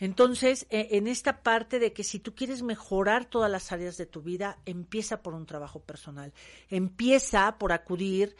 Entonces, 0.00 0.66
e, 0.70 0.96
en 0.96 1.06
esta 1.06 1.42
parte 1.42 1.78
de 1.78 1.92
que 1.92 2.04
si 2.04 2.18
tú 2.18 2.34
quieres 2.34 2.62
mejorar 2.62 3.26
todas 3.26 3.50
las 3.50 3.70
áreas 3.70 3.98
de 3.98 4.06
tu 4.06 4.22
vida, 4.22 4.58
empieza 4.64 5.22
por 5.22 5.34
un 5.34 5.44
trabajo 5.44 5.80
personal. 5.80 6.32
Empieza 6.70 7.58
por 7.58 7.72
acudir 7.72 8.34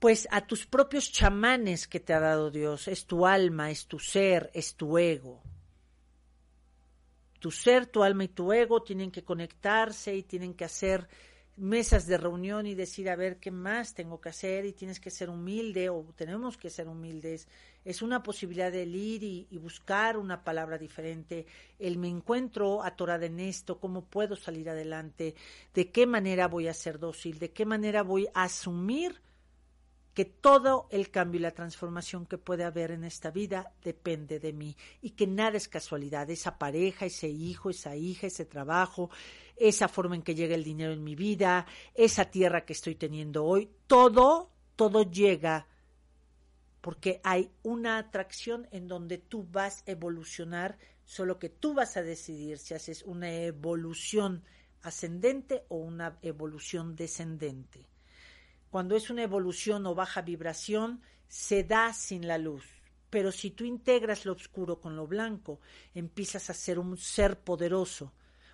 pues 0.00 0.28
a 0.30 0.46
tus 0.46 0.66
propios 0.66 1.10
chamanes 1.10 1.88
que 1.88 2.00
te 2.00 2.12
ha 2.12 2.20
dado 2.20 2.50
Dios. 2.50 2.88
Es 2.88 3.06
tu 3.06 3.24
alma, 3.24 3.70
es 3.70 3.86
tu 3.86 4.00
ser, 4.00 4.50
es 4.52 4.74
tu 4.74 4.98
ego. 4.98 5.42
Tu 7.38 7.52
ser, 7.52 7.86
tu 7.86 8.02
alma 8.02 8.24
y 8.24 8.28
tu 8.28 8.52
ego 8.52 8.82
tienen 8.82 9.12
que 9.12 9.22
conectarse 9.22 10.16
y 10.16 10.24
tienen 10.24 10.54
que 10.54 10.64
hacer 10.64 11.08
mesas 11.58 12.06
de 12.06 12.16
reunión 12.16 12.66
y 12.66 12.74
decir, 12.74 13.10
a 13.10 13.16
ver, 13.16 13.38
¿qué 13.38 13.50
más 13.50 13.94
tengo 13.94 14.20
que 14.20 14.28
hacer? 14.28 14.64
Y 14.64 14.72
tienes 14.72 15.00
que 15.00 15.10
ser 15.10 15.28
humilde 15.28 15.88
o 15.88 16.04
tenemos 16.16 16.56
que 16.56 16.70
ser 16.70 16.88
humildes. 16.88 17.48
Es 17.84 18.02
una 18.02 18.22
posibilidad 18.22 18.70
de 18.70 18.84
ir 18.84 19.22
y, 19.24 19.58
buscar 19.58 20.16
una 20.16 20.44
palabra 20.44 20.78
diferente. 20.78 21.46
El 21.78 21.98
me 21.98 22.08
encuentro 22.08 22.82
atorada 22.82 23.26
en 23.26 23.40
esto, 23.40 23.78
¿cómo 23.78 24.04
puedo 24.04 24.36
salir 24.36 24.70
adelante? 24.70 25.34
¿De 25.74 25.90
qué 25.90 26.06
manera 26.06 26.48
voy 26.48 26.68
a 26.68 26.74
ser 26.74 26.98
dócil? 26.98 27.38
¿De 27.38 27.50
qué 27.50 27.66
manera 27.66 28.02
voy 28.02 28.28
a 28.34 28.44
asumir 28.44 29.20
que 30.18 30.24
todo 30.24 30.88
el 30.90 31.12
cambio 31.12 31.38
y 31.38 31.42
la 31.42 31.52
transformación 31.52 32.26
que 32.26 32.38
puede 32.38 32.64
haber 32.64 32.90
en 32.90 33.04
esta 33.04 33.30
vida 33.30 33.72
depende 33.84 34.40
de 34.40 34.52
mí 34.52 34.76
y 35.00 35.10
que 35.10 35.28
nada 35.28 35.56
es 35.56 35.68
casualidad, 35.68 36.28
esa 36.28 36.58
pareja, 36.58 37.06
ese 37.06 37.28
hijo, 37.28 37.70
esa 37.70 37.94
hija, 37.94 38.26
ese 38.26 38.44
trabajo, 38.44 39.10
esa 39.56 39.86
forma 39.86 40.16
en 40.16 40.22
que 40.22 40.34
llega 40.34 40.56
el 40.56 40.64
dinero 40.64 40.92
en 40.92 41.04
mi 41.04 41.14
vida, 41.14 41.66
esa 41.94 42.24
tierra 42.24 42.64
que 42.64 42.72
estoy 42.72 42.96
teniendo 42.96 43.44
hoy, 43.44 43.70
todo, 43.86 44.50
todo 44.74 45.08
llega 45.08 45.68
porque 46.80 47.20
hay 47.22 47.52
una 47.62 47.98
atracción 47.98 48.66
en 48.72 48.88
donde 48.88 49.18
tú 49.18 49.46
vas 49.48 49.84
a 49.86 49.92
evolucionar, 49.92 50.78
solo 51.04 51.38
que 51.38 51.48
tú 51.48 51.74
vas 51.74 51.96
a 51.96 52.02
decidir 52.02 52.58
si 52.58 52.74
haces 52.74 53.04
una 53.04 53.32
evolución 53.32 54.42
ascendente 54.82 55.64
o 55.68 55.76
una 55.76 56.18
evolución 56.22 56.96
descendente 56.96 57.86
cuando 58.70 58.96
es 58.96 59.10
una 59.10 59.22
evolución 59.22 59.86
o 59.86 59.94
baja 59.94 60.22
vibración, 60.22 61.02
se 61.28 61.64
da 61.64 61.92
sin 61.92 62.26
la 62.26 62.38
luz. 62.38 62.64
Pero 63.10 63.32
si 63.32 63.50
tú 63.50 63.64
integras 63.64 64.26
lo 64.26 64.32
oscuro 64.32 64.80
con 64.80 64.96
lo 64.96 65.06
blanco, 65.06 65.60
empiezas 65.94 66.50
a 66.50 66.54
ser 66.54 66.78
un 66.78 66.96
ser 66.96 67.38
poderoso, 67.40 68.12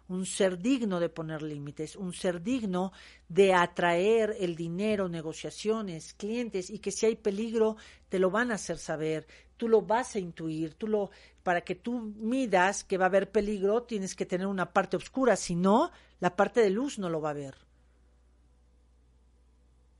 un 0.08 0.26
ser 0.26 0.58
digno 0.58 1.00
de 1.00 1.08
poner 1.08 1.42
límites, 1.42 1.96
un 1.96 2.12
ser 2.12 2.42
digno 2.42 2.92
de 3.28 3.54
atraer 3.54 4.36
el 4.38 4.54
dinero, 4.54 5.08
negociaciones, 5.08 6.14
clientes 6.14 6.70
y 6.70 6.78
que 6.78 6.92
si 6.92 7.06
hay 7.06 7.16
peligro 7.16 7.76
te 8.08 8.18
lo 8.18 8.30
van 8.30 8.50
a 8.50 8.56
hacer 8.56 8.78
saber, 8.78 9.26
tú 9.56 9.68
lo 9.68 9.82
vas 9.82 10.14
a 10.14 10.18
intuir, 10.18 10.74
tú 10.74 10.86
lo 10.88 11.10
para 11.42 11.62
que 11.62 11.74
tú 11.74 12.12
midas 12.16 12.84
que 12.84 12.98
va 12.98 13.06
a 13.06 13.08
haber 13.08 13.30
peligro, 13.30 13.82
tienes 13.82 14.14
que 14.14 14.26
tener 14.26 14.46
una 14.46 14.72
parte 14.72 14.96
oscura, 14.96 15.36
si 15.36 15.54
no, 15.54 15.90
la 16.20 16.36
parte 16.36 16.60
de 16.60 16.70
luz 16.70 16.98
no 16.98 17.08
lo 17.08 17.20
va 17.20 17.30
a 17.30 17.34
ver. 17.34 17.63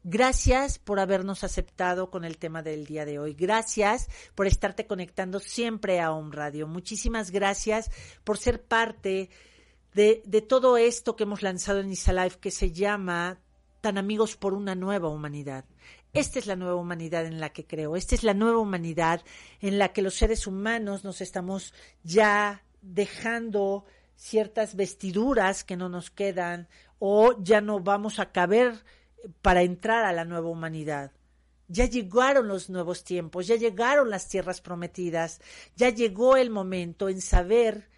Gracias 0.07 0.79
por 0.79 1.01
habernos 1.01 1.45
aceptado 1.45 2.11
con 2.11 2.27
el 2.27 2.37
tema 2.37 2.63
del 2.63 2.85
día 2.85 3.07
de 3.07 3.19
hoy. 3.19 3.33
Gracias 3.33 4.11
por 4.35 4.47
estarte 4.47 4.87
conectando 4.87 5.41
siempre 5.41 5.99
a 5.99 6.13
Home 6.13 6.37
Radio. 6.37 6.69
Muchísimas 6.69 7.31
gracias 7.31 7.91
por 8.23 8.37
ser 8.37 8.63
parte 8.63 9.31
de, 9.95 10.21
de 10.27 10.43
todo 10.43 10.77
esto 10.77 11.17
que 11.17 11.23
hemos 11.23 11.41
lanzado 11.41 11.81
en 11.81 11.91
Isalife 11.91 12.39
que 12.39 12.51
se 12.51 12.71
llama 12.71 13.41
Tan 13.81 13.97
Amigos 13.97 14.37
por 14.37 14.53
una 14.53 14.75
Nueva 14.75 15.09
Humanidad. 15.09 15.65
Esta 16.13 16.39
es 16.39 16.47
la 16.47 16.55
nueva 16.55 16.77
humanidad 16.77 17.25
en 17.25 17.41
la 17.41 17.49
que 17.55 17.67
creo. 17.67 17.97
Esta 17.97 18.15
es 18.15 18.25
la 18.25 18.35
nueva 18.35 18.59
humanidad 18.59 19.23
en 19.61 19.79
la 19.79 19.95
que 19.95 20.03
los 20.03 20.15
seres 20.17 20.47
humanos 20.47 21.03
nos 21.03 21.23
estamos 21.23 21.73
ya 22.03 22.63
dejando 22.83 23.87
ciertas 24.17 24.77
vestiduras 24.77 25.65
que 25.65 25.79
no 25.79 25.89
nos 25.89 26.11
quedan 26.11 26.69
o 26.99 27.43
ya 27.43 27.63
no 27.63 27.81
vamos 27.81 28.19
a 28.19 28.33
caber 28.33 28.85
para 29.43 29.63
entrar 29.63 30.05
a 30.05 30.13
la 30.13 30.25
nueva 30.25 30.49
humanidad. 30.49 31.13
Ya 31.69 31.87
llegaron 31.87 32.49
los 32.49 32.69
nuevos 32.69 33.05
tiempos, 33.05 33.47
ya 33.47 33.57
llegaron 33.57 34.11
las 34.11 34.29
tierras 34.29 34.61
prometidas, 34.61 35.41
ya 35.77 35.91
llegó 35.91 36.37
el 36.37 36.51
momento 36.51 37.09
en 37.09 37.21
saber 37.21 37.89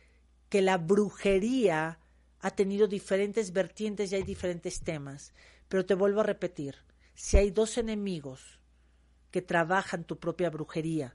que 0.48 0.62
la 0.62 0.78
brujería 0.78 1.98
ha 2.40 2.50
tenido 2.52 2.86
diferentes 2.86 3.52
vertientes 3.52 4.12
y 4.12 4.16
hay 4.16 4.22
diferentes 4.22 4.80
temas. 4.80 5.34
Pero 5.68 5.84
te 5.84 5.94
vuelvo 5.94 6.20
a 6.20 6.24
repetir, 6.24 6.76
si 7.14 7.36
hay 7.36 7.50
dos 7.50 7.76
enemigos 7.76 8.60
que 9.30 9.42
trabajan 9.42 10.04
tu 10.04 10.18
propia 10.18 10.48
brujería 10.48 11.14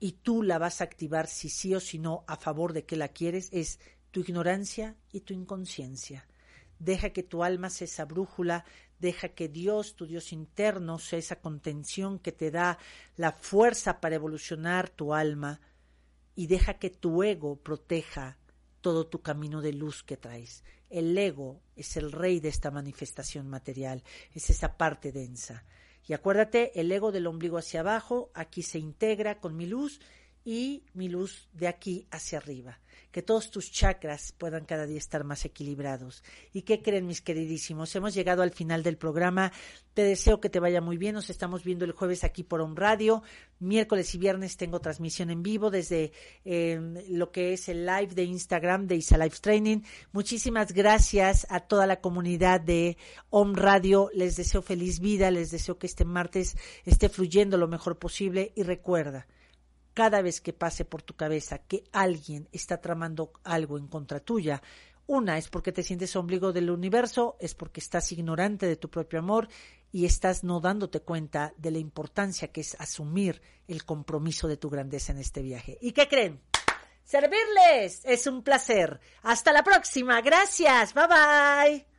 y 0.00 0.12
tú 0.12 0.42
la 0.42 0.58
vas 0.58 0.80
a 0.80 0.84
activar 0.84 1.26
si 1.26 1.48
sí 1.48 1.74
o 1.74 1.80
si 1.80 1.98
no 1.98 2.24
a 2.26 2.36
favor 2.36 2.72
de 2.72 2.84
que 2.84 2.96
la 2.96 3.08
quieres, 3.08 3.50
es 3.52 3.80
tu 4.10 4.20
ignorancia 4.20 4.96
y 5.12 5.20
tu 5.20 5.34
inconsciencia. 5.34 6.26
Deja 6.78 7.10
que 7.10 7.22
tu 7.22 7.42
alma 7.42 7.70
sea 7.70 7.86
esa 7.86 8.04
brújula, 8.04 8.64
deja 8.98 9.30
que 9.30 9.48
Dios, 9.48 9.96
tu 9.96 10.06
Dios 10.06 10.32
interno, 10.32 10.98
sea 10.98 11.18
esa 11.18 11.40
contención 11.40 12.18
que 12.18 12.32
te 12.32 12.50
da 12.50 12.78
la 13.16 13.32
fuerza 13.32 14.00
para 14.00 14.16
evolucionar 14.16 14.88
tu 14.88 15.14
alma 15.14 15.60
y 16.34 16.46
deja 16.46 16.74
que 16.74 16.90
tu 16.90 17.22
ego 17.22 17.56
proteja 17.56 18.38
todo 18.80 19.06
tu 19.06 19.20
camino 19.20 19.62
de 19.62 19.72
luz 19.72 20.02
que 20.02 20.16
traes. 20.16 20.62
El 20.90 21.16
ego 21.18 21.60
es 21.74 21.96
el 21.96 22.12
rey 22.12 22.40
de 22.40 22.48
esta 22.48 22.70
manifestación 22.70 23.48
material, 23.48 24.04
es 24.32 24.50
esa 24.50 24.76
parte 24.76 25.10
densa. 25.12 25.64
Y 26.06 26.12
acuérdate, 26.12 26.78
el 26.78 26.92
ego 26.92 27.10
del 27.10 27.26
ombligo 27.26 27.58
hacia 27.58 27.80
abajo, 27.80 28.30
aquí 28.32 28.62
se 28.62 28.78
integra 28.78 29.40
con 29.40 29.56
mi 29.56 29.66
luz 29.66 30.00
y 30.46 30.84
mi 30.94 31.08
luz 31.08 31.48
de 31.52 31.68
aquí 31.68 32.06
hacia 32.10 32.38
arriba 32.38 32.78
que 33.16 33.22
todos 33.22 33.50
tus 33.50 33.72
chakras 33.72 34.32
puedan 34.36 34.66
cada 34.66 34.84
día 34.84 34.98
estar 34.98 35.24
más 35.24 35.46
equilibrados. 35.46 36.22
¿Y 36.52 36.62
qué 36.62 36.82
creen, 36.82 37.06
mis 37.06 37.22
queridísimos? 37.22 37.96
Hemos 37.96 38.12
llegado 38.12 38.42
al 38.42 38.50
final 38.50 38.82
del 38.82 38.98
programa. 38.98 39.52
Te 39.94 40.02
deseo 40.02 40.38
que 40.38 40.50
te 40.50 40.60
vaya 40.60 40.82
muy 40.82 40.98
bien. 40.98 41.14
Nos 41.14 41.30
estamos 41.30 41.64
viendo 41.64 41.86
el 41.86 41.92
jueves 41.92 42.24
aquí 42.24 42.42
por 42.42 42.60
On 42.60 42.76
Radio. 42.76 43.22
Miércoles 43.58 44.14
y 44.14 44.18
viernes 44.18 44.58
tengo 44.58 44.80
transmisión 44.80 45.30
en 45.30 45.42
vivo 45.42 45.70
desde 45.70 46.12
em, 46.44 46.94
lo 47.08 47.32
que 47.32 47.54
es 47.54 47.70
el 47.70 47.86
live 47.86 48.14
de 48.14 48.24
Instagram 48.24 48.86
de 48.86 48.96
Isa 48.96 49.16
Live 49.16 49.36
Training. 49.40 49.78
Muchísimas 50.12 50.72
gracias 50.72 51.46
a 51.48 51.60
toda 51.60 51.86
la 51.86 52.02
comunidad 52.02 52.60
de 52.60 52.98
On 53.30 53.56
Radio. 53.56 54.10
Les 54.12 54.36
deseo 54.36 54.60
feliz 54.60 55.00
vida. 55.00 55.30
Les 55.30 55.50
deseo 55.50 55.78
que 55.78 55.86
este 55.86 56.04
martes 56.04 56.54
esté 56.84 57.08
fluyendo 57.08 57.56
lo 57.56 57.66
mejor 57.66 57.98
posible. 57.98 58.52
Y 58.56 58.62
recuerda, 58.62 59.26
cada 59.96 60.20
vez 60.20 60.42
que 60.42 60.52
pase 60.52 60.84
por 60.84 61.00
tu 61.00 61.16
cabeza 61.16 61.56
que 61.56 61.84
alguien 61.90 62.50
está 62.52 62.82
tramando 62.82 63.32
algo 63.44 63.78
en 63.78 63.88
contra 63.88 64.20
tuya, 64.20 64.60
una 65.06 65.38
es 65.38 65.48
porque 65.48 65.72
te 65.72 65.82
sientes 65.82 66.14
ombligo 66.16 66.52
del 66.52 66.68
universo, 66.68 67.38
es 67.40 67.54
porque 67.54 67.80
estás 67.80 68.12
ignorante 68.12 68.66
de 68.66 68.76
tu 68.76 68.90
propio 68.90 69.20
amor 69.20 69.48
y 69.90 70.04
estás 70.04 70.44
no 70.44 70.60
dándote 70.60 71.00
cuenta 71.00 71.54
de 71.56 71.70
la 71.70 71.78
importancia 71.78 72.52
que 72.52 72.60
es 72.60 72.78
asumir 72.78 73.40
el 73.68 73.86
compromiso 73.86 74.48
de 74.48 74.58
tu 74.58 74.68
grandeza 74.68 75.12
en 75.12 75.18
este 75.18 75.40
viaje. 75.40 75.78
¿Y 75.80 75.92
qué 75.92 76.08
creen? 76.08 76.42
Servirles 77.02 78.02
es 78.04 78.26
un 78.26 78.42
placer. 78.42 79.00
Hasta 79.22 79.50
la 79.50 79.64
próxima. 79.64 80.20
Gracias. 80.20 80.92
Bye 80.92 81.06
bye. 81.06 81.95